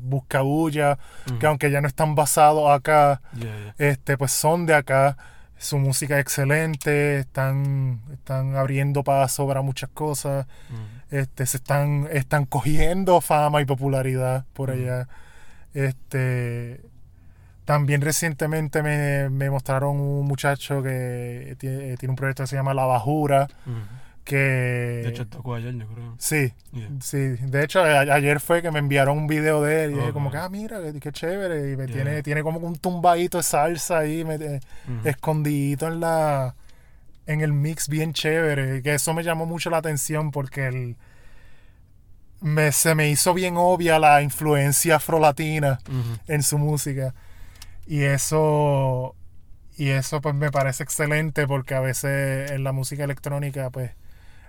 Busca 0.00 0.40
bulla, 0.40 0.98
Mhm. 1.30 1.38
que 1.38 1.46
aunque 1.46 1.70
ya 1.70 1.80
no 1.80 1.86
están 1.86 2.16
basados 2.16 2.68
acá, 2.68 3.22
Yeah, 3.34 3.44
yeah. 3.44 3.74
este, 3.78 4.18
pues 4.18 4.32
son 4.32 4.66
de 4.66 4.74
acá. 4.74 5.16
Su 5.56 5.78
música 5.78 6.16
es 6.16 6.22
excelente, 6.22 7.20
están, 7.20 8.00
están 8.12 8.56
abriendo 8.56 9.04
paso 9.04 9.46
para 9.46 9.62
muchas 9.62 9.88
cosas. 9.90 10.46
Mhm. 10.68 11.02
este, 11.12 11.44
se 11.46 11.58
están, 11.58 12.08
están 12.10 12.46
cogiendo 12.46 13.20
fama 13.20 13.60
y 13.60 13.66
popularidad 13.66 14.46
por 14.54 14.70
allá. 14.70 15.06
Este, 15.74 16.80
también 17.64 18.00
recientemente 18.00 18.82
me, 18.82 19.30
me 19.30 19.50
mostraron 19.50 19.98
un 20.00 20.26
muchacho 20.26 20.82
que 20.82 21.56
tiene, 21.58 21.96
tiene 21.96 22.10
un 22.10 22.16
proyecto 22.16 22.42
que 22.42 22.48
se 22.48 22.56
llama 22.56 22.74
La 22.74 22.84
Bajura, 22.84 23.48
que... 24.24 24.36
De 24.36 25.08
hecho, 25.08 25.26
tocó 25.26 25.54
ayer, 25.54 25.74
yo 25.74 25.86
creo. 25.88 26.14
sí, 26.18 26.52
Yeah. 26.72 26.88
sí. 27.00 27.18
De 27.18 27.64
hecho, 27.64 27.80
a- 27.80 28.00
ayer 28.00 28.40
fue 28.40 28.62
que 28.62 28.70
me 28.70 28.78
enviaron 28.78 29.18
un 29.18 29.26
video 29.26 29.62
de 29.62 29.84
él 29.84 29.90
y 29.92 29.94
dije 29.94 30.12
como 30.12 30.30
que, 30.30 30.36
ah, 30.38 30.48
mira, 30.48 30.80
qué, 30.80 30.98
qué 31.00 31.12
chévere. 31.12 31.72
Y 31.72 31.76
me 31.76 31.86
Yeah. 31.86 31.94
tiene, 31.94 32.22
tiene 32.22 32.42
como 32.42 32.58
un 32.60 32.76
tumbadito 32.76 33.38
de 33.38 33.42
salsa 33.44 33.98
ahí, 33.98 34.24
me- 34.24 34.36
eh, 34.36 34.60
escondidito 35.04 35.86
en 35.88 36.00
la 36.00 36.54
en 37.26 37.40
el 37.40 37.52
mix 37.52 37.88
bien 37.88 38.12
chévere 38.14 38.82
que 38.82 38.94
eso 38.94 39.14
me 39.14 39.22
llamó 39.22 39.46
mucho 39.46 39.70
la 39.70 39.76
atención 39.76 40.32
porque 40.32 40.66
el 40.66 40.96
me, 42.42 42.72
se 42.72 42.94
me 42.94 43.08
hizo 43.08 43.32
bien 43.34 43.54
obvia 43.56 43.98
la 43.98 44.22
influencia 44.22 44.96
afrolatina 44.96 45.78
en 46.26 46.42
su 46.42 46.58
música. 46.58 47.14
Y 47.86 48.02
eso 48.02 49.14
y 49.76 49.88
eso 49.88 50.20
pues 50.20 50.34
me 50.34 50.50
parece 50.50 50.82
excelente 50.82 51.46
porque 51.46 51.74
a 51.74 51.80
veces 51.80 52.50
en 52.50 52.62
la 52.64 52.72
música 52.72 53.04
electrónica 53.04 53.70
pues 53.70 53.92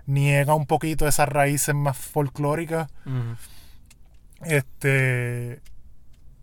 niega 0.05 0.53
un 0.53 0.65
poquito 0.65 1.07
esas 1.07 1.29
raíces 1.29 1.73
más 1.73 1.97
folclóricas. 1.97 2.89
Este 4.41 5.61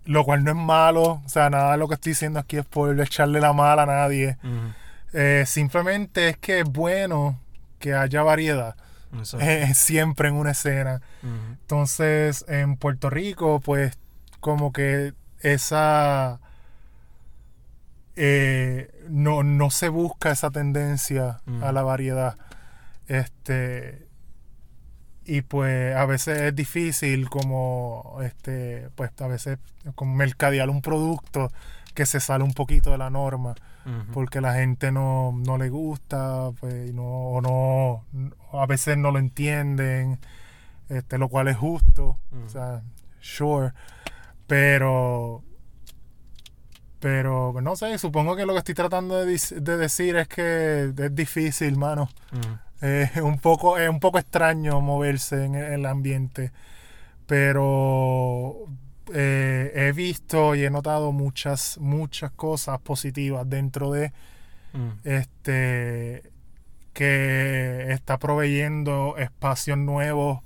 lo 0.04 0.24
cual 0.24 0.44
no 0.44 0.50
es 0.52 0.56
malo. 0.56 1.22
O 1.24 1.28
sea 1.28 1.50
nada 1.50 1.72
de 1.72 1.78
lo 1.78 1.88
que 1.88 1.94
estoy 1.94 2.12
diciendo 2.12 2.38
aquí 2.38 2.56
es 2.56 2.66
por 2.66 2.98
echarle 3.00 3.40
la 3.40 3.52
mala 3.52 3.82
a 3.82 3.86
nadie. 3.86 4.38
Eh, 5.12 5.44
simplemente 5.46 6.28
es 6.28 6.36
que 6.36 6.60
es 6.60 6.64
bueno 6.64 7.38
que 7.80 7.94
haya 7.94 8.22
variedad. 8.22 8.76
Eh, 9.40 9.72
siempre 9.74 10.28
en 10.28 10.34
una 10.34 10.52
escena. 10.52 11.00
Entonces, 11.22 12.44
en 12.48 12.76
Puerto 12.76 13.10
Rico, 13.10 13.60
pues, 13.60 13.98
como 14.40 14.72
que 14.72 15.14
esa. 15.40 16.40
eh, 18.16 18.90
no, 19.08 19.42
no 19.42 19.70
se 19.70 19.88
busca 19.88 20.30
esa 20.30 20.50
tendencia 20.50 21.40
a 21.62 21.72
la 21.72 21.82
variedad. 21.82 22.36
Este. 23.06 24.06
Y 25.24 25.42
pues 25.42 25.94
a 25.94 26.06
veces 26.06 26.40
es 26.40 26.54
difícil 26.56 27.28
como 27.28 28.18
este, 28.22 28.88
pues 28.96 29.12
a 29.20 29.28
veces 29.28 29.58
como 29.94 30.14
mercadear 30.14 30.68
un 30.70 30.82
producto 30.82 31.52
que 31.94 32.04
se 32.04 32.18
sale 32.20 32.42
un 32.42 32.52
poquito 32.52 32.90
de 32.90 32.98
la 32.98 33.10
norma 33.10 33.54
Porque 34.12 34.40
la 34.40 34.54
gente 34.54 34.92
no, 34.92 35.32
no 35.32 35.58
le 35.58 35.68
gusta, 35.68 36.50
pues, 36.60 36.92
no, 36.92 37.04
o 37.04 37.40
no, 37.40 38.04
a 38.58 38.66
veces 38.66 38.96
no 38.96 39.10
lo 39.10 39.18
entienden. 39.18 40.20
este, 40.90 41.18
lo 41.18 41.28
cual 41.28 41.48
es 41.48 41.56
justo, 41.56 42.18
o 42.44 42.48
sea, 42.48 42.82
sure, 43.20 43.72
pero, 44.46 45.42
pero 46.98 47.54
no 47.62 47.76
sé, 47.76 47.96
supongo 47.98 48.34
que 48.34 48.44
lo 48.44 48.52
que 48.52 48.58
estoy 48.58 48.74
tratando 48.74 49.24
de, 49.24 49.38
decir 49.60 50.16
es 50.16 50.28
que 50.28 50.92
es 50.96 51.14
difícil, 51.14 51.76
mano. 51.76 52.08
Es 52.80 53.16
un 53.18 53.38
poco, 53.38 53.78
es 53.78 53.88
un 53.88 54.00
poco 54.00 54.18
extraño 54.18 54.80
moverse 54.80 55.44
en 55.44 55.54
el 55.54 55.86
ambiente, 55.86 56.50
pero 57.26 58.66
eh, 59.14 59.72
he 59.74 59.92
visto 59.92 60.54
y 60.54 60.64
he 60.64 60.70
notado 60.70 61.12
muchas, 61.12 61.78
muchas 61.78 62.30
cosas 62.32 62.80
positivas 62.80 63.48
dentro 63.48 63.90
de 63.92 64.12
Mm. 64.72 64.90
este 65.02 66.22
que 66.92 67.86
está 67.92 68.18
proveyendo 68.18 69.16
espacios 69.18 69.76
nuevos 69.78 70.40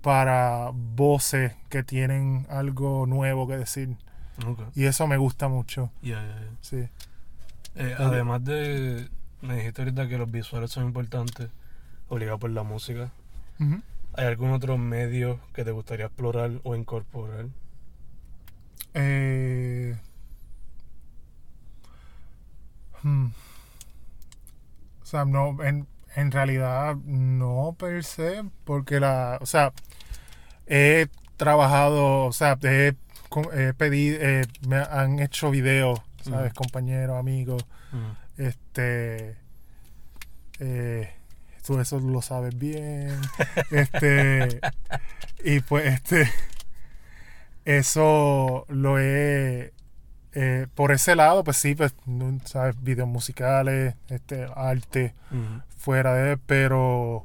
para 0.00 0.70
voces 0.72 1.52
que 1.68 1.82
tienen 1.84 2.46
algo 2.50 3.06
nuevo 3.06 3.46
que 3.46 3.56
decir. 3.56 3.96
Y 4.74 4.86
eso 4.86 5.06
me 5.06 5.16
gusta 5.16 5.46
mucho. 5.48 5.90
Sí. 6.60 6.88
Eh, 7.76 7.94
además 7.98 8.44
de. 8.44 9.08
Me 9.42 9.56
dijiste 9.56 9.82
ahorita 9.82 10.08
que 10.08 10.18
los 10.18 10.30
visuales 10.30 10.70
son 10.72 10.84
importantes, 10.86 11.48
obligado 12.08 12.38
por 12.38 12.50
la 12.50 12.62
música. 12.64 13.10
¿Hay 14.14 14.26
algún 14.26 14.50
otro 14.50 14.76
medio 14.78 15.38
que 15.54 15.64
te 15.64 15.70
gustaría 15.70 16.06
explorar 16.06 16.50
o 16.64 16.74
incorporar? 16.74 17.46
Eh, 18.94 19.96
hmm. 23.02 23.26
O 25.02 25.04
sea, 25.06 25.24
no, 25.24 25.62
en, 25.62 25.86
en 26.16 26.30
realidad 26.32 26.96
no 27.04 27.74
per 27.78 28.04
se, 28.04 28.44
porque 28.64 29.00
la, 29.00 29.38
o 29.40 29.46
sea, 29.46 29.72
he 30.66 31.08
trabajado, 31.36 32.24
o 32.26 32.32
sea, 32.32 32.58
he, 32.62 32.94
he 33.54 33.72
pedido, 33.74 34.18
eh, 34.20 34.42
me 34.66 34.76
han 34.76 35.18
hecho 35.18 35.50
videos, 35.50 36.00
¿sabes? 36.22 36.52
Ujú. 36.52 36.62
Compañeros, 36.62 37.18
amigos, 37.18 37.64
Mm. 37.92 38.40
este, 38.40 39.36
eh, 40.60 41.14
tú 41.66 41.78
eso 41.78 42.00
lo 42.00 42.22
sabes 42.22 42.58
bien, 42.58 43.20
este, 43.70 44.60
y 45.44 45.60
pues, 45.60 45.92
este, 45.92 46.26
eso 47.64 48.64
lo 48.68 48.98
he, 48.98 49.72
eh, 50.32 50.66
por 50.74 50.92
ese 50.92 51.14
lado, 51.14 51.44
pues 51.44 51.56
sí, 51.56 51.74
pues, 51.74 51.94
sabes, 52.44 52.82
videos 52.82 53.08
musicales, 53.08 53.94
este, 54.08 54.46
arte, 54.54 55.14
fuera 55.76 56.14
de, 56.14 56.36
pero 56.36 57.24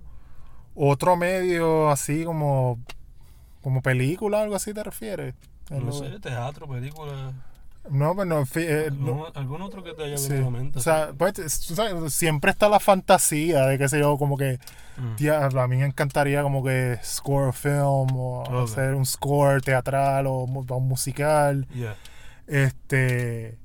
otro 0.75 1.15
medio 1.15 1.89
así 1.89 2.23
como, 2.23 2.79
como 3.61 3.81
película, 3.81 4.41
algo 4.41 4.55
así 4.55 4.73
te 4.73 4.83
refieres. 4.83 5.33
No 5.69 5.91
sé, 5.91 6.19
teatro, 6.19 6.67
película. 6.67 7.33
No, 7.89 8.15
pues 8.15 8.27
no, 8.27 8.45
fi- 8.45 8.65
eh, 8.67 8.89
no- 8.91 9.27
¿Algún, 9.33 9.61
otro 9.61 9.83
que 9.83 9.93
te 9.93 10.03
haya 10.03 10.17
Sí. 10.17 10.29
venido 10.29 10.47
a 10.47 10.51
mente? 10.51 10.79
O 10.79 10.81
sea, 10.81 11.11
pues, 11.17 11.39
es- 11.39 11.61
tú 11.61 11.75
sabes, 11.75 12.13
siempre 12.13 12.51
está 12.51 12.67
la 12.69 12.79
fantasía 12.79 13.65
de 13.65 13.77
que 13.77 13.87
sé 13.89 13.99
yo, 13.99 14.17
como 14.17 14.37
que, 14.37 14.59
Mm. 14.97 15.57
a 15.57 15.67
mí 15.67 15.77
me 15.77 15.85
encantaría 15.85 16.41
como 16.41 16.63
que 16.63 16.99
score 17.03 17.49
a 17.49 17.53
film 17.53 18.15
o 18.15 18.63
hacer 18.63 18.95
un 18.95 19.05
score 19.05 19.61
teatral 19.61 20.27
o 20.27 20.39
o 20.43 20.79
musical. 20.79 21.67
Yeah. 21.73 21.95
Este, 22.47 23.57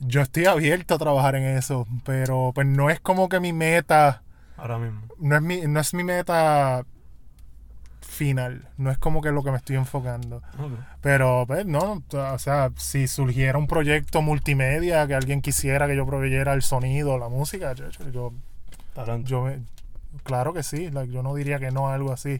yo 0.00 0.20
estoy 0.20 0.44
abierto 0.46 0.94
a 0.94 0.98
trabajar 0.98 1.36
en 1.36 1.44
eso, 1.56 1.86
pero 2.04 2.52
pues 2.54 2.66
no 2.66 2.90
es 2.90 3.00
como 3.00 3.28
que 3.28 3.40
mi 3.40 3.52
meta, 3.52 4.22
Ahora 4.56 4.78
mismo. 4.78 5.02
no 5.18 5.36
es 5.36 5.42
mi, 5.42 5.60
no 5.62 5.80
es 5.80 5.94
mi 5.94 6.04
meta 6.04 6.84
final, 8.16 8.68
no 8.78 8.90
es 8.90 8.98
como 8.98 9.20
que 9.22 9.30
lo 9.30 9.42
que 9.44 9.50
me 9.50 9.58
estoy 9.58 9.76
enfocando. 9.76 10.38
Ok. 10.58 10.72
Pero, 11.00 11.44
pues, 11.46 11.64
no, 11.66 12.02
o 12.12 12.38
sea, 12.38 12.70
si 12.76 13.06
surgiera 13.06 13.58
un 13.58 13.66
proyecto 13.66 14.22
multimedia 14.22 15.06
que 15.06 15.14
alguien 15.14 15.42
quisiera 15.42 15.86
que 15.86 15.94
yo 15.96 16.04
proveyera 16.06 16.52
el 16.54 16.62
sonido, 16.62 17.18
la 17.18 17.28
música, 17.28 17.72
yo, 17.74 17.84
yo, 18.10 18.32
yo, 19.24 19.42
me- 19.42 19.60
claro 20.24 20.52
que 20.52 20.62
sí, 20.62 20.90
like, 20.90 21.12
yo 21.12 21.22
no 21.22 21.34
diría 21.34 21.58
que 21.58 21.70
no 21.70 21.88
a 21.88 21.94
algo 21.94 22.12
así. 22.12 22.38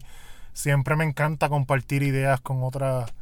Siempre 0.53 0.95
me 0.95 1.03
encanta 1.05 1.49
compartir 1.49 2.01
ideas 2.03 2.41
con 2.41 2.63
otras, 2.63 3.13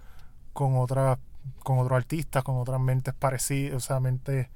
con 0.53 0.77
otras, 0.77 1.17
con 1.63 1.77
otros 1.79 1.97
artistas, 1.97 2.43
con 2.43 2.55
otras 2.57 2.79
mentes 2.79 3.13
parecidas, 3.13 3.75
o 3.75 3.79
sea, 3.81 3.99
mentes 3.99 4.47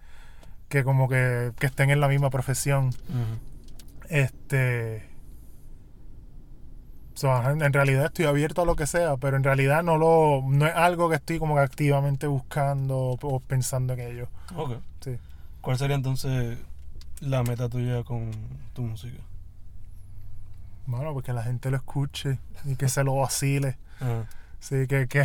que 0.69 0.83
como 0.83 1.09
que, 1.09 1.51
que 1.59 1.65
estén 1.67 1.89
en 1.89 1.99
la 1.99 2.07
misma 2.07 2.29
profesión. 2.29 2.87
Ujú. 2.87 4.07
Este. 4.09 5.08
So, 7.19 7.49
en 7.49 7.73
realidad 7.73 8.05
estoy 8.05 8.25
abierto 8.25 8.61
a 8.61 8.65
lo 8.65 8.75
que 8.75 8.87
sea, 8.87 9.17
pero 9.17 9.37
en 9.37 9.43
realidad 9.43 9.83
no 9.83 9.97
lo 9.97 10.41
no 10.47 10.65
es 10.65 10.73
algo 10.73 11.09
que 11.09 11.15
estoy 11.15 11.39
como 11.39 11.55
que 11.55 11.61
activamente 11.61 12.27
buscando 12.27 13.17
o, 13.21 13.39
pensando 13.39 13.93
en 13.93 13.99
ello. 13.99 14.27
Ok. 14.55 14.77
Sí. 15.01 15.17
¿Cuál 15.61 15.77
sería 15.77 15.95
entonces 15.95 16.57
la 17.21 17.43
meta 17.43 17.67
tuya 17.69 18.03
con 18.03 18.31
tu 18.73 18.83
música? 18.83 19.19
Bueno, 20.85 21.13
porque 21.13 21.33
la 21.33 21.43
gente 21.43 21.69
lo 21.69 21.77
escuche 21.77 22.39
y 22.65 22.75
que 22.75 22.89
se 22.89 23.03
lo 23.03 23.15
vacile. 23.15 23.77
Ajá. 23.99 24.25
Sí, 24.59 24.87
que, 24.87 25.07
que 25.07 25.21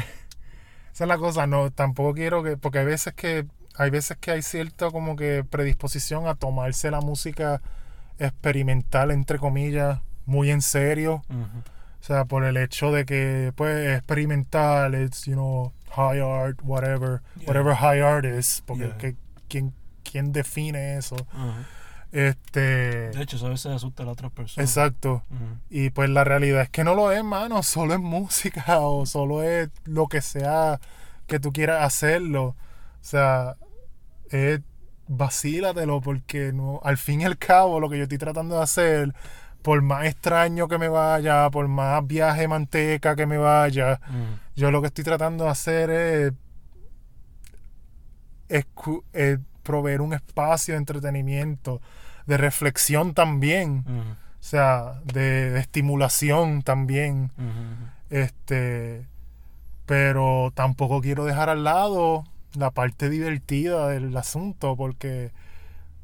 esa 0.95 1.05
es 1.05 1.09
la 1.09 1.19
cosa, 1.19 1.47
no, 1.47 1.71
tampoco 1.73 2.15
quiero 2.15 2.45
que, 2.45 2.57
porque 2.57 2.79
hay 2.79 2.87
veces 2.87 3.15
que, 3.15 3.47
hay 3.77 3.91
veces 3.91 4.17
que 4.17 4.31
hay 4.31 4.43
cierta 4.43 4.91
como 4.93 5.17
que 5.17 5.43
predisposición 5.43 6.29
a 6.29 6.37
tomarse 6.37 6.89
la 6.91 7.01
música 7.01 7.61
experimental, 8.21 9.11
entre 9.11 9.39
comillas, 9.39 10.01
muy 10.25 10.53
en 10.53 10.63
serio. 10.63 11.25
O 12.05 12.07
sea, 12.07 12.27
por 12.27 12.45
el 12.45 12.59
hecho 12.59 12.93
de 12.93 13.07
que, 13.07 13.51
pues, 13.57 13.97
experimental, 13.97 14.95
it's, 14.95 15.25
you 15.25 15.33
know, 15.33 15.73
high 15.97 16.21
art, 16.21 16.61
whatever, 16.63 17.23
Yeah. 17.37 17.47
whatever 17.49 17.75
high 17.75 18.03
art 18.03 18.27
is, 18.27 18.63
porque 18.67 18.85
Yeah. 18.89 18.99
que- 18.99 19.17
¿quién, 19.49 19.73
¿quién 20.03 20.31
define 20.31 20.99
eso? 20.99 21.17
Este, 22.13 22.61
De 23.11 23.23
hecho, 23.23 23.37
eso 23.37 23.47
a 23.47 23.51
veces 23.51 23.73
asusta 23.73 24.03
a 24.03 24.07
las 24.07 24.13
otras 24.13 24.31
personas. 24.33 24.69
exacto. 24.69 25.25
Y 25.71 25.89
pues 25.91 26.11
la 26.11 26.25
realidad 26.25 26.61
es 26.63 26.69
que 26.69 26.85
no 26.85 26.95
lo 26.95 27.11
es, 27.11 27.25
mano, 27.25 27.63
solo 27.63 27.95
es 27.95 28.01
música 28.01 28.65
o 28.81 29.07
solo 29.07 29.43
es 29.43 29.71
lo 29.85 30.07
que 30.07 30.21
sea 30.21 30.79
que 31.27 31.41
tú 31.41 31.53
quieras 31.53 31.83
hacerlo. 31.85 32.49
O 32.49 32.57
sea, 33.01 33.57
es 34.31 34.61
vacílatelo 35.09 36.03
porque 36.03 36.53
no, 36.53 36.81
al 36.85 36.99
fin 36.99 37.23
y 37.23 37.25
al 37.25 37.39
cabo 37.39 37.81
lo 37.81 37.89
que 37.89 37.97
yo 37.97 38.03
estoy 38.05 38.19
tratando 38.19 38.57
de 38.57 38.63
hacer, 38.63 39.15
por 39.65 39.81
más 39.81 40.05
extraño 40.05 40.69
que 40.69 40.77
me 40.77 40.89
vaya, 40.89 41.49
por 41.51 41.67
más 41.69 42.07
viaje 42.07 42.47
manteca 42.47 43.17
que 43.17 43.25
me 43.25 43.39
vaya, 43.39 43.99
Ujú. 44.11 44.39
yo 44.57 44.71
lo 44.71 44.83
que 44.83 44.89
estoy 44.89 45.05
tratando 45.05 45.45
de 45.45 45.51
hacer 45.51 45.91
es, 45.91 46.33
es 49.15 49.39
proveer 49.63 50.03
un 50.03 50.13
espacio 50.13 50.75
de 50.75 50.79
entretenimiento, 50.79 51.81
de 52.27 52.37
reflexión 52.37 53.15
también. 53.15 53.85
Ujú. 53.89 54.01
O 54.01 54.47
sea, 54.47 55.01
de, 55.05 55.53
de 55.53 55.61
estimulación 55.61 56.61
también. 56.61 57.31
Ujú. 57.39 57.89
Este. 58.11 59.07
Pero 59.87 60.53
tampoco 60.55 61.01
quiero 61.01 61.25
dejar 61.25 61.49
al 61.49 61.65
lado 61.65 62.25
la 62.55 62.71
parte 62.71 63.09
divertida 63.09 63.89
del 63.89 64.15
asunto. 64.15 64.77
Porque, 64.77 65.33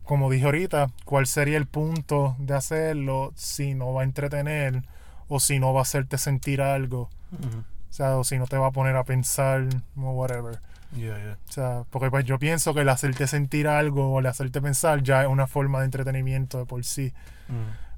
como 0.05 0.31
dije 0.31 0.45
ahorita, 0.45 0.89
¿cuál 1.05 1.27
sería 1.27 1.57
el 1.57 1.67
punto 1.67 2.37
de 2.39 2.55
hacerlo 2.55 3.33
si 3.37 3.75
no 3.75 3.93
va 3.93 4.03
a 4.03 4.05
entretener? 4.05 4.83
O 5.29 5.39
si 5.39 5.61
no 5.61 5.73
va 5.73 5.81
a 5.81 5.83
hacerte 5.83 6.19
sentir 6.19 6.61
algo. 6.61 7.09
O 7.33 7.93
sea, 7.93 8.17
o 8.17 8.25
si 8.25 8.39
no 8.39 8.47
te 8.47 8.57
va 8.57 8.69
a 8.69 8.71
poner 8.73 8.97
a 8.97 9.05
pensar 9.05 9.67
o 9.97 10.11
whatever. 10.13 10.61
Yeah, 10.97 11.17
yeah. 11.19 11.39
O 11.49 11.53
sea, 11.53 11.85
porque 11.91 12.11
pues 12.11 12.25
yo 12.25 12.39
pienso 12.41 12.75
que 12.75 12.81
el 12.81 12.89
hacerte 12.89 13.29
sentir 13.29 13.69
algo 13.69 14.13
o 14.13 14.19
el 14.19 14.27
hacerte 14.27 14.61
pensar 14.61 15.03
ya 15.03 15.23
es 15.23 15.29
una 15.29 15.47
forma 15.47 15.79
de 15.81 15.85
entretenimiento 15.85 16.59
de 16.59 16.67
por 16.67 16.85
sí. 16.85 17.13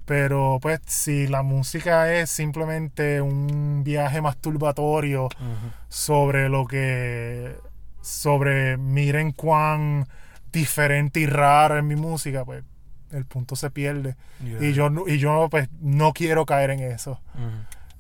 Pero 0.05 0.59
pues 0.61 0.81
si 0.87 1.27
la 1.27 1.43
música 1.43 2.13
es 2.13 2.29
simplemente 2.29 3.21
un 3.23 3.83
viaje 3.85 4.21
masturbatorio 4.21 5.25
Ujú. 5.25 5.71
sobre 5.89 6.49
lo 6.49 6.67
que... 6.67 7.57
sobre 8.03 8.77
miren 8.77 9.33
cuán 9.33 10.07
diferente 10.53 11.21
y 11.21 11.27
rara 11.27 11.79
es 11.79 11.85
mi 11.85 11.97
música, 11.97 12.45
pues 12.45 12.63
el 13.11 13.25
punto 13.27 13.57
se 13.57 13.71
pierde. 13.71 14.17
Yeah. 14.45 14.65
Y 14.65 14.73
yo, 14.73 14.91
y 15.07 15.19
yo 15.19 15.49
pues 15.51 15.69
no 15.81 16.13
quiero 16.13 16.47
caer 16.47 16.71
en 16.71 16.81
eso. 16.81 17.21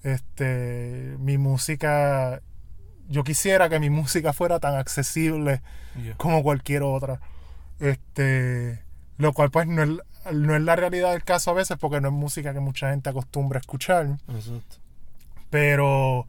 Este, 0.02 1.16
mi 1.18 1.38
música... 1.38 2.40
Yo 3.08 3.24
quisiera 3.24 3.68
que 3.68 3.78
mi 3.78 3.90
música 3.90 4.32
fuera 4.32 4.58
tan 4.60 4.74
accesible 4.76 5.60
Yeah. 6.02 6.14
como 6.16 6.42
cualquier 6.42 6.82
otra. 6.82 7.20
Este, 7.78 8.82
lo 9.18 9.32
cual 9.34 9.50
pues 9.50 9.66
no 9.66 9.82
es, 9.82 9.90
no 10.32 10.56
es 10.56 10.62
la 10.62 10.74
realidad 10.76 11.12
del 11.12 11.22
caso 11.24 11.50
a 11.50 11.54
veces 11.54 11.76
porque 11.78 12.00
no 12.00 12.08
es 12.08 12.14
música 12.14 12.54
que 12.54 12.60
mucha 12.60 12.90
gente 12.90 13.10
acostumbra 13.10 13.58
a 13.58 13.60
escuchar, 13.60 14.06
Exacto. 14.28 14.76
pero 15.50 16.26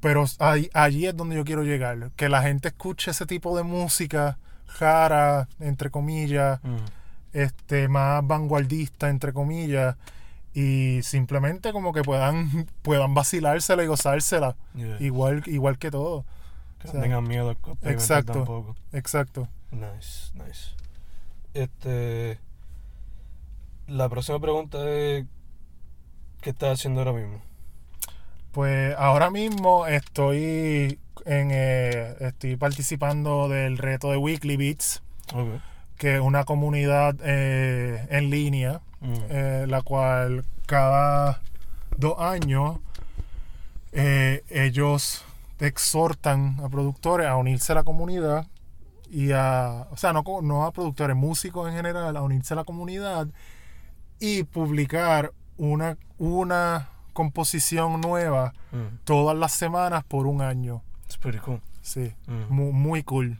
pero 0.00 0.24
ahí- 0.40 0.70
allí 0.74 1.06
es 1.06 1.16
donde 1.16 1.36
yo 1.36 1.44
quiero 1.44 1.62
llegar, 1.62 2.10
que 2.16 2.28
la 2.28 2.42
gente 2.42 2.68
escuche 2.68 3.10
ese 3.12 3.26
tipo 3.26 3.56
de 3.56 3.62
música 3.62 4.38
rara, 4.78 5.48
entre 5.60 5.90
comillas, 5.90 6.60
Ujú. 6.64 6.76
este 7.32 7.88
más 7.88 8.26
vanguardista, 8.26 9.08
entre 9.08 9.32
comillas, 9.32 9.96
y 10.52 11.00
simplemente 11.02 11.72
como 11.72 11.92
que 11.92 12.02
puedan, 12.02 12.66
puedan 12.82 13.14
vacilársela 13.14 13.82
y 13.82 13.86
gozársela. 13.86 14.56
Yeah. 14.74 14.96
Igual, 15.00 15.42
igual 15.46 15.78
que 15.78 15.90
todo. 15.90 16.24
Que 16.78 16.84
o 16.84 16.86
no 16.88 16.92
sea, 16.92 17.02
tengan 17.02 17.24
miedo 17.24 17.50
a 17.50 17.90
exacto. 17.90 18.32
tampoco. 18.32 18.76
Exacto. 18.92 19.48
Nice, 19.70 20.30
nice. 20.34 20.74
Este. 21.54 22.38
La 23.88 24.08
próxima 24.08 24.38
pregunta 24.38 24.78
es. 24.88 25.26
¿Qué 26.40 26.50
estás 26.50 26.78
haciendo 26.78 27.00
ahora 27.00 27.12
mismo? 27.14 27.40
Pues 28.54 28.94
ahora 28.96 29.30
mismo 29.30 29.88
estoy 29.88 31.00
en 31.24 31.48
eh, 31.50 32.14
estoy 32.20 32.54
participando 32.56 33.48
del 33.48 33.78
reto 33.78 34.12
de 34.12 34.16
Weekly 34.16 34.56
Beats, 34.56 35.02
que 35.98 36.14
es 36.14 36.20
una 36.20 36.44
comunidad 36.44 37.16
eh, 37.24 38.06
en 38.10 38.30
línea, 38.30 38.80
Mm. 39.00 39.14
eh, 39.28 39.66
la 39.68 39.82
cual 39.82 40.44
cada 40.64 41.42
dos 41.98 42.18
años 42.18 42.78
ellos 43.92 45.22
exhortan 45.60 46.56
a 46.64 46.68
productores 46.70 47.26
a 47.26 47.36
unirse 47.36 47.72
a 47.72 47.74
la 47.74 47.82
comunidad 47.84 48.46
y 49.10 49.32
a, 49.32 49.86
o 49.90 49.96
sea, 49.98 50.14
no, 50.14 50.24
no 50.42 50.64
a 50.64 50.72
productores, 50.72 51.14
músicos 51.16 51.68
en 51.68 51.74
general, 51.74 52.16
a 52.16 52.22
unirse 52.22 52.54
a 52.54 52.56
la 52.56 52.64
comunidad 52.64 53.28
y 54.20 54.44
publicar 54.44 55.32
una, 55.58 55.98
una 56.18 56.88
composición 57.14 58.00
nueva 58.02 58.52
Mm. 58.72 58.98
todas 59.04 59.34
las 59.36 59.52
semanas 59.52 60.04
por 60.04 60.26
un 60.26 60.42
año. 60.42 60.82
It's 61.06 61.16
pretty 61.16 61.38
cool. 61.38 61.62
Sí, 61.80 62.12
Mm. 62.26 62.52
mu- 62.52 62.72
muy, 62.72 63.02
cool. 63.04 63.38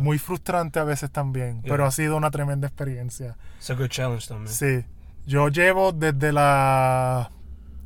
Muy 0.00 0.18
frustrante 0.18 0.80
a 0.80 0.84
veces 0.84 1.10
también, 1.12 1.60
Yeah. 1.62 1.70
pero 1.70 1.86
ha 1.86 1.90
sido 1.92 2.16
una 2.16 2.30
tremenda 2.32 2.66
experiencia. 2.66 3.36
A 3.68 3.72
good 3.74 3.88
challenge 3.88 4.26
también. 4.26 4.52
Sí, 4.52 4.84
yo 5.26 5.48
llevo 5.50 5.92
desde 5.92 6.32
la 6.32 7.30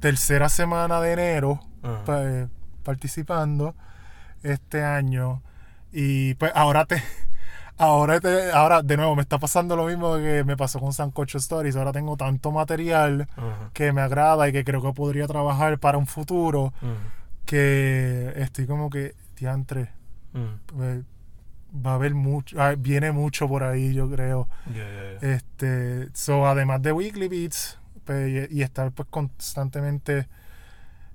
tercera 0.01 0.49
semana 0.49 1.01
de 1.03 1.13
enero 1.13 1.61
pa- 2.07 2.23
eh, 2.25 2.49
participando 2.83 3.75
este 4.43 4.83
año 4.83 5.43
y 5.93 6.33
pues 6.35 6.51
ahora 6.55 6.87
te 6.87 7.03
ahora 7.83 8.21
te, 8.21 8.53
ahora 8.53 8.83
de 8.83 8.97
nuevo 8.97 9.17
me 9.17 9.23
está 9.23 9.39
pasando 9.39 9.75
lo 9.75 9.87
mismo 9.87 10.17
que 10.17 10.45
me 10.45 10.57
pasó 10.57 10.79
con 10.79 10.93
Sancocho 10.93 11.39
Stories. 11.39 11.77
Ahora 11.77 11.93
tengo 11.93 12.17
tanto 12.17 12.53
material 12.53 13.29
que 13.73 13.93
me 13.93 14.01
agrada 14.01 14.49
y 14.49 14.53
que 14.53 14.65
creo 14.65 14.81
que 14.81 14.93
podría 14.93 15.27
trabajar 15.27 15.79
para 15.79 15.99
un 15.99 16.07
futuro 16.07 16.73
que 17.45 18.33
estoy 18.37 18.67
como 18.67 18.89
que 18.89 19.15
diantre 19.37 19.91
eh, 20.35 21.03
va 21.85 21.93
a 21.93 21.95
haber 21.95 22.15
mucho 22.15 22.61
ah, 22.63 22.75
viene 22.79 23.11
mucho 23.13 23.49
por 23.49 23.65
ahí 23.65 23.93
yo 23.93 24.09
creo. 24.09 24.49
Yeah, 24.67 24.75
yeah, 24.75 25.21
yeah. 25.21 25.35
este 25.35 26.09
so 26.15 26.47
además 26.47 26.83
de 26.83 26.93
Weekly 26.93 27.29
Beats 27.29 27.79
pues, 28.05 28.51
y, 28.51 28.59
y 28.59 28.63
estar 28.63 28.93
pues 28.93 29.09
constantemente 29.11 30.29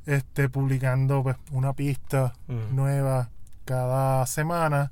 este 0.05 0.49
publicando 0.49 1.23
pues 1.23 1.37
una 1.51 1.73
pista 1.73 2.33
nueva 2.71 3.29
cada 3.65 4.25
semana 4.25 4.91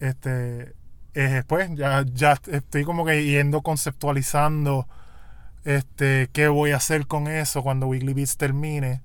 este 0.00 0.74
eh, 1.14 1.42
pues 1.46 1.70
ya, 1.74 2.04
ya 2.12 2.38
estoy 2.50 2.84
como 2.84 3.04
que 3.04 3.24
yendo 3.24 3.62
conceptualizando 3.62 4.86
este 5.64 6.28
qué 6.32 6.48
voy 6.48 6.72
a 6.72 6.76
hacer 6.76 7.06
con 7.06 7.26
eso 7.28 7.62
cuando 7.62 7.86
Weekly 7.86 8.12
Beats 8.14 8.36
termine 8.36 9.00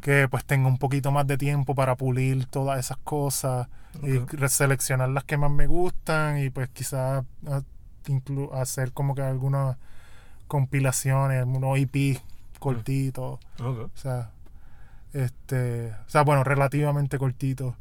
que 0.00 0.28
pues 0.28 0.44
tenga 0.44 0.68
un 0.68 0.78
poquito 0.78 1.10
más 1.10 1.26
de 1.26 1.36
tiempo 1.36 1.74
para 1.74 1.96
pulir 1.96 2.46
todas 2.46 2.78
esas 2.78 2.96
cosas 2.98 3.66
y 4.04 4.20
seleccionar 4.48 5.08
las 5.08 5.24
que 5.24 5.36
más 5.36 5.50
me 5.50 5.66
gustan 5.66 6.38
y 6.38 6.50
pues 6.50 6.68
quizás 6.68 7.24
ah, 7.48 7.62
hacer 8.52 8.92
como 8.92 9.16
que 9.16 9.22
algunas 9.22 9.76
compilaciones, 10.46 11.44
unos 11.44 11.78
EP 11.78 12.20
cortitos, 12.60 13.40
Ok. 13.60 13.78
o 13.78 13.90
sea, 13.94 14.30
este, 15.12 15.90
o 15.90 16.08
sea, 16.08 16.22
bueno, 16.22 16.44
relativamente 16.44 17.18
cortitos, 17.18 17.74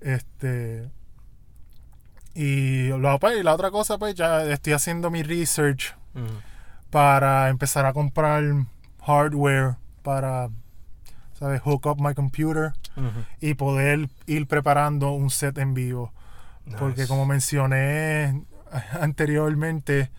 este, 0.00 0.88
y 2.34 2.88
la, 2.88 3.18
pues, 3.18 3.38
y 3.38 3.42
la 3.42 3.54
otra 3.54 3.70
cosa, 3.70 3.98
pues 3.98 4.14
ya 4.14 4.44
estoy 4.44 4.72
haciendo 4.72 5.10
mi 5.10 5.22
research 5.22 5.94
para 6.90 7.48
empezar 7.48 7.86
a 7.86 7.92
comprar 7.92 8.42
hardware 9.04 9.76
para, 10.02 10.48
¿sabes? 11.38 11.60
Hook 11.60 11.86
up 11.86 12.00
my 12.00 12.14
computer 12.14 12.72
y 13.40 13.54
poder 13.54 14.08
ir 14.26 14.46
preparando 14.46 15.10
un 15.12 15.30
set 15.30 15.58
en 15.58 15.74
vivo. 15.74 16.12
Porque 16.78 17.06
como 17.06 17.26
mencioné 17.26 18.44
anteriormente, 19.00 20.10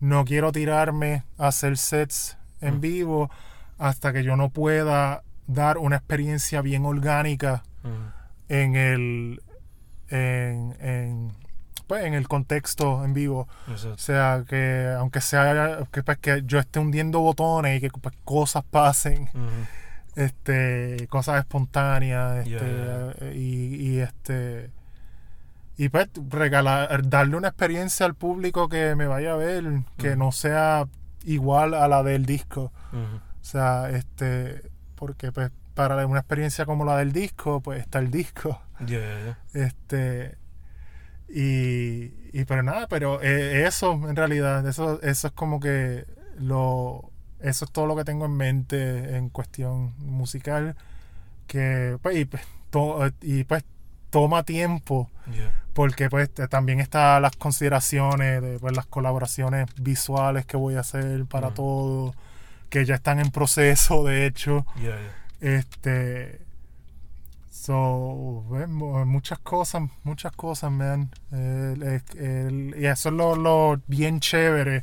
no 0.00 0.24
quiero 0.24 0.52
tirarme 0.52 1.24
a 1.38 1.48
hacer 1.48 1.76
sets 1.76 2.38
en 2.60 2.80
vivo 2.80 3.30
hasta 3.78 4.12
que 4.12 4.24
yo 4.24 4.36
no 4.36 4.50
pueda 4.50 5.22
dar 5.46 5.78
una 5.78 5.96
experiencia 5.96 6.60
bien 6.62 6.84
orgánica 6.84 7.62
en 8.48 8.76
el 8.76 9.42
en, 10.10 10.76
en, 10.80 11.32
pues, 11.88 12.04
en 12.04 12.14
el 12.14 12.28
contexto 12.28 13.04
en 13.04 13.14
vivo. 13.14 13.48
O 13.66 13.98
sea, 13.98 14.44
que 14.46 14.94
aunque 14.96 15.20
sea 15.20 15.86
que, 15.90 16.02
pues, 16.04 16.18
que 16.18 16.42
yo 16.44 16.60
esté 16.60 16.78
hundiendo 16.78 17.20
botones 17.20 17.78
y 17.78 17.80
que 17.80 17.90
pues, 17.90 18.14
cosas 18.24 18.62
pasen, 18.70 19.28
este 20.14 21.06
cosas 21.08 21.40
espontáneas 21.40 22.46
este, 22.46 22.50
Yeah, 22.50 23.14
eh, 23.20 23.32
Y, 23.36 23.74
y, 23.76 24.00
este 24.00 24.70
y 25.76 25.90
pues 25.90 26.08
regalar 26.28 27.08
darle 27.08 27.36
una 27.36 27.48
experiencia 27.48 28.04
al 28.04 28.14
público 28.14 28.68
que 28.68 28.96
me 28.96 29.06
vaya 29.06 29.34
a 29.34 29.36
ver 29.36 29.64
que 29.96 30.16
no 30.16 30.32
sea 30.32 30.88
igual 31.24 31.72
a 31.72 31.86
la 31.86 32.02
del 32.02 32.26
disco. 32.26 32.72
O 32.92 33.44
sea 33.44 33.90
este 33.90 34.70
porque 34.96 35.30
pues 35.30 35.52
para 35.74 36.04
una 36.04 36.18
experiencia 36.18 36.66
como 36.66 36.84
la 36.84 36.96
del 36.96 37.12
disco 37.12 37.60
pues 37.60 37.80
está 37.80 38.00
el 38.00 38.10
disco. 38.10 38.60
Yeah. 38.84 39.38
este 39.54 40.36
y, 41.28 42.12
y 42.32 42.44
pero 42.46 42.62
nada 42.62 42.86
pero 42.88 43.20
eh, 43.22 43.66
eso 43.66 43.92
en 43.92 44.16
realidad 44.16 44.66
eso 44.66 45.00
eso 45.02 45.26
es 45.28 45.32
como 45.34 45.60
que 45.60 46.04
lo 46.38 47.10
eso 47.40 47.64
es 47.64 47.70
todo 47.70 47.86
lo 47.86 47.94
que 47.96 48.04
tengo 48.04 48.24
en 48.26 48.36
mente 48.36 49.16
en 49.16 49.28
cuestión 49.28 49.94
musical 49.98 50.74
que 51.46 51.98
pues 52.02 52.16
y, 52.16 52.24
pues, 52.24 52.42
to- 52.70 53.10
y, 53.22 53.44
pues 53.44 53.64
toma 54.10 54.42
tiempo 54.42 55.10
Yeah. 55.30 55.52
porque 55.74 56.08
pues 56.08 56.30
también 56.48 56.80
están 56.80 57.20
las 57.20 57.36
consideraciones 57.36 58.40
de 58.40 58.58
pues, 58.58 58.74
las 58.74 58.86
colaboraciones 58.86 59.66
visuales 59.78 60.46
que 60.46 60.56
voy 60.56 60.76
a 60.76 60.80
hacer 60.80 61.26
para 61.26 61.48
Ujú. 61.48 61.54
todo 61.56 62.14
que 62.70 62.86
ya 62.86 62.94
están 62.94 63.20
en 63.20 63.30
proceso 63.30 64.04
de 64.04 64.24
hecho 64.24 64.64
Yeah, 64.76 64.96
yeah. 64.96 65.58
este. 65.58 66.40
So, 67.60 68.44
muchas 69.06 69.38
cosas, 69.40 69.82
muchas 70.04 70.32
cosas, 70.32 70.70
man. 70.70 71.10
El- 71.32 71.82
el- 71.82 72.18
el- 72.18 72.74
y 72.78 72.86
eso 72.86 73.08
es 73.08 73.14
lo, 73.16 73.34
lo 73.36 73.80
bien 73.88 74.20
chévere 74.20 74.82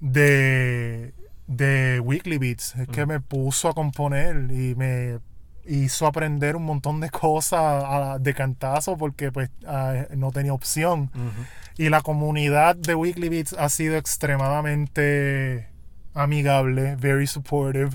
de, 0.00 1.14
de 1.46 2.00
Weekly 2.00 2.38
Beats. 2.38 2.74
Es 2.76 2.88
que 2.88 3.04
Mm. 3.06 3.08
me 3.08 3.20
puso 3.20 3.68
a 3.68 3.74
componer 3.74 4.50
y 4.50 4.74
me 4.74 5.18
hizo 5.66 6.06
aprender 6.06 6.56
un 6.56 6.64
montón 6.64 7.00
de 7.00 7.10
cosas 7.10 7.60
a- 7.86 8.18
de 8.18 8.34
cantazo 8.34 8.96
porque 8.96 9.30
pues 9.32 9.50
no 10.16 10.32
tenía 10.32 10.52
opción. 10.52 11.10
Y 11.76 11.88
la 11.88 12.00
comunidad 12.00 12.74
de 12.76 12.94
Weekly 12.94 13.28
Beats 13.28 13.52
ha 13.52 13.68
sido 13.68 13.96
extremadamente 13.96 15.68
amigable, 16.14 16.96
very 16.96 17.26
supportive. 17.28 17.90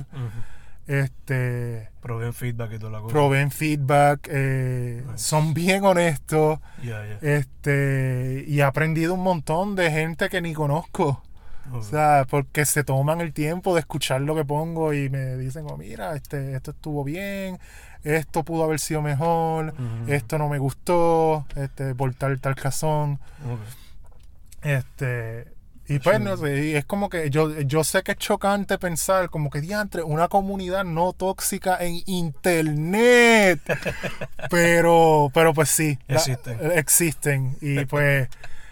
Este, 0.87 1.89
Proveen 2.01 2.33
feedback 2.33 2.73
y 2.73 2.79
toda 2.79 2.91
la 2.91 2.99
cosa. 2.99 3.13
proveen 3.13 3.51
feedback, 3.51 4.27
eh, 4.29 5.03
Nice. 5.07 5.17
son 5.23 5.53
bien 5.53 5.85
honestos. 5.85 6.59
Yeah, 6.81 7.05
yeah. 7.05 7.19
Este, 7.37 8.43
y 8.47 8.59
he 8.59 8.63
aprendido 8.63 9.13
un 9.13 9.21
montón 9.23 9.75
de 9.75 9.89
gente 9.91 10.27
que 10.29 10.41
ni 10.41 10.53
conozco. 10.53 11.23
O 11.71 11.81
sea, 11.81 12.25
porque 12.29 12.65
se 12.65 12.83
toman 12.83 13.21
el 13.21 13.31
tiempo 13.31 13.73
de 13.73 13.79
escuchar 13.79 14.19
lo 14.19 14.35
que 14.35 14.43
pongo 14.43 14.93
y 14.93 15.09
me 15.09 15.37
dicen, 15.37 15.65
oh, 15.69 15.77
mira, 15.77 16.13
este, 16.13 16.55
esto 16.57 16.71
estuvo 16.71 17.05
bien, 17.05 17.57
esto 18.03 18.43
pudo 18.43 18.65
haber 18.65 18.81
sido 18.81 19.01
mejor, 19.01 19.73
esto 20.07 20.37
no 20.37 20.49
me 20.49 20.57
gustó, 20.59 21.45
este, 21.55 21.95
por 21.95 22.13
tal, 22.15 22.41
tal 22.41 22.57
razón. 22.57 23.13
Ok. 23.49 23.59
Este, 24.61 25.47
y 25.87 25.99
pues 25.99 26.19
no 26.21 26.37
sé, 26.37 26.65
y 26.67 26.75
es 26.75 26.85
como 26.85 27.09
que 27.09 27.29
yo, 27.29 27.59
yo 27.61 27.83
sé 27.83 28.03
que 28.03 28.13
es 28.13 28.17
chocante 28.17 28.77
pensar 28.77 29.29
como 29.29 29.49
que 29.49 29.59
diantre, 29.61 30.01
una 30.03 30.27
comunidad 30.29 30.85
no 30.85 31.11
tóxica 31.13 31.77
en 31.81 32.01
internet. 32.05 33.59
pero, 34.49 35.29
pero 35.33 35.53
pues 35.53 35.69
sí, 35.69 35.97
la- 36.07 36.15
Existen. 36.15 36.71
existen. 36.73 37.57
Y 37.61 37.85
pues 37.85 38.29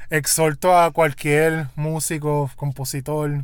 exhorto 0.09 0.77
a 0.77 0.91
cualquier 0.91 1.67
músico, 1.75 2.49
compositor 2.55 3.43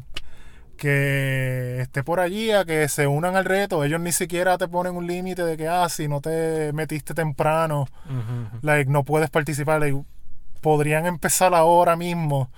que 0.77 1.79
esté 1.81 2.03
por 2.03 2.19
allí 2.19 2.51
a 2.51 2.63
que 2.65 2.87
se 2.87 3.07
unan 3.07 3.35
al 3.35 3.45
reto. 3.45 3.83
Ellos 3.83 3.99
ni 3.99 4.11
siquiera 4.11 4.57
te 4.57 4.67
ponen 4.67 4.95
un 4.95 5.07
límite 5.07 5.43
de 5.43 5.57
que, 5.57 5.67
ah, 5.67 5.89
si 5.89 6.07
no 6.07 6.21
te 6.21 6.71
metiste 6.73 7.13
temprano, 7.13 7.87
Ujú, 8.05 8.17
ujú. 8.57 8.57
like, 8.61 8.89
no 8.89 9.03
puedes 9.03 9.29
participar. 9.29 9.79
like, 9.79 9.97
podrían 10.57 11.05
empezar 11.05 11.53
ahora 11.53 11.95
mismo 11.95 12.49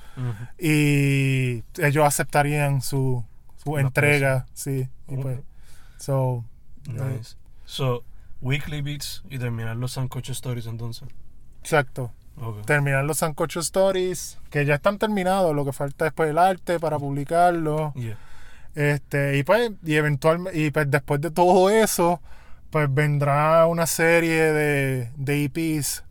y 0.58 1.64
ellos 1.78 2.06
aceptarían 2.06 2.82
su, 2.82 3.24
su 3.64 3.78
entrega, 3.78 4.46
sí. 4.54 4.90
Y 5.08 5.18
pues, 5.18 5.40
so, 5.98 6.44
Nice. 6.88 7.36
So, 7.66 8.04
weekly 8.42 8.82
beats 8.82 9.24
y 9.30 9.38
terminar 9.38 9.76
los 9.76 9.94
Sancocho 9.94 10.32
Stories 10.32 10.66
entonces. 10.66 11.08
exacto. 11.62 12.12
Terminar 12.66 13.04
los 13.04 13.18
Sancocho 13.18 13.60
Stories, 13.60 14.40
que 14.50 14.66
ya 14.66 14.76
están 14.76 14.98
terminados, 14.98 15.54
lo 15.54 15.66
que 15.66 15.74
falta 15.74 16.08
es 16.08 16.14
pues 16.14 16.30
el 16.30 16.38
arte 16.38 16.80
para 16.80 16.98
publicarlo. 16.98 17.92
Yeah. 17.96 18.18
Este, 18.76 19.38
y 19.38 19.44
pues, 19.44 19.72
y 19.84 19.96
eventualmente, 19.96 20.58
y 20.58 20.72
pues 20.72 20.90
después 20.90 21.20
de 21.20 21.32
todo 21.32 21.70
eso, 21.70 22.22
pues 22.70 22.88
vendrá 22.94 23.66
una 23.66 23.86
serie 23.86 24.54
de, 24.54 25.12
de 25.18 25.44
EPs, 25.44 26.06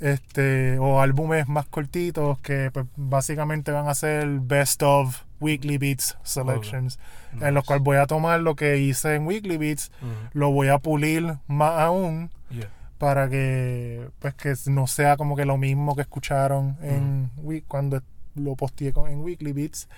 este, 0.00 0.78
o 0.78 1.00
álbumes 1.00 1.48
más 1.48 1.66
cortitos 1.66 2.38
que 2.40 2.70
pues, 2.72 2.86
básicamente 2.96 3.70
van 3.72 3.88
a 3.88 3.94
ser 3.94 4.26
best 4.40 4.82
of 4.82 5.22
Weekly 5.40 5.78
Beats 5.78 6.16
selections, 6.22 6.98
en 7.40 7.54
los 7.54 7.64
cuales 7.64 7.82
voy 7.84 7.96
a 7.96 8.06
tomar 8.06 8.40
lo 8.40 8.56
que 8.56 8.76
hice 8.78 9.14
en 9.14 9.26
Weekly 9.26 9.56
Beats, 9.56 9.90
lo 10.32 10.50
voy 10.50 10.68
a 10.68 10.78
pulir 10.78 11.36
más 11.46 11.78
aún 11.80 12.30
Yeah. 12.50 12.68
para 12.98 13.28
que 13.30 14.08
pues 14.18 14.34
que 14.34 14.54
no 14.66 14.86
sea 14.88 15.16
como 15.16 15.36
que 15.36 15.44
lo 15.44 15.56
mismo 15.56 15.94
que 15.94 16.02
escucharon 16.02 16.76
en 16.82 17.30
Week- 17.38 17.64
cuando 17.68 18.02
lo 18.34 18.56
posteé 18.56 18.92
con- 18.92 19.08
en 19.10 19.20
Weekly 19.20 19.52
Beats. 19.52 19.88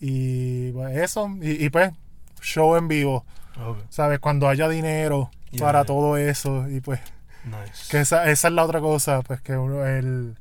Y 0.00 0.72
pues, 0.72 0.96
eso 0.96 1.30
y, 1.40 1.64
y, 1.64 1.70
pues 1.70 1.92
show 2.40 2.76
en 2.76 2.88
vivo. 2.88 3.24
Sabes 3.88 4.18
cuando 4.18 4.48
haya 4.48 4.68
dinero 4.68 5.30
para 5.58 5.84
todo 5.84 6.18
eso 6.18 6.68
y 6.68 6.80
pues 6.80 7.00
Nice. 7.46 7.88
que 7.90 8.00
esa, 8.00 8.28
esa 8.30 8.48
es 8.48 8.54
la 8.54 8.64
otra 8.64 8.80
cosa 8.80 9.22
pues 9.22 9.40
que 9.40 9.56
uno- 9.56 9.86
el, 9.86 10.36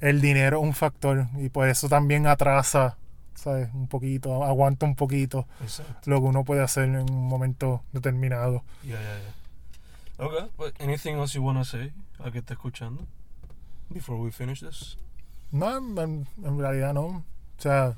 el 0.00 0.20
dinero 0.20 0.58
es 0.58 0.64
un 0.64 0.72
factor 0.74 1.26
y 1.38 1.48
pues 1.50 1.70
eso 1.72 1.88
también 1.88 2.26
atrasa 2.26 2.96
sabes 3.34 3.68
un 3.74 3.86
poquito 3.88 4.42
aguanta 4.44 4.86
un 4.86 4.96
poquito 4.96 5.46
Exacto. 5.60 6.10
lo 6.10 6.16
que 6.20 6.26
uno 6.26 6.44
puede 6.44 6.62
hacer 6.62 6.84
en 6.84 6.96
un 7.10 7.28
momento 7.28 7.82
determinado 7.92 8.64
Yeah, 8.82 8.98
yeah, 9.00 9.18
yeah. 9.18 10.26
Okay, 10.26 10.50
but 10.56 10.72
anything 10.80 11.16
else 11.18 11.34
you 11.38 11.44
want 11.44 11.58
to 11.58 11.64
say 11.64 11.92
al 12.24 12.32
que 12.32 12.38
está 12.38 12.54
escuchando? 12.54 13.06
Before 13.90 14.18
we 14.18 14.32
finish 14.32 14.60
this? 14.60 14.96
No, 15.52 15.76
en, 15.76 16.26
en 16.42 16.58
realidad 16.58 16.94
no. 16.94 17.02
O 17.06 17.24
sea, 17.58 17.94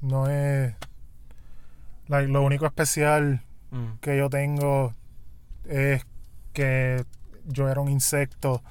no 0.00 0.28
es. 0.30 0.74
like, 2.08 2.28
lo 2.30 2.42
único 2.42 2.66
especial 2.66 3.42
Mm. 3.72 3.98
que 4.00 4.16
yo 4.16 4.30
tengo 4.30 4.94
es 5.68 6.06
que 6.52 7.04
yo 7.46 7.68
era 7.68 7.80
un 7.80 7.88
insecto, 7.88 8.62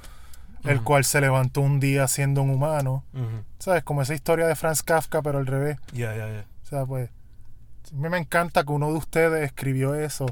el 0.63 0.81
cual 0.81 1.03
se 1.05 1.21
levantó 1.21 1.61
un 1.61 1.79
día 1.79 2.07
siendo 2.07 2.41
un 2.41 2.49
humano. 2.49 3.03
Ujú. 3.13 3.43
¿Sabes? 3.59 3.83
Como 3.83 4.01
esa 4.01 4.13
historia 4.13 4.47
de 4.47 4.55
Franz 4.55 4.83
Kafka, 4.83 5.21
pero 5.21 5.37
al 5.37 5.45
revés. 5.45 5.77
Yeah, 5.93 6.15
yeah, 6.15 6.27
yeah. 6.27 6.45
O 6.63 6.65
sea, 6.67 6.85
pues. 6.85 7.09
A 7.91 7.97
mí 7.97 8.09
me 8.09 8.17
encanta 8.17 8.63
que 8.63 8.71
uno 8.71 8.87
de 8.87 8.97
ustedes 8.97 9.45
escribió 9.45 9.93
eso. 9.93 10.25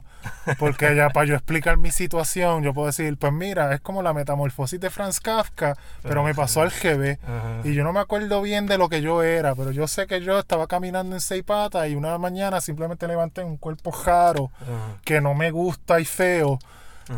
Porque 0.58 0.96
ya 0.96 1.12
para 1.12 1.28
yo 1.28 1.36
explicar 1.36 1.78
mi 1.78 1.92
situación, 1.92 2.64
yo 2.64 2.74
puedo 2.74 2.88
decir, 2.88 3.16
pues 3.16 3.32
mira, 3.32 3.72
es 3.76 3.80
como 3.80 4.02
la 4.02 4.12
metamorfosis 4.12 4.80
de 4.80 4.90
Franz 4.90 5.20
Kafka, 5.20 5.78
pero 6.02 6.24
me 6.24 6.34
pasó 6.34 6.64
al 6.64 6.72
GB. 6.72 7.20
Y 7.64 7.76
yo 7.76 7.84
no 7.84 7.94
me 7.94 8.00
acuerdo 8.00 8.42
bien 8.42 8.66
de 8.66 8.80
lo 8.80 8.90
que 8.90 9.04
yo 9.04 9.22
era, 9.22 9.54
pero 9.54 9.70
yo 9.70 9.88
sé 9.88 10.08
que 10.08 10.20
yo 10.22 10.40
estaba 10.40 10.66
caminando 10.66 11.16
en 11.16 11.22
seis 11.22 11.44
patas 11.44 11.88
y 11.90 11.96
una 11.96 12.18
mañana 12.18 12.60
simplemente 12.60 13.08
levanté 13.08 13.44
un 13.44 13.58
cuerpo 13.58 13.92
Ajá. 13.96 14.34
que 15.06 15.22
no 15.22 15.36
me 15.36 15.52
gusta 15.52 16.00
y 16.00 16.06
feo. 16.06 16.58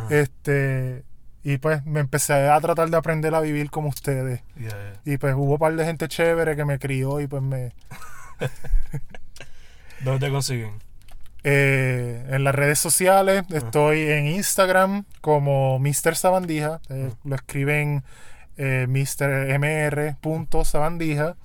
Este, 0.09 1.05
y 1.45 1.57
pues 1.59 1.85
me 1.85 1.99
empecé 2.01 2.49
a 2.49 2.59
tratar 2.59 2.89
de 2.89 2.97
aprender 2.97 3.33
a 3.35 3.39
vivir 3.39 3.69
como 3.69 3.87
ustedes. 3.89 4.41
Yeah, 4.59 4.69
yeah. 4.69 4.99
Y 5.13 5.17
pues 5.17 5.33
hubo 5.35 5.53
un 5.53 5.59
par 5.59 5.73
de 5.75 5.85
gente 5.85 6.07
chévere 6.09 6.55
que 6.57 6.65
me 6.65 6.77
crió 6.79 7.21
y 7.21 7.27
pues 7.27 7.41
me... 7.43 7.71
¿Dónde 10.03 10.25
te 10.27 10.31
consiguen? 10.31 10.83
eh, 11.47 12.25
en 12.31 12.43
las 12.43 12.55
redes 12.55 12.79
sociales 12.79 13.43
estoy 13.53 14.01
en 14.09 14.25
Instagram 14.27 15.05
como 15.21 15.77
Mr. 15.79 16.15
Sabandija. 16.15 16.81
eh, 16.89 17.11
Lo 17.23 17.35
escriben 17.35 18.03
eh, 18.57 18.87
mr.mr.sabandija. 18.89 21.35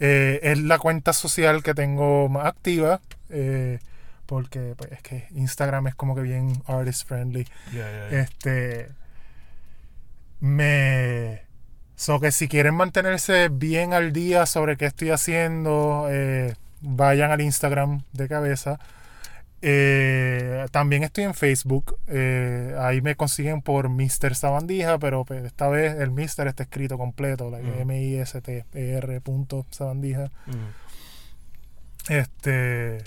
Eh, 0.00 0.40
es 0.42 0.58
la 0.58 0.78
cuenta 0.78 1.12
social 1.12 1.62
que 1.62 1.74
tengo 1.74 2.28
más 2.28 2.46
activa. 2.46 3.00
eh, 3.30 3.78
porque 4.26 4.74
pues, 4.76 4.90
es 4.90 5.02
que 5.02 5.26
Instagram 5.34 5.86
es 5.88 5.94
como 5.94 6.14
que 6.16 6.22
bien 6.22 6.60
artist 6.66 7.06
friendly. 7.06 7.44
Yeah, 7.72 7.90
yeah, 7.90 8.08
yeah. 8.10 8.20
Este. 8.22 8.88
Me. 10.44 11.40
So 11.96 12.20
que 12.20 12.30
si 12.32 12.48
quieren 12.48 12.74
mantenerse 12.74 13.48
bien 13.48 13.94
al 13.94 14.12
día 14.12 14.44
sobre 14.44 14.76
qué 14.76 14.84
estoy 14.84 15.08
haciendo, 15.08 16.06
eh, 16.10 16.52
vayan 16.82 17.30
al 17.30 17.40
Instagram 17.40 18.02
de 18.12 18.28
cabeza. 18.28 18.78
Eh, 19.62 20.66
también 20.70 21.02
estoy 21.02 21.24
en 21.24 21.32
Facebook. 21.32 21.96
eh, 22.08 22.76
ahí 22.78 23.00
me 23.00 23.14
consiguen 23.16 23.62
por 23.62 23.88
Mr. 23.88 24.34
Sabandija, 24.34 24.98
pero 24.98 25.24
pues, 25.24 25.42
esta 25.44 25.68
vez 25.68 25.98
el 25.98 26.10
Mr. 26.10 26.46
está 26.48 26.64
escrito 26.64 26.98
completo, 26.98 27.50
like, 27.50 27.66
Ujú. 27.70 27.80
M-I-S-T-E-R 27.80 29.20
punto 29.22 29.64
Sabandija. 29.70 30.24
Ujú. 30.46 30.58
Este. 32.12 32.98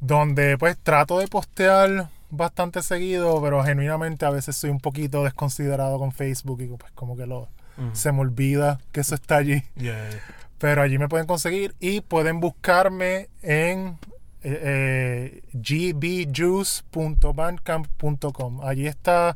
Donde 0.00 0.56
pues 0.56 0.78
trato 0.82 1.18
de 1.18 1.28
postear 1.28 2.08
bastante 2.32 2.82
seguido, 2.82 3.40
pero 3.40 3.62
genuinamente 3.62 4.26
a 4.26 4.30
veces 4.30 4.56
soy 4.56 4.70
un 4.70 4.80
poquito 4.80 5.22
desconsiderado 5.22 5.98
con 5.98 6.10
Facebook 6.12 6.60
y 6.62 6.66
pues 6.66 6.90
como 6.92 7.16
que 7.16 7.26
lo 7.26 7.48
se 7.92 8.12
me 8.12 8.20
olvida 8.20 8.78
que 8.92 9.00
eso 9.00 9.14
está 9.14 9.36
allí. 9.36 9.62
Yeah, 9.76 9.94
yeah, 9.94 10.10
yeah. 10.10 10.20
Pero 10.58 10.82
allí 10.82 10.98
me 10.98 11.08
pueden 11.08 11.26
conseguir 11.26 11.74
y 11.80 12.00
pueden 12.00 12.40
buscarme 12.40 13.28
en 13.42 13.98
eh, 14.42 15.42
eh, 15.54 16.26
gbjuice.bandcamp.com. 16.34 18.60
Allí 18.62 18.86
está 18.86 19.34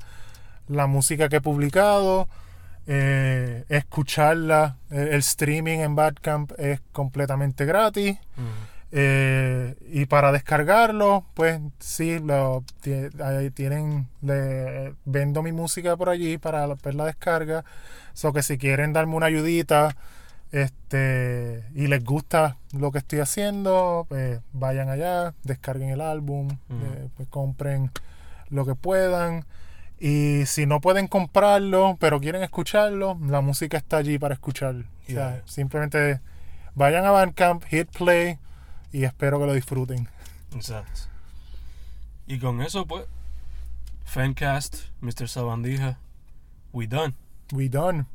la 0.68 0.86
música 0.86 1.28
que 1.28 1.36
he 1.36 1.40
publicado. 1.40 2.28
eh, 2.88 3.64
escucharla, 3.68 4.76
el, 4.90 5.18
streaming 5.18 5.80
en 5.80 5.96
Bandcamp 5.96 6.52
es 6.56 6.80
completamente 6.92 7.64
gratis. 7.64 8.16
Eh, 8.92 9.74
y 9.90 10.06
para 10.06 10.32
descargarlo, 10.32 11.24
pues 11.34 11.60
sí, 11.80 12.18
lo, 12.18 12.64
ahí 13.22 13.50
tienen, 13.50 14.08
le, 14.22 14.94
vendo 15.04 15.42
mi 15.42 15.52
música 15.52 15.96
por 15.96 16.08
allí 16.08 16.38
para 16.38 16.66
ver 16.66 16.94
la 16.94 17.04
descarga. 17.04 17.64
So 18.12 18.32
que 18.32 18.42
si 18.42 18.58
quieren 18.58 18.92
darme 18.92 19.14
una 19.14 19.26
ayudita 19.26 19.96
este, 20.52 21.64
y 21.74 21.88
les 21.88 22.04
gusta 22.04 22.56
lo 22.72 22.92
que 22.92 22.98
estoy 22.98 23.18
haciendo, 23.18 24.06
pues 24.08 24.40
vayan 24.52 24.88
allá, 24.88 25.34
descarguen 25.42 25.90
el 25.90 26.00
álbum, 26.00 26.48
eh, 26.70 27.08
pues 27.16 27.28
compren 27.28 27.90
lo 28.48 28.64
que 28.64 28.74
puedan. 28.74 29.44
Y 29.98 30.44
si 30.46 30.66
no 30.66 30.80
pueden 30.80 31.08
comprarlo, 31.08 31.96
pero 31.98 32.20
quieren 32.20 32.42
escucharlo, 32.42 33.18
la 33.26 33.40
música 33.40 33.76
está 33.76 33.96
allí 33.96 34.18
para 34.18 34.34
escuchar. 34.34 34.76
O 35.08 35.10
sea, 35.10 35.42
simplemente 35.46 36.20
vayan 36.74 37.04
a 37.06 37.10
Bandcamp, 37.10 37.64
hit 37.64 37.88
play 37.90 38.38
y 38.96 39.04
espero 39.04 39.38
que 39.38 39.44
lo 39.44 39.52
disfruten. 39.52 40.08
Exacto. 40.54 41.02
Y 42.26 42.38
con 42.38 42.62
eso, 42.62 42.86
pues, 42.86 43.04
Fancast, 44.06 44.84
Mr. 45.02 45.28
Sabandija, 45.28 45.98
we 46.72 46.86
done. 46.86 47.14
We 47.52 47.68
done. 47.68 48.06